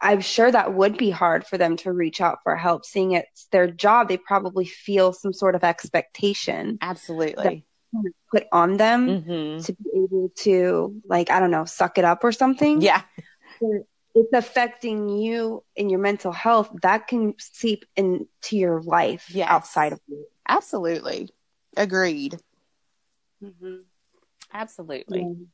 I'm 0.00 0.20
sure 0.20 0.50
that 0.50 0.74
would 0.74 0.98
be 0.98 1.10
hard 1.10 1.46
for 1.46 1.56
them 1.56 1.76
to 1.78 1.92
reach 1.92 2.20
out 2.20 2.38
for 2.42 2.56
help, 2.56 2.84
seeing 2.84 3.12
it's 3.12 3.46
their 3.46 3.66
job. 3.66 4.08
They 4.08 4.18
probably 4.18 4.66
feel 4.66 5.12
some 5.14 5.32
sort 5.32 5.54
of 5.54 5.64
expectation. 5.64 6.78
Absolutely. 6.82 7.64
Put 8.30 8.46
on 8.52 8.76
them 8.76 9.08
mm-hmm. 9.08 9.62
to 9.62 9.72
be 9.72 9.90
able 9.94 10.30
to, 10.40 11.00
like, 11.06 11.30
I 11.30 11.40
don't 11.40 11.50
know, 11.50 11.64
suck 11.64 11.98
it 11.98 12.04
up 12.04 12.24
or 12.24 12.32
something. 12.32 12.80
Yeah 12.80 13.02
it's 14.14 14.32
affecting 14.32 15.08
you 15.08 15.64
and 15.76 15.90
your 15.90 16.00
mental 16.00 16.32
health, 16.32 16.70
that 16.82 17.08
can 17.08 17.34
seep 17.38 17.84
into 17.96 18.26
your 18.52 18.80
life 18.80 19.28
yes. 19.34 19.48
outside 19.50 19.92
of 19.92 20.00
you. 20.06 20.24
Absolutely. 20.48 21.28
Agreed. 21.76 22.38
Mm-hmm. 23.42 23.78
Absolutely. 24.52 25.20
Yeah. 25.20 25.46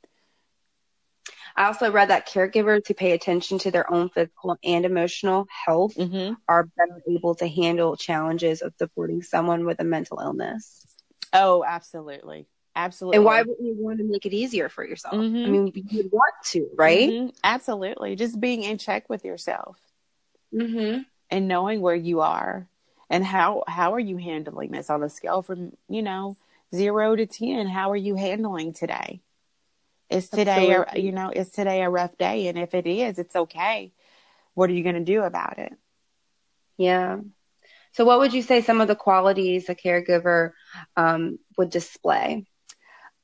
I 1.57 1.67
also 1.67 1.91
read 1.91 2.11
that 2.11 2.29
caregivers 2.29 2.87
who 2.87 2.95
pay 2.95 3.13
attention 3.13 3.59
to 3.61 3.71
their 3.71 3.91
own 3.93 4.11
physical 4.11 4.57
and 4.63 4.85
emotional 4.85 5.47
health 5.67 5.95
mm-hmm. 5.97 6.35
are 6.47 6.69
better 6.77 7.03
able 7.09 7.35
to 7.37 7.49
handle 7.49 7.97
challenges 7.97 8.63
of 8.63 8.75
supporting 8.79 9.23
someone 9.23 9.65
with 9.65 9.81
a 9.81 9.85
mental 9.85 10.21
illness. 10.21 10.87
Oh, 11.33 11.65
absolutely. 11.65 12.47
Absolutely. 12.77 13.17
And 13.17 13.25
why 13.25 13.43
wouldn't 13.43 13.61
you 13.61 13.75
want 13.79 13.99
to 13.99 14.05
make 14.05 14.27
it 14.27 14.33
easier 14.33 14.69
for 14.69 14.87
yourself? 14.87 15.15
Mm-hmm. 15.15 15.37
I 15.37 15.49
mean, 15.49 15.73
you 15.75 16.09
want 16.13 16.35
to, 16.47 16.69
right? 16.77 17.11
Mm-hmm. 17.11 17.29
Absolutely. 17.43 18.17
Just 18.17 18.41
being 18.41 18.63
in 18.63 18.79
check 18.79 19.09
with 19.09 19.25
yourself. 19.25 19.77
Mm-hmm. 20.55 21.03
And 21.31 21.49
knowing 21.49 21.81
where 21.81 21.97
you 21.97 22.21
are 22.21 22.69
and 23.09 23.25
how 23.25 23.65
how 23.67 23.95
are 23.95 24.01
you 24.01 24.17
handling 24.17 24.71
this 24.71 24.91
on 24.91 25.03
a 25.03 25.09
scale 25.09 25.43
from, 25.43 25.73
you 25.89 26.03
know, 26.03 26.37
0 26.75 27.17
to 27.17 27.27
10, 27.27 27.67
how 27.67 27.91
are 27.91 27.97
you 27.97 28.15
handling 28.15 28.73
today? 28.73 29.21
Is 30.09 30.29
today 30.29 30.73
a, 30.73 30.99
you 30.99 31.13
know, 31.13 31.31
is 31.31 31.51
today 31.51 31.83
a 31.83 31.91
rough 31.91 32.17
day 32.19 32.49
and 32.49 32.59
if 32.59 32.75
it 32.75 32.87
is, 32.87 33.19
it's 33.19 33.37
okay. 33.37 33.93
What 34.55 34.71
are 34.71 34.73
you 34.73 34.83
going 34.83 34.97
to 34.97 35.05
do 35.05 35.23
about 35.23 35.59
it? 35.59 35.73
Yeah. 36.77 37.19
So, 37.93 38.05
what 38.05 38.19
would 38.21 38.33
you 38.33 38.43
say 38.43 38.63
some 38.63 38.81
of 38.81 38.89
the 38.89 38.97
qualities 38.97 39.69
a 39.69 39.75
caregiver 39.75 40.53
um, 40.97 41.39
would 41.57 41.71
display? 41.71 42.47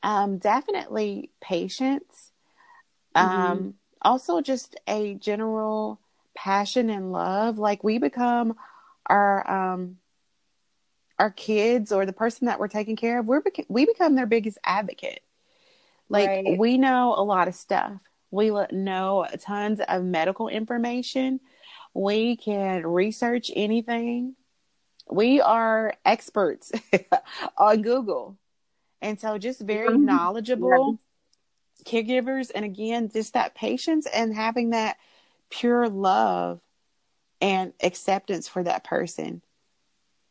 Um, 0.03 0.39
definitely 0.39 1.31
patience. 1.41 2.33
Mm-hmm. 3.14 3.41
Um, 3.41 3.75
also, 4.03 4.41
just 4.41 4.77
a 4.87 5.14
general 5.14 6.01
passion 6.35 6.91
and 6.91 7.12
love. 7.12 7.59
Like 7.59 7.83
we 7.83 7.99
become 7.99 8.55
our 9.07 9.51
um, 9.51 9.97
our 11.19 11.31
kids 11.31 11.93
or 11.93 12.07
the 12.07 12.12
person 12.12 12.47
that 12.47 12.59
we're 12.59 12.69
taking 12.69 12.97
care 12.97 13.21
of. 13.21 13.27
We're 13.27 13.43
we 13.69 13.87
become 13.87 14.14
their 14.14 14.27
biggest 14.27 14.59
advocate. 14.64 15.21
Like 16.09 16.29
right. 16.29 16.59
we 16.59 16.79
know 16.79 17.14
a 17.17 17.23
lot 17.23 17.49
of 17.49 17.55
stuff. 17.55 17.93
We 18.31 18.51
know 18.73 19.27
tons 19.41 19.81
of 19.89 20.05
medical 20.05 20.49
information. 20.49 21.41
We 21.95 22.37
can 22.37 22.87
research 22.87 23.51
anything. 23.55 24.35
We 25.11 25.40
are 25.40 25.94
experts 26.04 26.72
on 27.59 27.82
Google. 27.82 28.36
And 29.00 29.20
so 29.20 29.38
just 29.38 29.61
very 29.61 29.90
mm-hmm. 29.90 30.04
knowledgeable 30.04 30.98
yeah. 31.84 31.92
caregivers. 31.92 32.50
And 32.54 32.64
again, 32.64 33.11
just 33.12 33.34
that 33.34 33.54
patience 33.54 34.07
and 34.07 34.34
having 34.34 34.70
that 34.70 34.96
pure 35.50 35.88
love 35.88 36.61
and 37.40 37.72
acceptance 37.82 38.48
for 38.48 38.62
that 38.62 38.84
person. 38.84 39.42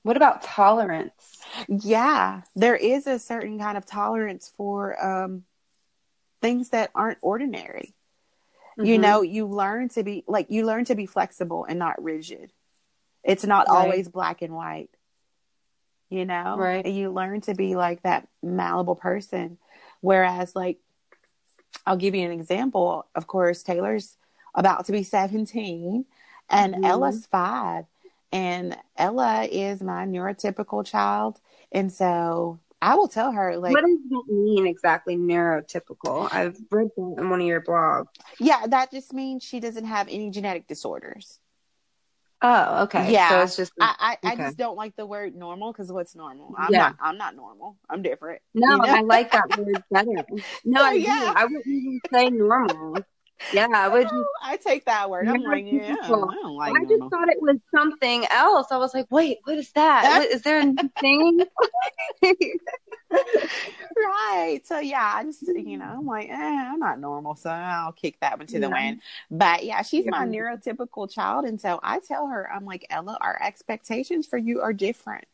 What 0.03 0.17
about 0.17 0.43
tolerance? 0.43 1.39
Yeah, 1.67 2.41
there 2.55 2.75
is 2.75 3.07
a 3.07 3.17
certain 3.17 3.57
kind 3.57 3.77
of 3.77 3.85
tolerance 3.85 4.51
for 4.55 5.03
um, 5.03 5.43
things 6.41 6.69
that 6.69 6.91
aren't 6.93 7.17
ordinary. 7.21 7.95
Mm-hmm. 8.77 8.85
You 8.85 8.97
know, 8.99 9.21
you 9.21 9.47
learn 9.47 9.89
to 9.89 10.03
be 10.03 10.23
like 10.27 10.51
you 10.51 10.65
learn 10.65 10.85
to 10.85 10.95
be 10.95 11.05
flexible 11.05 11.65
and 11.65 11.79
not 11.79 12.03
rigid. 12.03 12.51
It's 13.25 13.43
not 13.43 13.67
right. 13.67 13.75
always 13.75 14.07
black 14.07 14.41
and 14.41 14.53
white 14.53 14.89
you 16.09 16.25
know? 16.25 16.55
Right. 16.57 16.85
And 16.85 16.95
you 16.95 17.09
learn 17.09 17.41
to 17.41 17.53
be 17.53 17.75
like 17.75 18.03
that 18.03 18.27
malleable 18.41 18.95
person. 18.95 19.57
Whereas, 20.01 20.55
like, 20.55 20.77
I'll 21.85 21.97
give 21.97 22.15
you 22.15 22.25
an 22.25 22.31
example. 22.31 23.05
Of 23.15 23.27
course, 23.27 23.63
Taylor's 23.63 24.17
about 24.53 24.85
to 24.85 24.91
be 24.91 25.03
17 25.03 26.05
and 26.49 26.73
mm-hmm. 26.73 26.85
Ella's 26.85 27.25
five. 27.25 27.85
And 28.31 28.77
Ella 28.97 29.47
is 29.49 29.81
my 29.81 30.05
neurotypical 30.05 30.85
child. 30.85 31.39
And 31.71 31.91
so 31.91 32.59
I 32.81 32.95
will 32.95 33.07
tell 33.07 33.31
her, 33.31 33.57
like, 33.57 33.73
what 33.73 33.85
does 33.85 33.97
that 34.09 34.23
mean 34.27 34.67
exactly, 34.67 35.15
neurotypical? 35.15 36.33
I've 36.33 36.57
read 36.69 36.89
that 36.95 37.15
in 37.17 37.29
one 37.29 37.41
of 37.41 37.47
your 37.47 37.61
blogs. 37.61 38.07
Yeah, 38.39 38.67
that 38.67 38.91
just 38.91 39.13
means 39.13 39.43
she 39.43 39.59
doesn't 39.59 39.85
have 39.85 40.07
any 40.07 40.29
genetic 40.29 40.67
disorders. 40.67 41.39
Oh, 42.41 42.83
okay. 42.83 43.11
Yeah. 43.11 43.29
So 43.29 43.41
it's 43.41 43.55
just 43.55 43.73
I 43.79 43.95
I, 44.23 44.27
okay. 44.27 44.43
I 44.43 44.45
just 44.47 44.57
don't 44.57 44.75
like 44.75 44.95
the 44.95 45.05
word 45.05 45.35
normal 45.35 45.71
because 45.71 45.91
what's 45.91 46.15
normal? 46.15 46.53
I'm 46.57 46.71
yeah. 46.71 46.79
not 46.79 46.95
I'm 47.01 47.17
not 47.17 47.35
normal. 47.35 47.77
I'm 47.89 48.01
different. 48.01 48.41
No, 48.53 48.75
you 48.75 48.77
know? 48.77 48.83
I 48.87 49.01
like 49.01 49.31
that 49.31 49.45
word 49.57 49.83
better. 49.89 50.25
No, 50.63 50.83
I 50.83 50.93
yeah. 50.93 51.33
I 51.35 51.45
wouldn't 51.45 51.65
even 51.65 51.99
say 52.13 52.29
normal. 52.29 52.97
Yeah, 53.53 53.67
I 53.73 53.87
would. 53.87 54.03
Just, 54.03 54.15
I 54.41 54.57
take 54.57 54.85
that 54.85 55.09
word. 55.09 55.27
I'm 55.27 55.41
like, 55.41 55.65
yeah, 55.67 55.95
I 56.01 56.07
don't 56.07 56.55
like. 56.55 56.73
I 56.73 56.79
normal. 56.79 56.89
just 56.89 57.11
thought 57.11 57.29
it 57.29 57.41
was 57.41 57.57
something 57.73 58.25
else. 58.31 58.67
I 58.71 58.77
was 58.77 58.93
like, 58.93 59.07
wait, 59.09 59.39
what 59.43 59.57
is 59.57 59.71
that? 59.73 60.03
what, 60.03 60.29
is 60.31 60.41
there 60.41 60.61
a 60.61 60.73
thing? 60.99 61.41
right. 63.95 64.61
So 64.63 64.79
yeah, 64.79 65.13
I 65.15 65.23
just 65.23 65.41
you 65.47 65.77
know 65.77 65.85
I'm 65.85 66.05
like, 66.05 66.29
eh, 66.29 66.33
I'm 66.33 66.79
not 66.79 66.99
normal, 66.99 67.35
so 67.35 67.49
I'll 67.49 67.91
kick 67.91 68.19
that 68.21 68.37
one 68.37 68.47
to 68.47 68.53
yeah. 68.53 68.59
the 68.59 68.69
wind. 68.69 69.01
But 69.31 69.65
yeah, 69.65 69.81
she's 69.81 70.05
yeah. 70.05 70.11
my 70.11 70.25
neurotypical 70.25 71.11
child, 71.11 71.45
and 71.45 71.59
so 71.59 71.79
I 71.83 71.99
tell 71.99 72.27
her, 72.27 72.49
I'm 72.51 72.65
like, 72.65 72.85
Ella, 72.89 73.17
our 73.21 73.41
expectations 73.41 74.27
for 74.27 74.37
you 74.37 74.61
are 74.61 74.73
different 74.73 75.25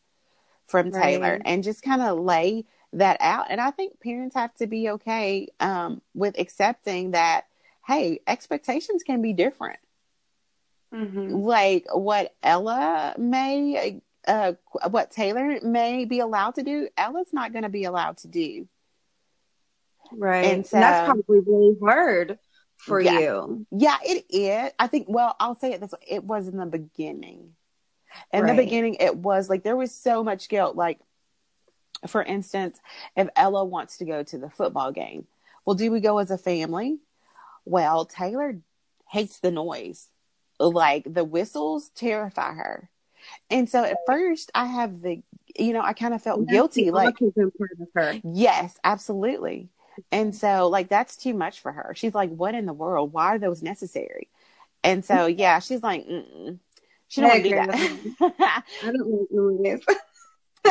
from 0.67 0.91
Taylor, 0.91 1.39
and 1.43 1.63
just 1.63 1.84
kind 1.84 2.01
of 2.01 2.19
lay 2.19 2.65
that 2.93 3.17
out. 3.19 3.47
And 3.49 3.59
I 3.59 3.71
think 3.71 3.99
parents 3.99 4.36
have 4.36 4.53
to 4.55 4.67
be 4.67 4.89
okay 4.91 5.47
um, 5.59 6.01
with 6.13 6.39
accepting 6.39 7.11
that. 7.11 7.45
Hey, 7.86 8.21
expectations 8.27 9.01
can 9.03 9.23
be 9.23 9.34
different. 9.34 9.79
Mm-hmm. 10.93 11.36
Like 11.36 11.88
what 11.91 12.36
Ella 12.43 13.15
may 13.17 14.01
uh, 14.28 14.53
what 14.89 15.11
Taylor 15.11 15.59
may 15.61 16.05
be 16.05 16.19
allowed 16.19 16.55
to 16.55 16.63
do, 16.63 16.89
Ella's 16.97 17.34
not 17.34 17.51
going 17.51 17.63
to 17.63 17.69
be 17.69 17.86
allowed 17.86 18.17
to 18.17 18.28
do. 18.28 18.67
Right. 20.11 20.45
And, 20.45 20.65
so, 20.65 20.78
and 20.78 20.84
that's 20.84 21.05
probably 21.05 21.39
really 21.39 21.76
hard 21.82 22.39
for 22.78 22.99
yeah, 22.99 23.19
you. 23.19 23.65
Yeah, 23.72 23.97
it 24.03 24.26
is. 24.30 24.72
I 24.78 24.88
think, 24.88 25.07
well, 25.09 25.36
I'll 25.39 25.59
say 25.59 25.74
it 25.74 25.82
this 25.82 25.91
way 25.91 25.99
it 26.07 26.24
was 26.24 26.47
in 26.47 26.57
the 26.57 26.65
beginning. 26.65 27.55
In 28.34 28.43
right. 28.43 28.55
the 28.55 28.61
beginning, 28.61 28.95
it 28.95 29.15
was 29.15 29.49
like 29.49 29.63
there 29.63 29.78
was 29.78 29.93
so 29.93 30.24
much 30.24 30.49
guilt. 30.49 30.76
Like, 30.76 30.99
for 32.07 32.22
instance, 32.22 32.80
if 33.15 33.30
Ella 33.36 33.63
wants 33.63 33.97
to 33.97 34.05
go 34.05 34.22
to 34.24 34.38
the 34.38 34.49
football 34.49 34.91
game, 34.91 35.28
well, 35.65 35.76
do 35.76 35.91
we 35.91 35.99
go 36.01 36.17
as 36.17 36.32
a 36.32 36.38
family? 36.38 36.97
Well, 37.63 38.05
Taylor 38.05 38.57
hates 39.09 39.39
the 39.39 39.51
noise. 39.51 40.09
Like, 40.59 41.05
the 41.05 41.24
whistles 41.24 41.89
terrify 41.95 42.53
her. 42.53 42.89
And 43.49 43.69
so 43.69 43.84
at 43.84 43.97
first 44.05 44.51
I 44.55 44.65
have 44.65 45.01
the, 45.01 45.22
you 45.57 45.74
know, 45.74 45.82
I 45.82 45.93
kind 45.93 46.13
of 46.13 46.22
felt 46.22 46.47
guilty. 46.47 46.91
Like, 46.91 47.15
yes, 48.24 48.78
absolutely. 48.84 49.69
And 50.11 50.36
so 50.36 50.69
like, 50.69 50.89
that's 50.89 51.17
too 51.17 51.34
much 51.34 51.59
for 51.59 51.72
her. 51.72 51.93
She's 51.95 52.15
like, 52.15 52.30
what 52.30 52.55
in 52.55 52.65
the 52.65 52.74
world? 52.74 53.13
Why 53.13 53.36
are 53.36 53.39
those 53.39 53.61
necessary? 53.61 54.30
And 54.84 55.05
so, 55.05 55.28
yeah, 55.28 55.59
she's 55.59 55.84
like, 55.84 56.07
Mm-mm. 56.07 56.59
She 57.11 57.19
don't 57.19 57.30
want 57.30 57.43
to 57.43 57.49
do 57.49 57.55
that. 57.55 58.63
I 58.84 58.91
don't 58.91 59.05
like 59.05 59.28
noise. 59.32 59.82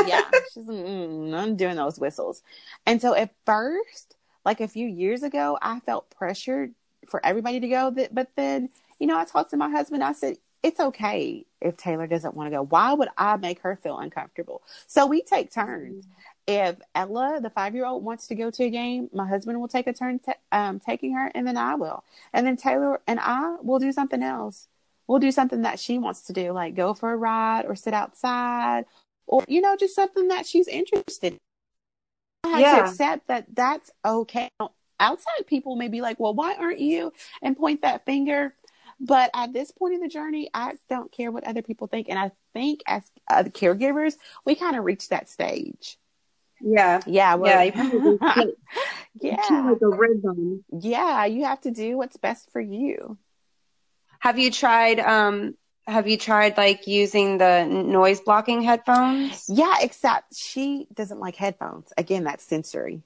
yeah, 0.09 0.23
she's 0.55 0.67
like, 0.67 0.79
mm, 0.79 1.35
I'm 1.39 1.55
doing 1.55 1.77
those 1.77 1.99
whistles. 1.99 2.43
And 2.87 2.99
so 2.99 3.15
at 3.15 3.35
first, 3.45 4.17
like 4.47 4.63
a 4.63 4.69
few 4.69 4.87
years 4.87 5.23
ago, 5.23 5.59
I 5.61 5.81
felt 5.81 6.09
pressured 6.09 6.75
for 7.09 7.25
everybody 7.27 7.61
to 7.61 7.69
go. 7.69 7.91
That, 7.91 8.15
but 8.15 8.29
then, 8.37 8.71
you 8.99 9.07
know, 9.07 9.19
I 9.19 9.27
talked 9.27 9.51
to 9.51 9.59
my 9.59 9.69
husband. 9.69 10.03
I 10.03 10.13
said, 10.13 10.39
it's 10.63 10.81
okay 10.81 11.45
if 11.61 11.77
Taylor 11.77 12.07
doesn't 12.07 12.35
want 12.35 12.49
to 12.49 12.57
go. 12.57 12.65
Why 12.65 12.93
would 12.93 13.09
I 13.17 13.37
make 13.37 13.61
her 13.61 13.77
feel 13.83 13.99
uncomfortable? 13.99 14.63
So 14.87 15.07
we 15.07 15.23
take 15.23 15.53
turns. 15.53 16.07
If 16.47 16.77
Ella, 16.95 17.39
the 17.41 17.51
five 17.51 17.75
year 17.75 17.87
old, 17.87 18.05
wants 18.05 18.27
to 18.29 18.35
go 18.35 18.51
to 18.51 18.65
a 18.65 18.71
game, 18.71 19.09
my 19.13 19.27
husband 19.27 19.61
will 19.61 19.69
take 19.69 19.87
a 19.87 19.93
turn 19.93 20.19
t- 20.19 20.33
um, 20.53 20.81
taking 20.81 21.15
her, 21.15 21.31
and 21.35 21.47
then 21.47 21.57
I 21.57 21.77
will. 21.77 22.03
And 22.33 22.47
then 22.47 22.57
Taylor 22.57 23.01
and 23.07 23.21
I 23.21 23.57
will 23.63 23.79
do 23.79 23.93
something 23.93 24.23
else. 24.23 24.67
We'll 25.07 25.19
do 25.19 25.33
something 25.33 25.63
that 25.63 25.81
she 25.81 25.99
wants 25.99 26.23
to 26.23 26.33
do, 26.33 26.53
like 26.53 26.75
go 26.75 26.95
for 26.95 27.13
a 27.13 27.17
ride 27.17 27.67
or 27.67 27.75
sit 27.75 27.95
outside 27.95 28.85
or, 29.27 29.45
you 29.49 29.61
know, 29.61 29.77
just 29.77 29.95
something 29.95 30.29
that 30.29 30.47
she's 30.47 30.69
interested 30.69 31.35
in. 31.35 31.39
I 32.45 32.61
have 32.61 32.77
to 32.77 32.91
accept 32.91 33.27
that 33.29 33.47
that's 33.55 33.91
okay. 34.05 34.49
Outside 34.99 35.47
people 35.47 35.77
may 35.77 35.89
be 35.89 36.01
like, 36.01 36.19
well, 36.21 36.35
why 36.35 36.55
aren't 36.55 36.81
you? 36.81 37.13
And 37.43 37.57
point 37.57 37.83
that 37.83 38.05
finger. 38.05 38.55
But 39.01 39.31
at 39.35 39.53
this 39.55 39.71
point 39.71 39.95
in 39.95 40.01
the 40.01 40.09
journey, 40.09 40.51
I 40.53 40.75
don't 40.91 41.11
care 41.11 41.31
what 41.31 41.45
other 41.45 41.63
people 41.63 41.87
think. 41.87 42.09
And 42.11 42.19
I 42.19 42.33
think 42.53 42.81
as 42.87 43.11
uh, 43.31 43.45
caregivers, 43.45 44.15
we 44.45 44.55
kind 44.55 44.77
of 44.77 44.85
reach 44.85 45.09
that 45.09 45.31
stage. 45.31 45.97
Yeah. 46.61 47.01
Yeah. 47.07 47.39
Yeah, 47.43 47.63
you 47.63 48.19
yeah. 49.21 49.71
like 49.71 49.81
a 49.81 49.89
rhythm. 49.89 50.65
Yeah. 50.71 51.25
You 51.25 51.45
have 51.45 51.63
to 51.63 51.71
do 51.71 51.97
what's 51.97 52.19
best 52.19 52.51
for 52.53 52.61
you. 52.61 53.17
Have 54.19 54.39
you 54.39 54.51
tried 54.51 55.01
um 55.01 55.55
have 55.87 56.07
you 56.07 56.19
tried 56.19 56.59
like 56.59 56.87
using 56.87 57.39
the 57.39 57.65
noise 57.65 58.21
blocking 58.21 58.61
headphones? 58.61 59.47
Yeah. 59.49 59.77
Except 59.81 60.37
she 60.37 60.87
doesn't 60.93 61.21
like 61.21 61.37
headphones. 61.37 61.91
Again, 61.97 62.25
that's 62.25 62.45
sensory. 62.45 63.03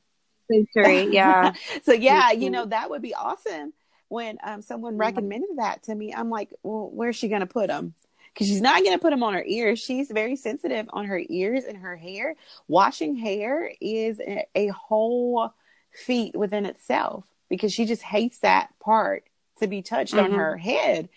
Sensory, 0.50 1.12
yeah. 1.12 1.52
so 1.84 1.92
yeah, 1.92 2.32
you 2.32 2.50
know, 2.50 2.66
that 2.66 2.90
would 2.90 3.00
be 3.00 3.14
awesome. 3.14 3.72
When 4.08 4.38
um, 4.44 4.62
someone 4.62 4.96
recommended 4.96 5.50
that 5.56 5.82
to 5.84 5.94
me, 5.94 6.12
I'm 6.14 6.30
like, 6.30 6.50
well, 6.62 6.90
where's 6.92 7.16
she 7.16 7.28
going 7.28 7.40
to 7.40 7.46
put 7.46 7.68
them? 7.68 7.94
Because 8.32 8.48
she's 8.48 8.60
not 8.60 8.82
going 8.82 8.96
to 8.96 9.00
put 9.00 9.10
them 9.10 9.22
on 9.22 9.34
her 9.34 9.44
ears. 9.46 9.78
She's 9.78 10.10
very 10.10 10.36
sensitive 10.36 10.86
on 10.92 11.06
her 11.06 11.20
ears 11.28 11.64
and 11.64 11.78
her 11.78 11.96
hair. 11.96 12.34
Washing 12.68 13.16
hair 13.16 13.70
is 13.80 14.20
a, 14.20 14.46
a 14.54 14.66
whole 14.68 15.54
feat 15.92 16.36
within 16.36 16.66
itself 16.66 17.24
because 17.48 17.72
she 17.72 17.84
just 17.86 18.02
hates 18.02 18.38
that 18.40 18.70
part 18.80 19.24
to 19.60 19.68
be 19.68 19.82
touched 19.82 20.14
on 20.14 20.30
Mhm. 20.30 20.34
her 20.34 20.56
head. 20.56 21.08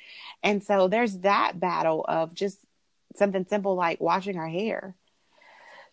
And 0.43 0.63
so 0.63 0.87
there's 0.87 1.19
that 1.19 1.59
battle 1.59 2.05
of 2.07 2.35
just 2.35 2.59
something 3.15 3.45
simple 3.49 3.73
like 3.75 3.99
washing 3.99 4.35
her 4.35 4.47
hair. 4.47 4.95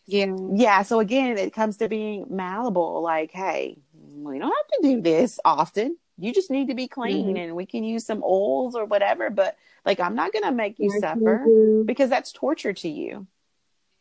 Yeah. 0.06 0.36
Yeah. 0.52 0.82
So 0.82 1.00
again, 1.00 1.38
it 1.38 1.54
comes 1.54 1.78
to 1.78 1.88
being 1.88 2.26
malleable. 2.28 3.00
Like, 3.00 3.30
hey, 3.30 3.78
we 3.94 4.38
don't 4.38 4.54
have 4.54 4.68
to 4.74 4.78
do 4.82 5.00
this 5.00 5.40
often. 5.44 5.96
You 6.18 6.32
just 6.32 6.50
need 6.50 6.68
to 6.68 6.74
be 6.74 6.88
clean, 6.88 7.36
Mhm. 7.36 7.38
and 7.38 7.56
we 7.56 7.66
can 7.66 7.84
use 7.84 8.04
some 8.06 8.22
oils 8.24 8.74
or 8.74 8.84
whatever. 8.84 9.30
But 9.30 9.56
like, 9.84 10.00
I'm 10.00 10.14
not 10.14 10.32
gonna 10.32 10.52
make 10.52 10.78
you 10.78 10.90
Yeah, 10.90 10.98
suffer 11.00 11.40
mhm. 11.46 11.86
because 11.86 12.08
that's 12.10 12.32
torture 12.32 12.72
to 12.72 12.88
you. 12.88 13.26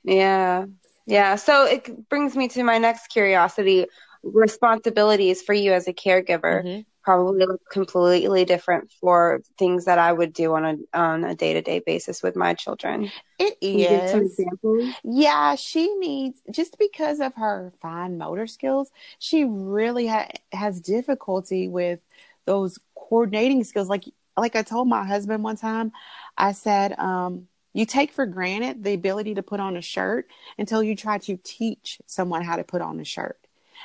Yeah. 0.03 0.65
Yeah. 1.05 1.35
So 1.35 1.65
it 1.65 2.09
brings 2.09 2.35
me 2.35 2.47
to 2.49 2.63
my 2.63 2.77
next 2.77 3.07
curiosity. 3.07 3.87
Responsibilities 4.23 5.41
for 5.41 5.53
you 5.53 5.73
as 5.73 5.87
a 5.87 5.93
caregiver 5.93 6.63
Mhm. 6.63 6.85
Probably 7.03 7.45
look 7.45 7.61
completely 7.71 8.45
different 8.45 8.91
for 8.99 9.41
things 9.57 9.85
that 9.85 9.99
I 9.99 10.13
would 10.13 10.33
do 10.33 10.53
on 10.55 10.65
a 10.65 10.97
on 10.97 11.23
a 11.23 11.35
day 11.35 11.53
to 11.53 11.61
day 11.61 11.79
basis 11.79 12.23
with 12.23 12.35
my 12.35 12.53
children. 12.53 13.11
It 13.39 13.57
Can 13.71 13.79
you 13.81 13.87
give 13.87 14.07
some 14.07 14.21
examples? 14.21 14.95
Yeah, 15.03 15.55
she 15.55 15.93
needs 15.95 16.41
just 16.51 16.77
because 16.77 17.19
of 17.19 17.35
her 17.35 17.73
fine 17.81 18.17
motor 18.17 18.47
skills, 18.47 18.91
she 19.19 19.43
really 19.45 20.07
ha- 20.07 20.29
has 20.51 20.79
difficulty 20.79 21.67
with 21.67 21.99
those 22.45 22.77
coordinating 22.95 23.63
skills. 23.63 23.89
Like 23.89 24.03
like 24.37 24.55
I 24.55 24.63
told 24.63 24.87
my 24.87 25.03
husband 25.05 25.43
one 25.43 25.57
time, 25.57 25.91
I 26.37 26.53
said, 26.53 26.97
um, 26.99 27.47
you 27.73 27.85
take 27.85 28.11
for 28.11 28.25
granted 28.25 28.83
the 28.83 28.93
ability 28.93 29.35
to 29.35 29.43
put 29.43 29.59
on 29.59 29.77
a 29.77 29.81
shirt 29.81 30.27
until 30.57 30.83
you 30.83 30.95
try 30.95 31.17
to 31.19 31.37
teach 31.43 31.99
someone 32.05 32.43
how 32.43 32.55
to 32.55 32.63
put 32.63 32.81
on 32.81 32.99
a 32.99 33.03
shirt 33.05 33.39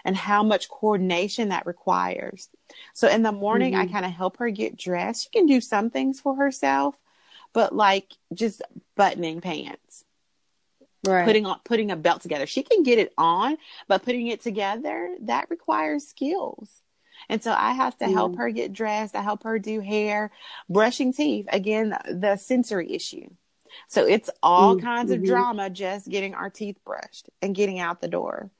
and 0.04 0.16
how 0.16 0.42
much 0.42 0.68
coordination 0.68 1.48
that 1.48 1.66
requires. 1.66 2.48
So 2.94 3.08
in 3.08 3.22
the 3.22 3.32
morning, 3.32 3.74
I 3.74 3.86
Mhm. 3.86 3.92
kind 3.92 4.04
of 4.06 4.12
help 4.12 4.38
her 4.38 4.50
get 4.50 4.76
dressed. 4.76 5.24
She 5.24 5.30
can 5.30 5.46
do 5.46 5.60
some 5.60 5.90
things 5.90 6.20
for 6.20 6.36
herself, 6.36 6.96
but 7.52 7.74
like 7.74 8.14
just 8.34 8.62
buttoning 8.96 9.40
pants 9.40 10.04
Right. 11.02 11.24
putting 11.24 11.46
on 11.46 11.60
putting 11.64 11.90
a 11.90 11.96
belt 11.96 12.22
together. 12.22 12.46
She 12.46 12.62
can 12.62 12.82
get 12.82 12.98
it 12.98 13.12
on, 13.18 13.56
but 13.86 14.02
putting 14.04 14.26
it 14.28 14.40
together 14.42 15.16
that 15.22 15.50
requires 15.50 16.06
skills. 16.06 16.82
And 17.28 17.42
so 17.42 17.52
I 17.52 17.72
have 17.72 17.96
to 17.98 18.08
help 18.08 18.34
Mm. 18.34 18.36
her 18.36 18.50
get 18.50 18.72
dressed. 18.72 19.14
I 19.16 19.22
help 19.22 19.42
her 19.44 19.58
do 19.58 19.80
hair, 19.80 20.30
brushing 20.68 21.12
teeth. 21.12 21.46
Again, 21.50 21.96
the 22.08 22.36
sensory 22.36 22.92
issue. 22.92 23.28
So 23.88 24.06
it's 24.06 24.30
all 24.42 24.74
Mm, 24.74 24.80
kinds 24.80 25.10
of 25.10 25.20
mhm. 25.20 25.24
drama 25.24 25.70
just 25.70 26.08
getting 26.08 26.34
our 26.34 26.50
teeth 26.50 26.78
brushed 26.84 27.28
and 27.42 27.54
getting 27.54 27.78
out 27.78 28.00
the 28.00 28.08
door. 28.08 28.50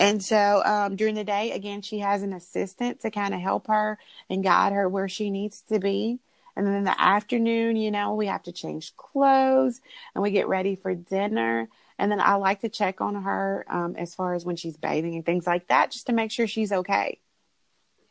And 0.00 0.22
so 0.22 0.62
um, 0.64 0.96
during 0.96 1.14
the 1.14 1.24
day, 1.24 1.52
again, 1.52 1.82
she 1.82 1.98
has 1.98 2.22
an 2.22 2.32
assistant 2.32 3.00
to 3.00 3.10
kind 3.10 3.34
of 3.34 3.40
help 3.40 3.66
her 3.66 3.98
and 4.30 4.44
guide 4.44 4.72
her 4.72 4.88
where 4.88 5.08
she 5.08 5.30
needs 5.30 5.62
to 5.62 5.78
be. 5.78 6.20
And 6.56 6.66
then 6.66 6.74
in 6.74 6.84
the 6.84 7.00
afternoon, 7.00 7.76
you 7.76 7.90
know, 7.90 8.14
we 8.14 8.26
have 8.26 8.42
to 8.44 8.52
change 8.52 8.96
clothes 8.96 9.80
and 10.14 10.22
we 10.22 10.30
get 10.30 10.48
ready 10.48 10.76
for 10.76 10.94
dinner. 10.94 11.68
And 11.98 12.10
then 12.10 12.20
I 12.20 12.34
like 12.34 12.60
to 12.60 12.68
check 12.68 13.00
on 13.00 13.22
her 13.22 13.64
um, 13.68 13.96
as 13.96 14.14
far 14.14 14.34
as 14.34 14.44
when 14.44 14.56
she's 14.56 14.76
bathing 14.76 15.14
and 15.14 15.26
things 15.26 15.46
like 15.46 15.68
that, 15.68 15.90
just 15.90 16.06
to 16.06 16.12
make 16.12 16.30
sure 16.30 16.46
she's 16.46 16.72
okay. 16.72 17.18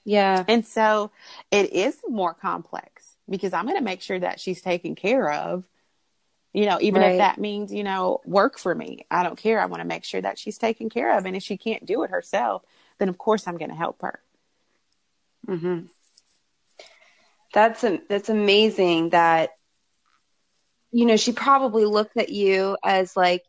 Yeah. 0.04 0.46
And 0.48 0.66
so 0.66 1.12
it 1.52 1.74
is 1.74 1.98
more 2.08 2.34
complex 2.34 3.18
because 3.30 3.52
I'm 3.52 3.66
going 3.66 3.78
to 3.78 3.84
make 3.84 4.02
sure 4.02 4.20
that 4.20 4.40
she's 4.40 4.62
taken 4.62 4.96
care 4.96 5.30
of. 5.30 5.66
You 6.54 6.66
know, 6.66 6.80
even 6.82 7.02
Right. 7.02 7.12
if 7.14 7.18
that 7.20 7.38
means, 7.38 7.74
you 7.74 7.84
know, 7.84 8.22
work 8.26 8.58
for 8.58 8.74
me. 8.74 9.06
I 9.12 9.24
don't 9.24 9.38
care. 9.38 9.60
I 9.62 9.66
want 9.66 9.82
to 9.82 9.88
make 9.88 10.04
sure 10.04 10.22
that 10.22 10.40
she's 10.40 10.58
taken 10.58 10.90
care 10.90 11.18
of. 11.18 11.26
And 11.26 11.36
if 11.36 11.44
she 11.44 11.58
can't 11.58 11.86
do 11.86 12.04
it 12.04 12.10
herself, 12.12 12.64
then 12.98 13.10
of 13.10 13.18
course 13.18 13.48
I'm 13.48 13.58
going 13.58 13.70
to 13.70 13.76
help 13.76 14.02
her. 14.02 14.22
hmm 15.48 15.88
That's 17.54 17.84
a, 17.84 18.00
that's 18.10 18.30
amazing 18.30 19.10
that 19.10 19.52
you 20.92 21.06
know 21.06 21.18
she 21.18 21.32
probably 21.32 21.86
looked 21.86 22.18
at 22.18 22.30
you 22.30 22.78
as 22.84 23.16
like 23.16 23.44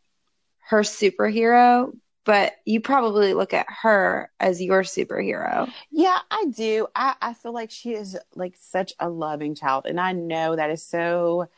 her 0.69 0.81
superhero, 0.83 1.93
but 2.25 2.53
you 2.65 2.81
probably 2.81 3.35
look 3.35 3.55
at 3.55 3.67
her 3.83 4.31
as 4.41 4.63
your 4.63 4.83
superhero. 4.83 5.73
Yeah, 5.91 6.19
I 6.31 6.47
do. 6.47 6.87
I, 6.95 7.15
I 7.21 7.35
feel 7.35 7.53
like 7.53 7.71
she 7.71 7.95
is 7.95 8.17
like 8.35 8.55
such 8.59 8.93
a 8.99 9.09
loving 9.09 9.55
child. 9.55 9.87
And 9.87 10.01
I 10.01 10.13
know 10.13 10.57
that 10.57 10.71
is 10.71 10.83
so 10.83 11.49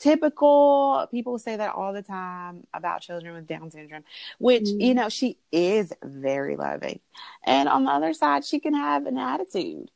typical. 0.00 1.06
People 1.10 1.38
say 1.38 1.56
that 1.56 1.74
all 1.74 1.92
the 1.92 2.02
time 2.02 2.66
about 2.74 3.02
children 3.02 3.34
with 3.34 3.46
Down 3.46 3.70
syndrome, 3.70 4.04
which, 4.38 4.64
Mhm. 4.64 4.80
you 4.80 4.94
know, 4.94 5.08
she 5.08 5.38
is 5.52 5.92
very 6.02 6.56
loving. 6.56 7.00
And 7.44 7.68
on 7.68 7.84
the 7.84 7.92
other 7.92 8.12
side, 8.12 8.44
she 8.44 8.58
can 8.58 8.74
have 8.74 9.06
an 9.06 9.18
attitude. 9.18 9.90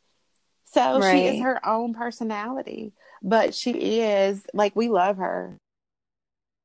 So 0.67 1.01
she 1.01 1.27
is 1.27 1.41
her 1.41 1.67
own 1.67 1.95
personality, 1.95 2.93
but 3.23 3.55
she 3.55 4.01
is 4.01 4.45
like, 4.55 4.77
we 4.77 4.89
love 4.89 5.17
her. 5.17 5.59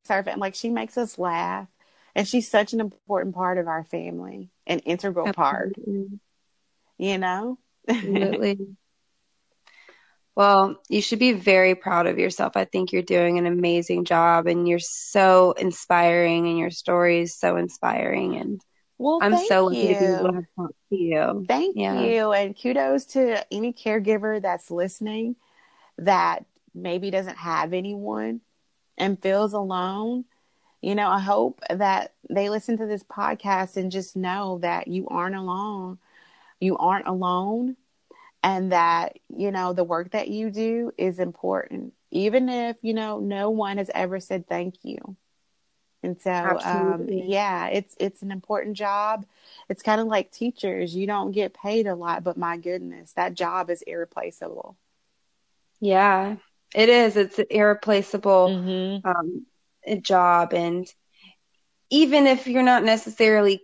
Servant, 0.06 0.40
like 0.40 0.56
she 0.56 0.70
makes 0.70 0.98
us 0.98 1.18
laugh. 1.20 1.68
And 2.16 2.28
she's 2.28 2.50
such 2.50 2.74
an 2.74 2.80
important 2.82 3.36
part 3.36 3.58
of 3.60 3.68
our 3.68 3.84
family, 3.84 4.50
an 4.66 4.80
integral 4.80 5.32
part, 5.32 5.76
you 6.98 7.18
know? 7.18 7.60
Absolutely. 7.88 8.76
Well, 10.40 10.78
you 10.88 11.02
should 11.02 11.20
be 11.20 11.34
very 11.34 11.76
proud 11.76 12.08
of 12.08 12.18
yourself. 12.18 12.54
I 12.56 12.64
think 12.64 12.94
you're 12.94 13.02
doing 13.02 13.38
an 13.38 13.46
amazing 13.46 14.06
job 14.06 14.48
and 14.48 14.66
you're 14.66 14.80
so 14.80 15.52
inspiring 15.52 16.48
and 16.48 16.58
your 16.58 16.70
story 16.70 17.20
is 17.24 17.38
so 17.38 17.58
inspiring 17.58 18.38
and 18.38 18.62
Well, 18.98 19.20
I'm 19.22 19.36
so 19.36 19.66
lucky 19.66 19.88
you. 19.90 19.96
to 19.96 20.00
be 20.00 20.06
able 20.06 20.32
to 20.32 20.48
talked 20.56 20.74
to 20.92 20.96
you. 20.96 21.46
Thank 21.46 21.76
Yeah. 21.76 21.94
you. 21.94 22.32
And 22.32 22.58
kudos 22.58 23.04
to 23.08 23.46
any 23.54 23.74
caregiver 23.74 24.42
that's 24.42 24.72
listening 24.72 25.36
that 25.98 26.46
maybe 26.74 27.12
doesn't 27.12 27.40
have 27.40 27.74
anyone 27.74 28.40
and 28.98 29.22
feels 29.22 29.52
alone. 29.52 30.24
You 30.82 30.96
know, 30.96 31.10
I 31.10 31.20
hope 31.20 31.60
that 31.70 32.14
they 32.30 32.48
listen 32.48 32.78
to 32.78 32.86
this 32.86 33.04
podcast 33.04 33.76
and 33.76 33.92
just 33.92 34.16
know 34.16 34.60
that 34.62 34.88
you 34.88 35.06
aren't 35.10 35.36
alone. 35.36 35.98
You 36.62 36.78
aren't 36.78 37.08
alone 37.08 37.76
and 38.44 38.72
that, 38.72 39.18
you 39.36 39.52
know, 39.52 39.74
the 39.74 39.84
work 39.84 40.12
that 40.12 40.28
you 40.30 40.50
do 40.52 40.92
is 40.98 41.20
important, 41.20 41.94
even 42.12 42.50
if, 42.50 42.78
you 42.82 42.94
know, 42.94 43.20
no 43.20 43.50
one 43.50 43.78
has 43.78 43.90
ever 43.94 44.20
said 44.20 44.48
thank 44.48 44.76
you. 44.84 45.16
And 46.04 46.20
so, 46.20 46.60
um, 46.64 47.10
yeah, 47.16 47.68
it's 47.68 47.96
it's 48.00 48.22
an 48.22 48.32
important 48.32 48.78
job. 48.78 49.26
It's 49.70 49.84
kind 49.84 50.00
of 50.02 50.08
like 50.08 50.32
teachers. 50.32 50.96
You 50.96 51.08
don't 51.08 51.32
get 51.32 51.54
paid 51.54 51.88
a 51.88 51.96
lot, 51.96 52.24
but 52.24 52.38
my 52.38 52.58
goodness, 52.58 53.14
that 53.14 53.34
job 53.34 53.70
is 53.70 53.82
irreplaceable. 53.84 54.78
Yeah. 55.80 56.38
It 56.76 56.90
is. 56.90 57.18
It's 57.18 57.40
an 57.40 57.48
irreplaceable 57.50 58.58
Mm-hmm. 58.58 59.04
um, 59.04 59.46
job, 60.02 60.54
and 60.54 60.88
even 61.90 62.28
if 62.28 62.48
you're 62.48 62.64
not 62.64 62.84
necessarily 62.84 63.62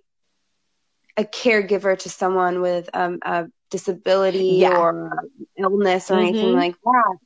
a 1.18 1.24
caregiver 1.24 1.98
to 1.98 2.10
someone 2.10 2.62
with 2.62 2.90
um, 2.94 3.20
a 3.24 3.48
disability 3.70 4.58
Yeah. 4.62 4.78
or 4.78 5.28
illness 5.58 6.10
or 6.12 6.16
anything 6.20 6.50
Mhm. 6.50 6.56
like 6.56 6.76
that, 6.84 7.18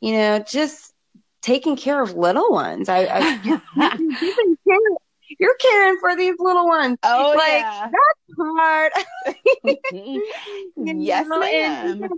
you 0.00 0.12
know, 0.12 0.38
just 0.40 0.92
taking 1.42 1.76
care 1.76 2.00
of 2.02 2.14
little 2.14 2.50
ones. 2.50 2.88
I, 2.88 3.04
I 3.06 3.18
you've 3.42 4.18
been 4.36 4.58
caring, 4.66 4.96
you're 5.38 5.56
caring 5.56 5.98
for 5.98 6.16
these 6.16 6.34
little 6.38 6.66
ones. 6.66 6.98
oh 7.02 7.34
like 7.36 7.62
yeah. 7.62 7.90
that's 7.92 8.38
hard. 8.38 8.92
Yes, 10.76 11.26
know, 11.28 11.38
ma'am. 11.40 12.02
It 12.02 12.10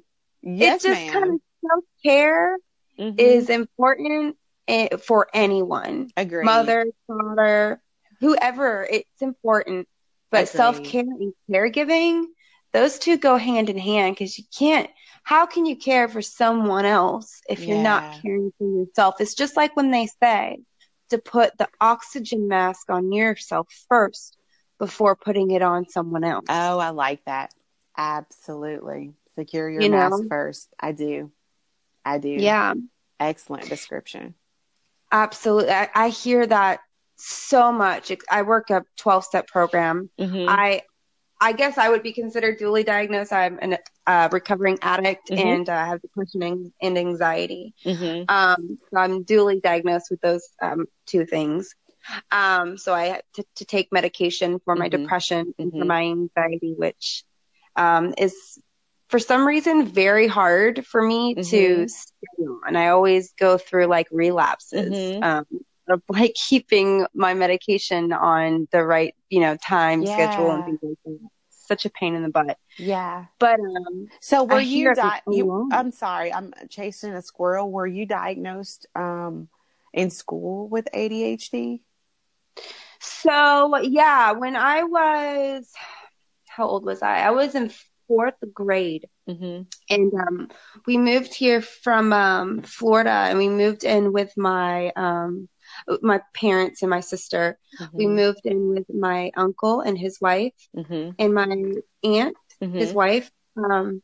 Yes, 0.43 0.83
just 0.83 1.01
ma'am. 1.01 1.13
kind 1.13 1.35
of 1.35 1.41
self 1.69 1.85
care 2.03 2.57
Mhm. 2.99 3.19
is 3.19 3.51
important 3.51 4.37
eh, 4.69 4.97
for 4.97 5.29
anyone, 5.35 6.11
Agreed. 6.17 6.45
mother, 6.45 6.87
father, 7.07 7.83
whoever. 8.21 8.87
It's 8.91 9.21
important, 9.23 9.89
but 10.31 10.49
self 10.49 10.83
care 10.83 11.01
and 11.03 11.33
caregiving, 11.51 12.25
those 12.73 12.99
two 12.99 13.17
go 13.17 13.37
hand 13.37 13.69
in 13.71 13.79
hand 13.79 14.15
because 14.17 14.39
you 14.39 14.45
can't. 14.57 14.89
How 15.23 15.47
can 15.47 15.67
you 15.67 15.77
care 15.77 16.09
for 16.09 16.23
someone 16.23 16.85
else 16.87 17.41
if 17.49 17.67
you're 17.67 17.83
not 17.83 18.23
caring 18.23 18.53
for 18.59 18.67
yourself? 18.67 19.21
It's 19.21 19.35
just 19.35 19.57
like 19.57 19.77
when 19.77 19.91
they 19.91 20.09
say 20.23 20.59
to 21.11 21.19
put 21.19 21.57
the 21.59 21.69
oxygen 21.81 22.49
mask 22.49 22.89
on 22.91 23.13
yourself 23.13 23.69
first 23.89 24.37
before 24.79 25.15
putting 25.17 25.51
it 25.51 25.63
on 25.63 25.89
someone 25.89 26.25
else. 26.25 26.47
Oh, 26.49 26.79
I 26.79 26.91
like 26.91 27.25
that. 27.27 27.53
Absolutely. 27.97 29.13
Secure 29.39 29.69
your 29.69 29.83
You 29.83 29.91
mask 29.91 30.23
know? 30.23 30.29
first. 30.29 30.69
I 30.81 30.93
do. 30.93 31.31
I 32.05 32.19
do. 32.19 32.31
Yeah. 32.31 32.75
Excellent 33.19 33.69
description. 33.69 34.35
Absolutely. 35.13 35.71
I, 35.71 35.89
I 35.95 36.09
hear 36.09 36.47
that 36.47 36.81
so 37.17 37.73
much. 37.73 38.11
I 38.31 38.43
work 38.43 38.71
a 38.71 38.85
12 38.97 39.25
step 39.25 39.47
program. 39.49 40.09
Mhm. 40.19 40.47
I, 40.49 40.83
I 41.41 41.53
guess 41.53 41.79
I 41.79 41.89
would 41.89 42.03
be 42.03 42.13
considered 42.13 42.59
dually 42.59 42.85
diagnosed. 42.85 43.33
I'm 43.33 43.59
a 43.63 43.79
uh, 44.07 44.29
recovering 44.31 44.79
addict 44.83 45.31
Mhm. 45.31 45.39
and 45.39 45.69
uh, 45.69 45.87
have 45.87 46.03
depression 46.03 46.73
and, 46.81 46.99
anxiety. 46.99 47.75
Mhm. 47.85 48.25
Um, 48.29 48.79
so 48.91 48.99
I'm 48.99 49.25
dually 49.25 49.63
diagnosed 49.63 50.11
with 50.11 50.21
those 50.21 50.47
um, 50.61 50.87
two 51.07 51.25
things. 51.25 51.75
Um, 52.31 52.77
so 52.77 52.93
I 52.95 53.07
had 53.07 53.23
to, 53.35 53.45
to 53.57 53.65
take 53.65 53.93
medication 53.93 54.61
for 54.65 54.75
my 54.77 54.89
Mhm. 54.89 54.91
depression 54.91 55.55
and 55.59 55.71
for 55.73 55.85
Mhm. 55.85 55.87
my 55.87 56.03
anxiety, 56.03 56.75
which 56.77 57.25
um, 57.77 58.15
is 58.19 58.59
for 59.09 59.19
some 59.19 59.47
reason 59.47 59.87
very 59.87 60.27
hard 60.27 60.87
for 60.87 61.03
me 61.03 61.35
to 61.35 61.41
Mhm. 61.85 61.91
stay 61.91 62.45
on. 62.67 62.77
I 62.77 62.89
always 62.89 63.33
go 63.33 63.59
through 63.59 63.87
like 63.87 64.09
relapses 64.11 64.93
Of 65.91 66.03
like 66.09 66.35
keeping 66.35 67.07
my 67.15 67.35
medication 67.35 68.13
on 68.13 68.69
the 68.73 68.85
right, 68.85 69.15
you 69.29 69.41
know, 69.41 69.57
time 69.57 70.07
schedule 70.07 70.51
and 70.53 70.65
things 70.65 70.79
like 70.83 70.99
that. 71.05 71.19
Such 71.51 71.85
a 71.85 71.91
pain 71.91 72.15
in 72.15 72.23
the 72.23 72.29
butt. 72.29 72.57
Yeah. 72.79 73.27
But 73.39 73.61
um, 73.61 74.09
So 74.21 74.45
were 74.45 74.59
I 74.59 74.63
you, 74.63 74.95
di- 74.95 75.23
you. 75.31 75.69
I'm 75.73 75.93
sorry, 75.93 76.33
I'm 76.33 76.53
chasing 76.69 77.13
a 77.13 77.23
squirrel. 77.23 77.71
Were 77.71 77.87
you 77.87 78.07
diagnosed 78.07 78.87
um 78.95 79.49
in 79.93 80.11
school 80.11 80.69
with 80.69 80.89
ADHD? 80.95 81.81
So 83.01 83.77
yeah, 83.79 84.33
when 84.33 84.57
I 84.57 84.83
was, 84.85 85.71
how 86.49 86.67
old 86.67 86.85
was 86.85 87.03
I? 87.03 87.21
I 87.21 87.31
was 87.31 87.55
in 87.55 87.71
fourth 88.09 88.35
grade, 88.53 89.09
Mhm. 89.29 89.67
and 89.89 90.13
um, 90.15 90.49
we 90.87 90.99
moved 90.99 91.35
here 91.35 91.63
from 91.63 92.13
um, 92.13 92.63
Florida, 92.63 93.11
and 93.11 93.39
we 93.39 93.49
moved 93.49 93.85
in 93.85 94.13
with 94.13 94.37
my 94.37 94.93
um, 94.97 95.49
my 96.03 96.21
parents 96.35 96.83
and 96.83 96.91
my 96.91 97.01
sister. 97.01 97.59
We 97.93 98.07
Mhm. 98.07 98.15
moved 98.15 98.41
in 98.45 98.69
with 98.75 98.89
my 98.93 99.31
uncle 99.37 99.81
and 99.81 99.97
his 99.99 100.21
wife, 100.21 100.55
Mhm. 100.77 101.15
and 101.19 101.35
my 101.35 101.47
aunt, 102.03 102.37
his 102.61 102.91
Mhm. 102.91 102.95
wife. 102.95 103.31
Um, 103.57 104.03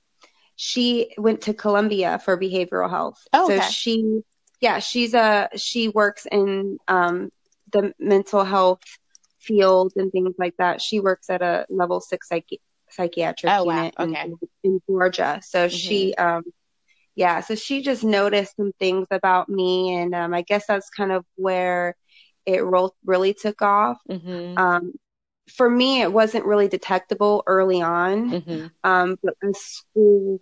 she 0.56 1.14
went 1.18 1.42
to 1.42 1.54
Columbia 1.54 2.18
for 2.18 2.38
behavioral 2.38 2.88
health. 2.90 3.20
Oh, 3.32 3.48
so 3.48 3.54
okay. 3.56 3.68
she, 3.70 4.22
yeah, 4.60 4.78
she's 4.78 5.14
a 5.14 5.48
she 5.56 5.88
works 5.88 6.26
in 6.30 6.78
um, 6.88 7.30
the 7.72 7.92
mental 7.98 8.44
health 8.44 8.80
field 9.38 9.92
and 9.96 10.10
things 10.10 10.34
like 10.38 10.56
that. 10.58 10.80
She 10.80 10.98
works 11.00 11.28
at 11.30 11.42
a 11.42 11.66
level 11.68 12.00
six 12.00 12.28
psychi- 12.28 12.60
psychiatric 12.90 13.52
Oh, 13.52 13.64
wow. 13.64 13.76
unit 13.76 13.94
in, 13.98 14.10
Okay. 14.10 14.32
in 14.64 14.82
Georgia. 14.88 15.40
So 15.44 15.68
she, 15.68 16.14
um, 16.14 16.44
yeah, 17.16 17.40
so 17.40 17.56
she 17.56 17.82
just 17.82 18.04
noticed 18.04 18.56
some 18.56 18.72
things 18.80 19.08
about 19.10 19.48
me, 19.48 19.94
and 19.96 20.14
um, 20.14 20.34
I 20.34 20.42
guess 20.42 20.66
that's 20.68 20.90
kind 20.90 21.12
of 21.12 21.24
where 21.36 21.96
it 22.46 22.64
ro- 22.64 22.94
really 23.06 23.34
took 23.34 23.62
off. 23.62 23.98
Mhm. 24.08 24.56
Um, 24.56 24.92
for 25.56 25.68
me, 25.70 26.02
it 26.02 26.12
wasn't 26.12 26.46
really 26.46 26.68
detectable 26.68 27.44
early 27.46 27.82
on, 27.82 28.34
Mhm. 28.34 28.70
um, 28.84 29.16
but 29.22 29.34
in 29.42 29.54
school, 29.54 30.40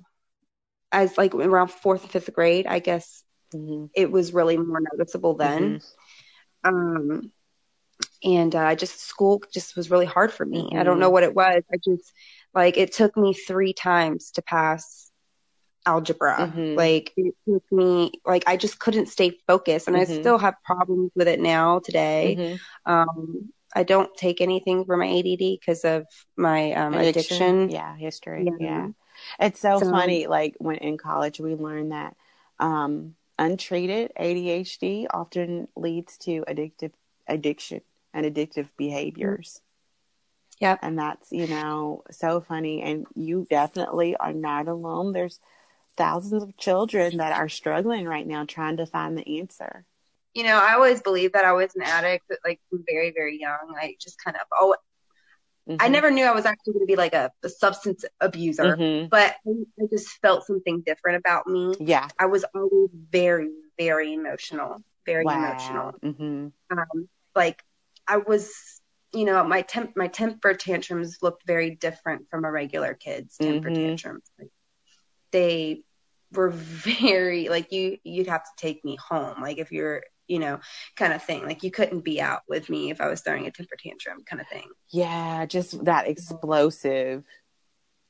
as 0.93 1.18
like 1.18 1.35
around 1.35 1.68
fourth 1.70 2.03
and 2.05 2.12
fifth 2.12 2.33
grade, 2.33 2.66
I 2.66 2.79
guess 2.81 3.25
Mhm. 3.53 3.91
it 3.95 4.11
was 4.11 4.35
really 4.35 4.57
more 4.59 4.81
noticeable 4.93 5.35
then. 5.35 5.79
Mhm. 5.79 5.81
Um, 6.64 7.33
and 8.25 8.55
uh, 8.55 8.61
I 8.61 8.75
just 8.75 9.01
school 9.01 9.43
just 9.53 9.77
was 9.77 9.91
really 9.91 10.07
hard 10.07 10.33
for 10.33 10.45
me. 10.45 10.72
I 10.77 10.83
don't 10.85 10.99
Mhm. 10.99 11.01
know 11.01 11.11
what 11.11 11.22
it 11.22 11.35
was. 11.35 11.62
I 11.72 11.77
just 11.85 12.12
like 12.55 12.77
it 12.77 12.93
took 12.93 13.16
me 13.16 13.35
three 13.35 13.72
times 13.72 14.31
to 14.33 14.43
pass 14.43 15.03
algebra. 15.87 16.53
Mhm. 16.55 16.76
Like 16.76 17.12
it 17.16 17.35
took 17.49 17.62
me 17.72 18.12
like 18.24 18.45
I 18.47 18.57
just 18.57 18.78
couldn't 18.78 19.07
stay 19.07 19.30
focused, 19.47 19.89
and 19.89 19.97
I 19.97 20.05
Mhm. 20.05 20.20
still 20.20 20.39
have 20.39 20.55
problems 20.64 21.11
with 21.14 21.28
it 21.28 21.41
now 21.41 21.78
today. 21.80 22.37
Mhm. 22.39 22.59
Um, 22.87 23.53
I 23.76 23.82
don't 23.82 24.14
take 24.16 24.41
anything 24.41 24.85
for 24.85 24.97
my 24.97 25.07
ADD 25.07 25.59
because 25.61 25.85
of 25.85 26.07
my 26.37 26.72
um, 26.72 26.95
addiction. 26.95 27.70
Yeah, 27.70 27.97
history. 27.97 28.45
Yeah. 28.45 28.57
Yeah. 28.61 28.89
It's 29.41 29.61
so, 29.61 29.78
So- 29.80 29.91
funny. 29.91 30.26
Like 30.26 30.55
when 30.59 30.76
in 30.76 30.97
college, 30.97 31.41
we 31.41 31.55
learned 31.55 31.93
that 31.93 32.16
um, 32.61 33.16
untreated 33.37 34.12
ADHD 34.16 35.07
often 35.11 35.66
leads 35.76 36.18
to 36.18 36.45
addictive 36.49 36.93
addiction 37.26 37.80
and 38.12 38.24
addictive 38.24 38.68
behaviors. 38.76 39.61
Yep. 40.61 40.78
And 40.82 40.97
that's, 40.97 41.32
you 41.32 41.49
know, 41.49 42.05
so 42.12 42.41
funny. 42.41 42.80
And 42.82 43.07
you 43.16 43.45
definitely 43.51 44.14
are 44.16 44.32
not 44.32 44.68
alone. 44.68 45.12
There's 45.12 45.41
thousands 45.97 46.42
of 46.42 46.57
children 46.57 47.16
that 47.18 47.36
are 47.36 47.49
struggling 47.49 48.07
right 48.07 48.26
now 48.26 48.45
trying 48.45 48.76
to 48.78 48.86
find 48.86 49.16
the 49.16 49.38
answer. 49.40 49.84
You 50.34 50.42
know, 50.45 50.59
I 50.59 50.74
always 50.74 51.01
believed 51.01 51.34
that 51.34 51.45
I 51.45 51.53
was 51.53 51.74
an 51.76 51.82
addict, 51.82 52.24
like 52.45 52.61
from 52.68 52.84
very, 52.88 53.12
very 53.12 53.38
young. 53.40 53.74
I 53.78 53.95
just 54.01 54.22
kind 54.22 54.36
of 54.36 54.42
oh, 54.61 54.74
I 55.80 55.88
Mhm. 55.88 55.92
never 55.92 56.11
knew 56.11 56.24
I 56.24 56.32
was 56.32 56.45
actually 56.45 56.74
going 56.74 56.86
to 56.86 56.92
be 56.92 56.97
like 56.97 57.14
a, 57.14 57.30
a 57.42 57.49
substance 57.49 58.05
abuser. 58.20 58.76
Mhm. 58.76 59.11
but 59.11 59.36
I 59.47 59.51
I 59.82 59.86
just 59.90 60.09
felt 60.20 60.47
something 60.47 60.82
different 60.82 61.18
about 61.18 61.47
me. 61.47 61.74
Yeah. 61.80 62.09
I 62.18 62.26
was 62.26 62.45
always 62.55 62.90
very, 62.92 63.51
very 63.78 64.12
emotional, 64.12 64.82
very 65.07 65.24
wow. 65.24 65.36
emotional. 65.36 65.92
hmm 66.03 66.49
Um, 66.70 67.09
like 67.34 67.62
I 68.07 68.18
was, 68.18 68.53
you 69.12 69.24
know, 69.24 69.42
my 69.45 69.62
temp, 69.62 69.97
my 69.97 70.09
temper 70.09 70.55
tantrums 70.55 71.18
looked 71.22 71.47
very 71.47 71.74
different 71.76 72.28
from 72.30 72.45
a 72.45 72.51
regular 72.51 72.95
kid's 72.95 73.36
temper 73.38 73.70
Mhm. 73.70 73.74
tantrums. 73.74 74.30
Like, 74.38 74.51
they 75.35 75.82
were 76.32 76.51
very 76.51 77.49
like 77.51 77.72
you. 77.72 77.99
You'd 78.05 78.28
have 78.28 78.45
to 78.45 78.51
take 78.57 78.85
me 78.85 78.97
home, 78.97 79.43
like 79.43 79.59
if 79.59 79.70
you're, 79.72 80.03
you 80.26 80.39
know, 80.39 80.61
kind 80.97 81.12
of 81.12 81.22
thing. 81.22 81.45
Like 81.45 81.62
you 81.64 81.70
couldn't 81.70 82.01
be 82.05 82.20
out 82.20 82.43
with 82.49 82.70
me 82.70 82.91
if 82.91 83.01
I 83.01 83.09
was 83.09 83.20
throwing 83.20 83.47
a 83.47 83.51
temper 83.51 83.76
tantrum, 83.78 84.22
kind 84.24 84.41
of 84.41 84.49
thing. 84.49 84.68
Yeah. 84.91 85.45
Just 85.47 85.85
that 85.85 86.09
explosive. 86.09 87.24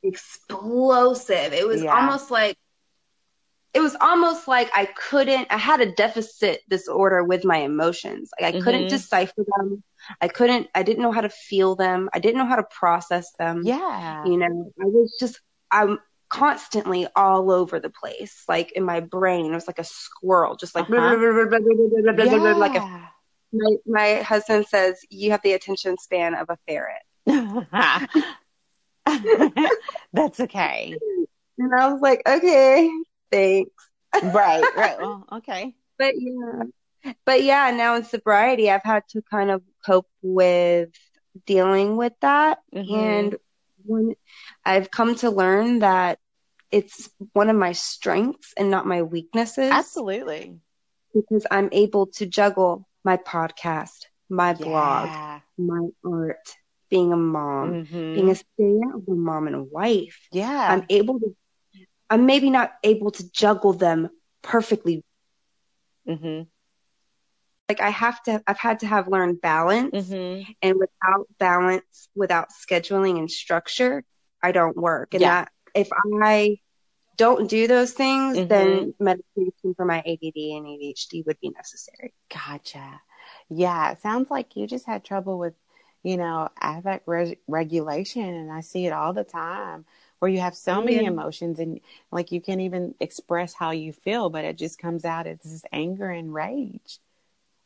explosive. 0.02 1.52
It 1.54 1.66
was 1.66 1.82
Yeah. 1.82 1.94
almost 1.96 2.30
like 2.30 2.56
it 3.72 3.80
was 3.80 3.96
almost 4.00 4.46
like 4.46 4.70
I 4.74 4.84
couldn't 4.86 5.48
I 5.50 5.56
had 5.56 5.80
a 5.80 5.92
deficit 5.92 6.60
disorder 6.68 7.24
with 7.24 7.42
my 7.44 7.56
emotions. 7.58 8.30
Like 8.38 8.54
I 8.54 8.60
couldn't 8.60 8.84
Mhm. 8.84 8.90
decipher 8.90 9.44
them. 9.56 9.82
I 10.20 10.28
couldn't 10.28 10.68
I 10.74 10.82
didn't 10.82 11.02
know 11.02 11.10
how 11.10 11.22
to 11.22 11.30
feel 11.30 11.74
them. 11.74 12.08
I 12.14 12.18
didn't 12.20 12.38
know 12.38 12.46
how 12.52 12.56
to 12.56 12.68
process 12.80 13.32
them. 13.38 13.62
Yeah. 13.64 14.24
You 14.26 14.36
know, 14.36 14.72
I 14.80 14.84
was 14.84 15.16
just 15.18 15.40
I'm 15.70 15.98
constantly 16.34 17.06
all 17.14 17.50
over 17.52 17.78
the 17.80 17.90
place. 17.90 18.44
Like 18.48 18.72
in 18.72 18.84
my 18.84 19.00
brain, 19.00 19.46
it 19.46 19.54
was 19.54 19.66
like 19.66 19.78
a 19.78 19.84
squirrel, 19.84 20.56
just 20.56 20.74
like 20.74 20.88
Uh-huh. 20.90 21.16
like 22.58 22.74
a, 22.74 23.10
my, 23.52 23.76
my 23.86 24.14
husband 24.22 24.66
says 24.66 24.98
you 25.10 25.30
have 25.30 25.42
the 25.42 25.52
attention 25.52 25.96
span 25.98 26.34
of 26.34 26.50
a 26.50 26.58
ferret. 26.66 27.02
That's 30.12 30.40
okay. 30.40 30.96
And 31.58 31.74
I 31.74 31.92
was 31.92 32.00
like, 32.00 32.22
okay, 32.26 32.90
thanks. 33.30 33.70
Right, 34.22 34.64
right. 34.76 34.96
Well, 35.00 35.26
okay. 35.32 35.74
but 35.98 36.14
yeah 36.16 36.62
but 37.26 37.42
yeah 37.42 37.70
now 37.70 37.96
in 37.96 38.04
sobriety 38.04 38.70
i've 38.70 38.82
had 38.82 39.02
to 39.10 39.20
kind 39.30 39.50
of 39.50 39.60
cope 39.84 40.08
with 40.22 40.88
dealing 41.46 41.96
with 41.98 42.14
that 42.20 42.58
Mhm. 42.74 42.94
and 42.94 43.36
when 43.84 44.14
i've 44.64 44.90
come 44.90 45.14
to 45.16 45.28
learn 45.30 45.80
that 45.80 46.18
it's 46.70 47.10
one 47.32 47.48
of 47.50 47.56
my 47.56 47.72
strengths 47.72 48.52
and 48.56 48.70
not 48.70 48.86
my 48.86 49.02
weaknesses. 49.02 49.72
Absolutely. 49.72 50.60
Because 51.14 51.46
I'm 51.50 51.68
able 51.72 52.06
to 52.18 52.26
juggle 52.26 52.88
my 53.04 53.16
podcast, 53.16 54.06
my 54.28 54.52
blog, 54.54 55.10
Yeah. 55.10 55.40
my 55.58 55.88
art, 56.04 56.56
being 56.90 57.12
a 57.12 57.16
mom, 57.16 57.78
Mhm. 57.78 58.14
being 58.14 58.30
a 58.30 58.34
stay-at-home 58.34 59.24
mom 59.24 59.46
and 59.46 59.70
wife. 59.70 60.28
yeah. 60.32 60.68
I'm 60.68 60.84
able 60.90 61.18
to 61.20 61.34
I'm 62.10 62.26
maybe 62.26 62.50
not 62.50 62.72
able 62.84 63.10
to 63.12 63.30
juggle 63.32 63.72
them 63.72 64.10
perfectly. 64.42 65.02
hmm 66.06 66.42
Like 67.68 67.80
I 67.80 67.90
have 67.90 68.22
to 68.24 68.42
I've 68.46 68.58
had 68.58 68.80
to 68.80 68.86
have 68.86 69.08
learned 69.08 69.40
balance 69.40 70.16
hmm 70.16 70.42
and 70.62 70.76
without 70.78 71.26
balance, 71.38 72.08
without 72.14 72.48
scheduling 72.50 73.18
and 73.18 73.30
structure, 73.30 74.04
I 74.42 74.52
don't 74.52 74.76
work. 74.76 75.14
And 75.14 75.24
Yeah. 75.24 75.28
that 75.28 75.50
if 75.74 75.90
I 76.22 76.58
don't 77.16 77.48
do 77.50 77.66
those 77.68 77.92
things, 77.92 78.40
Mhm. 78.40 78.48
then 78.48 78.94
medication 79.00 79.74
for 79.76 79.84
my 79.86 80.02
ADD 80.06 80.56
and 80.56 80.66
ADHD 80.66 81.22
would 81.26 81.40
be 81.40 81.50
necessary. 81.50 82.14
Gotcha. 82.32 83.00
Yeah, 83.48 83.92
it 83.92 84.00
sounds 84.00 84.30
like 84.30 84.56
you 84.56 84.66
just 84.66 84.86
had 84.86 85.04
trouble 85.04 85.38
with, 85.38 85.54
you 86.02 86.16
know, 86.16 86.48
affect 86.60 87.06
re- 87.08 87.38
regulation, 87.46 88.22
and 88.24 88.52
I 88.52 88.60
see 88.60 88.86
it 88.86 88.92
all 88.92 89.12
the 89.12 89.24
time 89.24 89.84
where 90.18 90.30
you 90.30 90.40
have 90.40 90.56
so 90.56 90.80
Oh, 90.80 90.82
many 90.82 91.04
yeah. 91.04 91.04
emotions 91.04 91.58
and 91.58 91.80
like 92.10 92.32
you 92.32 92.40
can't 92.40 92.60
even 92.60 92.94
express 93.00 93.54
how 93.54 93.70
you 93.72 93.92
feel, 93.92 94.30
but 94.30 94.44
it 94.44 94.56
just 94.58 94.78
comes 94.78 95.04
out 95.04 95.26
as 95.26 95.38
this 95.40 95.64
anger 95.72 96.10
and 96.10 96.32
rage. 96.34 96.98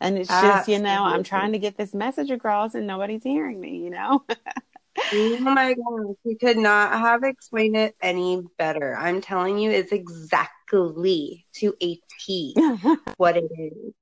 And 0.01 0.19
it's 0.19 0.41
just, 0.41 0.69
you 0.69 0.79
know, 0.81 1.05
I'm 1.05 1.25
trying 1.25 1.53
to 1.53 1.59
get 1.61 1.77
this 1.79 1.95
message 1.95 2.31
across 2.31 2.75
and 2.75 2.87
nobody's 2.87 3.25
hearing 3.25 3.61
me, 3.61 3.79
you 3.79 3.91
know? 3.91 4.25
Oh 5.13 5.39
my 5.41 5.75
gosh, 5.75 6.17
you 6.25 6.37
could 6.39 6.59
not 6.59 6.93
have 6.93 7.23
explained 7.25 7.77
it 7.77 7.97
any 8.03 8.43
better. 8.59 8.95
I'm 8.97 9.21
telling 9.23 9.59
you, 9.59 9.71
it's 9.71 9.93
exactly 9.93 11.47
to 11.55 11.75
a 11.83 11.99
T 12.27 12.57
what 13.17 13.37
it 13.37 13.51
is. 13.59 13.95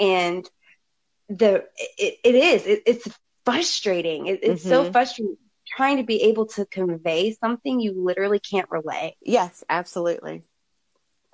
And 0.00 0.50
the 1.28 1.64
it, 1.98 2.18
it 2.24 2.34
is 2.36 2.66
it, 2.66 2.82
it's 2.86 3.08
frustrating. 3.44 4.26
It, 4.28 4.40
it's 4.44 4.66
so 4.66 4.84
Mhm. 4.84 4.92
frustrating 4.92 5.36
trying 5.76 5.98
to 5.98 6.04
be 6.04 6.24
able 6.24 6.46
to 6.46 6.66
convey 6.66 7.32
something 7.34 7.80
you 7.80 7.94
literally 8.04 8.40
can't 8.40 8.70
relay. 8.70 9.16
yes, 9.20 9.64
absolutely. 9.68 10.44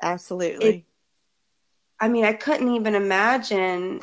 Absolutely. 0.03 0.86
I 2.01 2.09
mean, 2.09 2.24
I 2.24 2.32
couldn't 2.32 2.74
even 2.74 2.95
imagine 2.95 4.03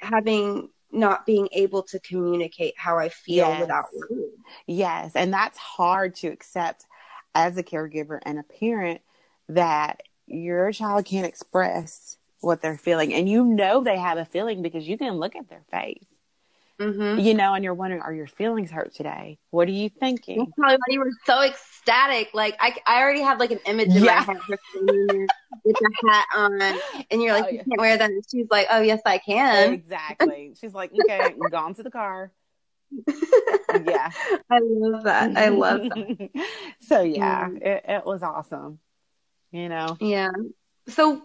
having 0.00 0.70
not 0.92 1.26
being 1.26 1.48
able 1.52 1.82
to 1.82 2.00
communicate 2.00 2.74
how 2.76 2.98
I 2.98 3.08
feel 3.08 3.48
Yes. 3.48 3.60
without 3.60 3.86
words. 3.94 4.32
Yes, 4.66 5.12
and 5.14 5.32
that's 5.32 5.58
hard 5.58 6.14
to 6.16 6.28
accept 6.28 6.86
as 7.34 7.56
a 7.56 7.62
caregiver 7.62 8.18
and 8.22 8.38
a 8.38 8.42
parent 8.42 9.00
that 9.48 10.02
your 10.26 10.72
child 10.72 11.04
can't 11.04 11.26
express 11.26 12.16
what 12.40 12.62
they're 12.62 12.78
feeling. 12.78 13.12
And 13.12 13.28
you 13.28 13.44
know 13.44 13.82
they 13.82 13.98
have 13.98 14.18
a 14.18 14.24
feeling 14.24 14.62
because 14.62 14.88
you 14.88 14.96
can 14.98 15.14
look 15.14 15.36
at 15.36 15.48
their 15.48 15.64
face, 15.70 16.04
Mm-hmm. 16.80 17.20
you 17.20 17.32
know, 17.32 17.54
and 17.54 17.64
you're 17.64 17.72
wondering, 17.72 18.02
are 18.02 18.12
your 18.12 18.26
feelings 18.26 18.70
hurt 18.70 18.94
today? 18.94 19.38
What 19.50 19.66
are 19.68 19.72
you 19.72 19.88
That's 19.88 20.00
thinking? 20.00 20.52
probably 20.58 20.76
why 20.76 20.92
you 20.92 21.00
were 21.00 21.10
so 21.24 21.40
ecstatic. 21.42 22.30
Like 22.34 22.54
I, 22.60 22.76
I 22.86 23.00
already 23.00 23.22
have 23.22 23.40
like 23.40 23.50
an 23.50 23.60
image 23.66 23.88
in 23.96 24.04
Yeah. 24.04 24.16
my 24.26 24.32
head 24.34 24.36
her 24.48 24.58
standing 24.70 25.06
there 25.06 25.28
with 25.64 25.76
the 25.78 25.90
hat 26.10 26.26
on, 26.34 26.60
and 27.10 27.22
you're 27.22 27.32
like, 27.32 27.44
Oh, 27.44 27.48
you 27.48 27.56
yeah. 27.56 27.64
can't 27.64 27.80
wear 27.80 27.96
that. 27.96 28.10
And 28.10 28.22
she's 28.30 28.46
like, 28.50 28.66
oh 28.70 28.82
yes, 28.82 29.00
I 29.06 29.16
can. 29.18 29.72
Exactly. 29.72 30.52
She's 30.60 30.74
like, 30.74 30.92
okay, 30.92 31.34
gone 31.50 31.74
to 31.76 31.82
the 31.82 31.90
car. 31.90 32.30
Yeah. 33.84 34.10
I 34.50 34.58
love 34.62 35.04
that. 35.04 35.36
I 35.36 35.48
love 35.48 35.80
that. 35.88 36.30
so, 36.80 37.00
yeah, 37.02 37.48
Mm. 37.48 37.62
it, 37.62 37.84
it 37.88 38.04
was 38.06 38.22
awesome, 38.22 38.78
you 39.50 39.68
know? 39.68 39.96
Yeah. 40.00 40.28
So 40.88 41.22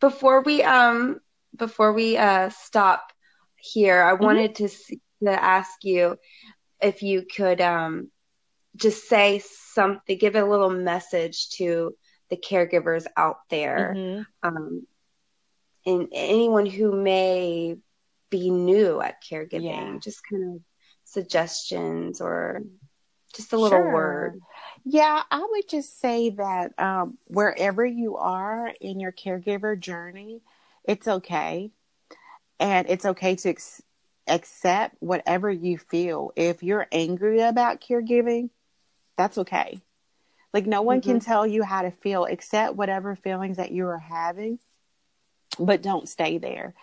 before 0.00 0.42
we 0.42 0.62
um 0.62 1.20
before 1.56 1.92
we 1.92 2.16
uh 2.16 2.48
stop 2.50 3.12
here, 3.64 4.02
I 4.02 4.12
Mm-hmm. 4.12 4.24
wanted 4.24 4.54
to 4.56 4.64
s 4.64 4.90
to 5.22 5.30
ask 5.30 5.84
you 5.84 6.16
if 6.82 7.02
you 7.02 7.22
could 7.22 7.60
um 7.60 8.10
just 8.76 9.08
say 9.08 9.40
something, 9.44 10.18
give 10.18 10.34
a 10.36 10.44
little 10.44 10.70
message 10.70 11.50
to 11.50 11.94
the 12.30 12.36
caregivers 12.36 13.06
out 13.16 13.36
there, 13.48 13.94
Mhm. 13.94 14.26
um, 14.42 14.86
and 15.86 16.08
anyone 16.12 16.66
who 16.66 16.92
may 16.92 17.76
be 18.30 18.50
new 18.50 19.00
at 19.00 19.22
caregiving, 19.22 19.62
Yeah. 19.62 19.98
just 19.98 20.20
kind 20.28 20.56
of 20.56 20.62
suggestions 21.04 22.20
or 22.20 22.62
just 23.34 23.52
a 23.52 23.56
little 23.56 23.78
Sure. 23.78 23.92
word. 23.92 24.40
Yeah, 24.84 25.22
I 25.30 25.46
would 25.50 25.68
just 25.68 26.00
say 26.00 26.30
that 26.30 26.78
um, 26.78 27.18
wherever 27.28 27.84
you 27.84 28.16
are 28.16 28.72
in 28.80 29.00
your 29.00 29.12
caregiver 29.12 29.78
journey, 29.78 30.40
it's 30.84 31.06
okay. 31.06 31.70
And 32.60 32.88
it's 32.88 33.04
okay 33.04 33.36
to 33.36 33.48
ex- 33.50 33.82
accept 34.26 34.96
whatever 35.00 35.50
you 35.50 35.78
feel. 35.78 36.32
If 36.36 36.62
you're 36.62 36.86
angry 36.92 37.40
about 37.40 37.80
caregiving, 37.80 38.50
that's 39.16 39.38
okay. 39.38 39.80
Like, 40.52 40.66
no 40.66 40.82
one 40.82 41.00
can 41.00 41.18
tell 41.20 41.46
you 41.46 41.64
how 41.64 41.82
to 41.82 41.90
feel, 41.90 42.26
accept 42.26 42.76
whatever 42.76 43.16
feelings 43.16 43.56
that 43.56 43.72
you 43.72 43.86
are 43.88 43.98
having, 43.98 44.60
but 45.58 45.82
don't 45.82 46.08
stay 46.08 46.38
there. 46.38 46.74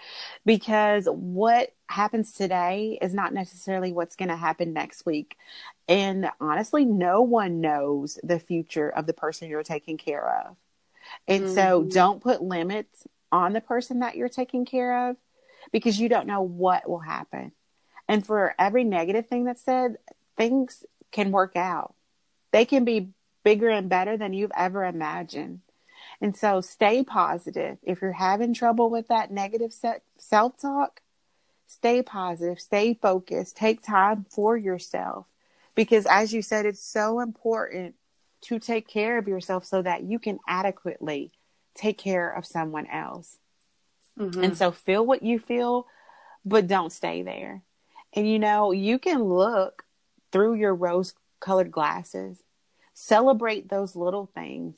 Because 0.46 1.06
what 1.06 1.74
happens 1.88 2.34
today 2.34 2.98
is 3.02 3.14
not 3.14 3.34
necessarily 3.34 3.94
what's 3.94 4.18
going 4.18 4.30
to 4.30 4.36
happen 4.36 4.74
next 4.74 5.06
week. 5.06 5.38
And 5.88 6.30
honestly, 6.42 6.84
no 6.86 7.22
one 7.22 7.62
knows 7.62 8.20
the 8.24 8.40
future 8.40 8.90
of 8.90 9.08
the 9.08 9.14
person 9.14 9.50
you're 9.50 9.64
taking 9.64 9.98
care 9.98 10.48
of. 10.48 10.58
And 11.28 11.48
so 11.50 11.84
Mhm. 11.84 11.94
don't 11.94 12.22
put 12.22 12.42
limits 12.42 13.08
on 13.32 13.54
the 13.54 13.62
person 13.62 14.00
that 14.00 14.16
you're 14.18 14.30
taking 14.30 14.66
care 14.66 15.10
of 15.10 15.18
because 15.72 16.00
you 16.00 16.10
don't 16.10 16.28
know 16.28 16.42
what 16.42 16.90
will 16.90 17.00
happen. 17.00 17.52
And 18.08 18.26
for 18.26 18.56
every 18.60 18.84
negative 18.84 19.28
thing 19.28 19.46
that's 19.46 19.64
said, 19.64 19.98
things 20.38 20.84
can 21.12 21.32
work 21.32 21.56
out. 21.56 21.94
They 22.52 22.66
can 22.66 22.84
be 22.84 23.10
bigger 23.44 23.70
and 23.70 23.90
better 23.90 24.18
than 24.18 24.34
you've 24.34 24.52
ever 24.56 24.84
imagined. 24.84 25.62
And 26.20 26.36
so 26.36 26.62
stay 26.62 27.04
positive. 27.04 27.78
If 27.84 28.02
you're 28.02 28.12
having 28.12 28.54
trouble 28.54 28.90
with 28.90 29.08
that 29.08 29.32
negative 29.32 29.74
self 30.18 30.58
talk, 30.58 31.02
stay 31.68 32.02
positive, 32.02 32.60
stay 32.60 32.94
focused, 32.94 33.56
take 33.56 33.82
time 33.82 34.26
for 34.30 34.58
yourself. 34.58 35.26
Because 35.74 36.06
as 36.06 36.34
you 36.34 36.42
said, 36.42 36.66
it's 36.66 36.84
so 36.84 37.22
important 37.22 37.96
to 38.42 38.60
take 38.60 38.88
care 38.88 39.18
of 39.18 39.28
yourself 39.28 39.66
so 39.66 39.82
that 39.82 40.04
you 40.04 40.20
can 40.20 40.40
adequately 40.48 41.32
take 41.74 41.98
care 41.98 42.30
of 42.30 42.46
someone 42.46 42.88
else. 42.88 43.38
Mhm. 44.22 44.44
And 44.44 44.58
so 44.58 44.72
feel 44.72 45.06
what 45.06 45.24
you 45.24 45.40
feel, 45.40 45.88
but 46.46 46.68
don't 46.68 46.92
stay 46.92 47.24
there. 47.24 47.64
And 48.14 48.30
you 48.30 48.40
know, 48.40 48.72
you 48.72 49.00
can 49.00 49.24
look 49.24 49.86
through 50.32 50.56
your 50.56 50.76
rose 50.76 51.14
colored 51.40 51.72
glasses, 51.72 52.44
celebrate 52.94 53.70
those 53.70 53.96
little 53.96 54.28
things. 54.28 54.76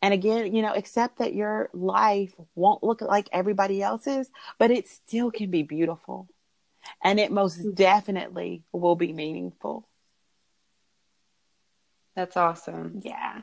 And 0.00 0.14
again, 0.14 0.54
you 0.54 0.62
know, 0.62 0.72
accept 0.74 1.18
that 1.18 1.34
your 1.34 1.70
life 1.72 2.34
won't 2.54 2.84
look 2.84 3.00
like 3.02 3.28
everybody 3.32 3.82
else's, 3.82 4.30
but 4.58 4.70
it 4.70 4.88
still 4.88 5.30
can 5.30 5.50
be 5.50 5.62
beautiful. 5.62 6.28
And 7.02 7.20
it 7.20 7.32
most 7.32 7.74
definitely 7.74 8.64
will 8.72 8.96
be 8.96 9.12
meaningful. 9.12 9.88
That's 12.16 12.36
awesome. 12.36 13.00
Yeah. 13.04 13.42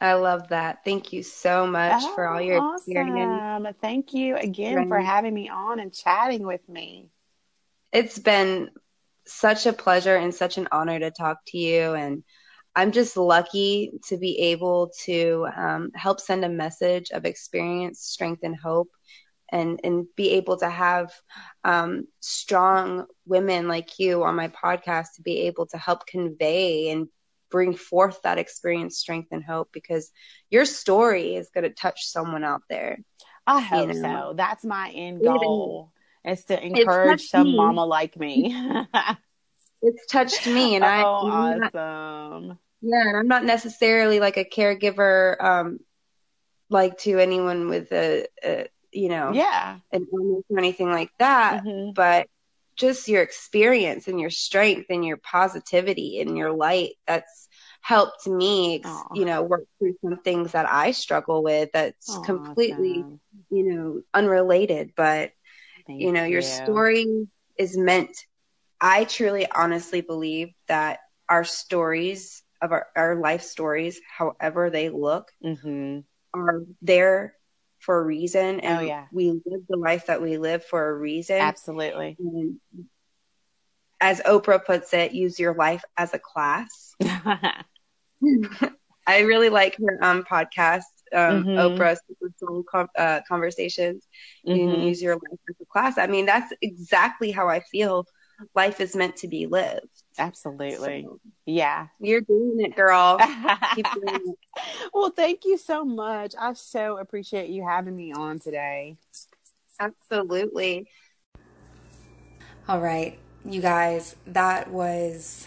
I 0.00 0.14
love 0.14 0.48
that. 0.48 0.84
Thank 0.84 1.12
you 1.12 1.22
so 1.22 1.66
much 1.66 2.08
for 2.10 2.26
all 2.26 2.40
your 2.40 2.56
Oh, 2.56 2.74
experience. 2.76 3.44
awesome. 3.56 3.74
Thank 3.80 4.12
you 4.14 4.36
again 4.36 4.84
for 4.84 5.00
having 5.00 5.34
me 5.34 5.48
on 5.48 5.80
and 5.80 5.92
chatting 5.92 6.46
with 6.46 6.68
me. 6.68 7.10
It's 7.92 8.18
been 8.18 8.70
such 9.26 9.66
a 9.66 9.72
pleasure 9.72 10.16
and 10.16 10.34
such 10.34 10.58
an 10.58 10.68
honor 10.72 10.98
to 10.98 11.10
talk 11.10 11.38
to 11.48 11.58
you. 11.58 11.94
And 11.94 12.22
I'm 12.74 12.92
just 12.92 13.16
lucky 13.16 13.92
to 14.08 14.16
be 14.18 14.38
able 14.52 14.90
to 15.04 15.46
um, 15.56 15.90
help 15.94 16.20
send 16.20 16.44
a 16.44 16.48
message 16.48 17.10
of 17.10 17.24
experience, 17.24 18.00
strength, 18.00 18.42
and 18.42 18.56
hope. 18.56 18.88
And, 19.52 19.80
and 19.84 20.06
be 20.16 20.30
able 20.32 20.56
to 20.58 20.68
have 20.68 21.12
um, 21.64 22.06
strong 22.20 23.04
women 23.26 23.68
like 23.68 23.98
you 23.98 24.24
on 24.24 24.34
my 24.34 24.48
podcast 24.48 25.14
to 25.16 25.22
be 25.22 25.42
able 25.42 25.66
to 25.66 25.78
help 25.78 26.06
convey 26.06 26.90
and 26.90 27.08
bring 27.54 27.76
forth 27.76 28.20
that 28.22 28.36
experience, 28.36 28.98
strength, 28.98 29.28
and 29.30 29.44
hope 29.44 29.68
because 29.72 30.10
your 30.50 30.64
story 30.64 31.36
is 31.36 31.50
going 31.54 31.62
to 31.62 31.70
touch 31.70 32.04
someone 32.04 32.42
out 32.42 32.62
there. 32.68 32.98
I 33.46 33.60
hope 33.60 33.92
You 33.94 34.02
know. 34.02 34.30
so. 34.30 34.34
That's 34.36 34.64
my 34.64 34.90
end 34.90 35.22
goal 35.22 35.92
is 36.24 36.44
to 36.46 36.60
encourage 36.60 37.28
some 37.28 37.46
me. 37.52 37.56
mama 37.56 37.84
like 37.86 38.16
me. 38.18 38.52
It's 39.86 40.06
touched 40.06 40.46
me, 40.46 40.74
and 40.74 40.84
I, 40.84 41.02
oh, 41.04 41.58
not- 41.58 41.74
awesome. 41.74 42.58
yeah, 42.80 43.02
and 43.08 43.16
I'm 43.18 43.28
not 43.28 43.44
necessarily 43.44 44.18
like 44.18 44.36
a 44.38 44.44
caregiver, 44.44 45.40
um, 45.44 45.78
like 46.70 46.96
to 47.00 47.18
anyone 47.18 47.68
with 47.68 47.92
a, 47.92 48.26
a 48.42 48.66
you 48.92 49.10
know, 49.10 49.32
Yeah. 49.34 49.78
an 49.92 50.06
illness 50.12 50.44
or 50.50 50.58
anything 50.58 50.90
like 50.90 51.10
that, 51.18 51.62
Mhm. 51.62 51.94
but 51.94 52.26
just 52.76 53.06
your 53.08 53.22
experience 53.22 54.08
and 54.08 54.18
your 54.18 54.30
strength 54.30 54.86
and 54.90 55.04
your 55.04 55.18
positivity 55.18 56.18
and 56.20 56.36
your 56.36 56.50
light. 56.52 56.94
That's 57.06 57.43
helped 57.84 58.26
me, 58.28 58.84
Aw. 58.84 59.18
you 59.18 59.26
know, 59.26 59.42
work 59.42 59.64
through 59.78 59.94
some 60.04 60.18
things 60.24 60.52
that 60.52 60.66
I 60.70 60.92
struggle 60.92 61.42
with 61.44 61.70
that's 61.74 62.18
Aw, 62.18 62.54
completely, 62.58 63.06
Sam. 63.06 63.20
you 63.50 63.64
know, 63.74 64.02
unrelated. 64.14 64.92
But, 64.96 65.32
Thank 65.86 65.98
you 65.98 66.12
know, 66.12 66.24
your 66.24 66.42
story 66.42 67.06
is 67.58 67.76
meant, 67.76 68.10
I 68.80 69.04
truly 69.04 69.46
honestly 69.50 70.02
believe 70.02 70.48
that 70.68 71.00
our 71.28 71.44
stories 71.44 72.42
of 72.62 72.72
our, 72.72 72.86
our 72.96 73.16
life 73.16 73.42
stories, 73.42 74.00
however 74.18 74.70
they 74.70 74.90
look, 74.90 75.30
hmm 75.42 76.00
are 76.34 76.62
there 76.82 77.34
for 77.80 78.00
a 78.00 78.04
reason. 78.04 78.60
And 78.60 78.78
Oh, 78.78 78.80
yeah. 78.80 79.08
we 79.12 79.30
live 79.46 79.62
the 79.68 79.76
life 79.76 80.06
that 80.06 80.22
we 80.22 80.38
live 80.38 80.64
for 80.64 80.88
a 80.88 80.94
reason. 80.94 81.54
Absolutely. 81.54 82.18
And 82.18 82.60
as 84.00 84.20
Oprah 84.22 84.64
puts 84.64 84.92
it, 84.94 85.12
use 85.12 85.38
your 85.38 85.54
life 85.54 85.84
as 85.96 86.14
a 86.14 86.18
class. 86.18 86.94
I 89.06 89.20
really 89.20 89.48
like 89.50 89.76
her 89.78 89.98
um, 90.02 90.24
podcast, 90.24 90.82
um, 91.14 91.44
Mhm. 91.44 91.56
Oprah 91.58 91.96
Super 92.08 92.32
Soul 92.38 92.64
Com- 92.70 92.88
uh, 92.96 93.20
Conversations. 93.28 94.06
You 94.44 94.60
can 94.60 94.80
Mhm. 94.80 94.88
use 94.88 95.02
your 95.02 95.14
life 95.14 95.40
as 95.48 95.56
a 95.60 95.64
class. 95.66 95.98
I 95.98 96.06
mean, 96.06 96.26
that's 96.26 96.52
exactly 96.62 97.30
how 97.30 97.48
I 97.48 97.60
feel 97.60 98.06
life 98.54 98.80
is 98.80 98.96
meant 98.96 99.16
to 99.16 99.28
be 99.28 99.46
lived. 99.46 99.88
Absolutely. 100.18 101.02
So, 101.04 101.20
Yeah. 101.46 101.88
you're 102.00 102.20
doing 102.22 102.56
it, 102.60 102.74
girl. 102.74 103.18
Keep 103.74 103.86
doing 103.94 104.20
it. 104.26 104.38
well, 104.94 105.10
thank 105.10 105.44
you 105.44 105.56
so 105.58 105.84
much. 105.84 106.34
I 106.38 106.52
so 106.54 106.98
appreciate 106.98 107.50
you 107.50 107.64
having 107.66 107.96
me 107.96 108.12
on 108.12 108.38
today. 108.38 108.96
Absolutely. 109.80 110.88
All 112.68 112.80
right, 112.80 113.18
you 113.44 113.60
guys, 113.60 114.16
that 114.26 114.70
was 114.70 115.46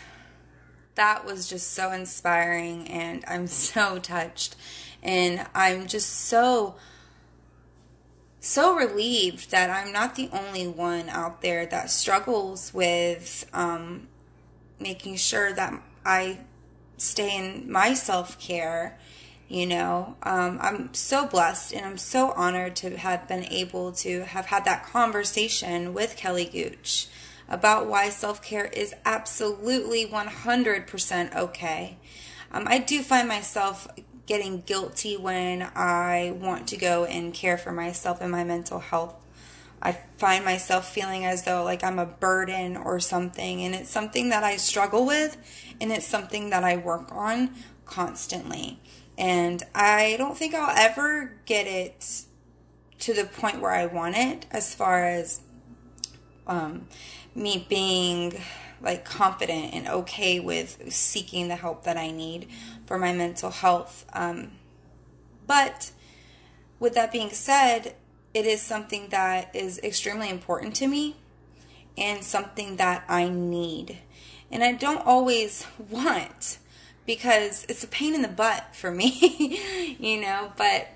that 0.98 1.26
was 1.26 1.48
just 1.48 1.72
so 1.72 1.92
inspiring 1.92 2.88
and 2.90 3.24
I'm 3.28 3.48
so 3.48 3.98
touched 3.98 4.56
and 5.02 5.48
I'm 5.56 5.88
just 5.88 6.10
so 6.10 6.76
so 8.40 8.76
relieved 8.76 9.52
that 9.52 9.70
I'm 9.70 9.92
not 9.92 10.16
the 10.16 10.30
only 10.32 10.68
one 10.68 11.10
out 11.10 11.42
there 11.42 11.66
that 11.66 11.90
struggles 11.90 12.74
with 12.74 13.46
um, 13.54 14.08
making 14.80 15.18
sure 15.18 15.54
that 15.54 15.82
I 16.06 16.40
stay 16.98 17.38
in 17.38 17.72
my 17.72 17.94
self 17.94 18.40
care. 18.40 18.98
You 19.50 19.66
know, 19.66 20.18
um, 20.24 20.60
I'm 20.62 20.94
so 20.94 21.26
blessed 21.26 21.74
and 21.74 21.86
I'm 21.86 21.98
so 21.98 22.32
honored 22.32 22.76
to 22.78 22.98
have 22.98 23.28
been 23.28 23.46
able 23.46 23.92
to 23.94 24.24
have 24.24 24.48
had 24.48 24.66
that 24.66 24.86
conversation 24.86 25.94
with 25.94 26.18
Kelly 26.18 26.46
Gooch 26.46 27.08
about 27.50 27.88
why 27.88 28.10
self 28.10 28.42
care 28.42 28.66
is 28.66 28.94
absolutely 29.06 30.06
100% 30.06 31.36
okay. 31.36 31.98
Um, 32.52 32.68
I 32.68 32.80
do 32.80 33.02
find 33.02 33.28
myself 33.28 33.88
getting 34.26 34.62
guilty 34.62 35.16
when 35.18 35.70
I 35.76 36.34
want 36.40 36.68
to 36.68 36.78
go 36.78 37.06
and 37.06 37.34
care 37.34 37.58
for 37.58 37.72
myself 37.72 38.22
and 38.22 38.32
my 38.32 38.44
mental 38.44 38.80
health. 38.80 39.16
I 39.82 39.94
find 40.18 40.44
myself 40.44 40.92
feeling 40.92 41.24
as 41.26 41.44
though 41.44 41.64
like 41.64 41.84
I'm 41.84 42.00
a 42.00 42.06
burden 42.06 42.76
or 42.76 43.00
something, 43.00 43.64
and 43.64 43.76
it's 43.76 43.90
something 43.90 44.30
that 44.30 44.44
I 44.44 44.58
struggle 44.58 45.06
with, 45.06 45.38
and 45.80 45.92
it's 45.92 46.08
something 46.08 46.50
that 46.50 46.64
I 46.64 46.78
work 46.78 47.10
on 47.12 47.52
constantly. 47.86 48.80
And 49.18 49.64
I 49.74 50.16
don't 50.18 50.38
think 50.38 50.54
I'll 50.54 50.76
ever 50.76 51.34
get 51.46 51.68
it 51.68 52.24
to 53.00 53.14
the 53.14 53.26
point 53.26 53.62
where 53.62 53.72
I 53.72 53.86
want 53.86 54.18
it 54.18 54.46
as 54.52 54.74
far 54.74 55.06
as 55.06 55.42
um, 56.48 56.88
me 57.38 57.66
being 57.70 58.42
like 58.82 59.06
confident 59.06 59.74
and 59.74 59.88
okay 59.88 60.40
with 60.40 60.92
seeking 60.92 61.48
the 61.48 61.56
help 61.56 61.84
that 61.84 61.98
I 61.98 62.12
need 62.12 62.50
for 62.86 62.98
my 62.98 63.14
mental 63.14 63.52
health. 63.52 64.06
Um, 64.14 64.52
but 65.46 65.92
with 66.80 66.94
that 66.96 67.12
being 67.12 67.30
said, 67.30 67.96
it 68.34 68.46
is 68.46 68.62
something 68.62 69.10
that 69.10 69.56
is 69.56 69.80
extremely 69.80 70.30
important 70.30 70.76
to 70.76 70.88
me 70.88 71.16
and 71.98 72.24
something 72.24 72.76
that 72.78 73.04
I 73.08 73.30
need. 73.30 74.00
And 74.52 74.64
I 74.64 74.74
don't 74.74 75.06
always 75.06 75.66
want 75.90 76.58
because 77.06 77.66
it's 77.70 77.84
a 77.84 77.88
pain 77.88 78.14
in 78.14 78.22
the 78.22 78.28
butt 78.28 78.76
for 78.76 78.92
me, 78.92 79.96
you 80.00 80.22
know, 80.22 80.52
but 80.58 80.90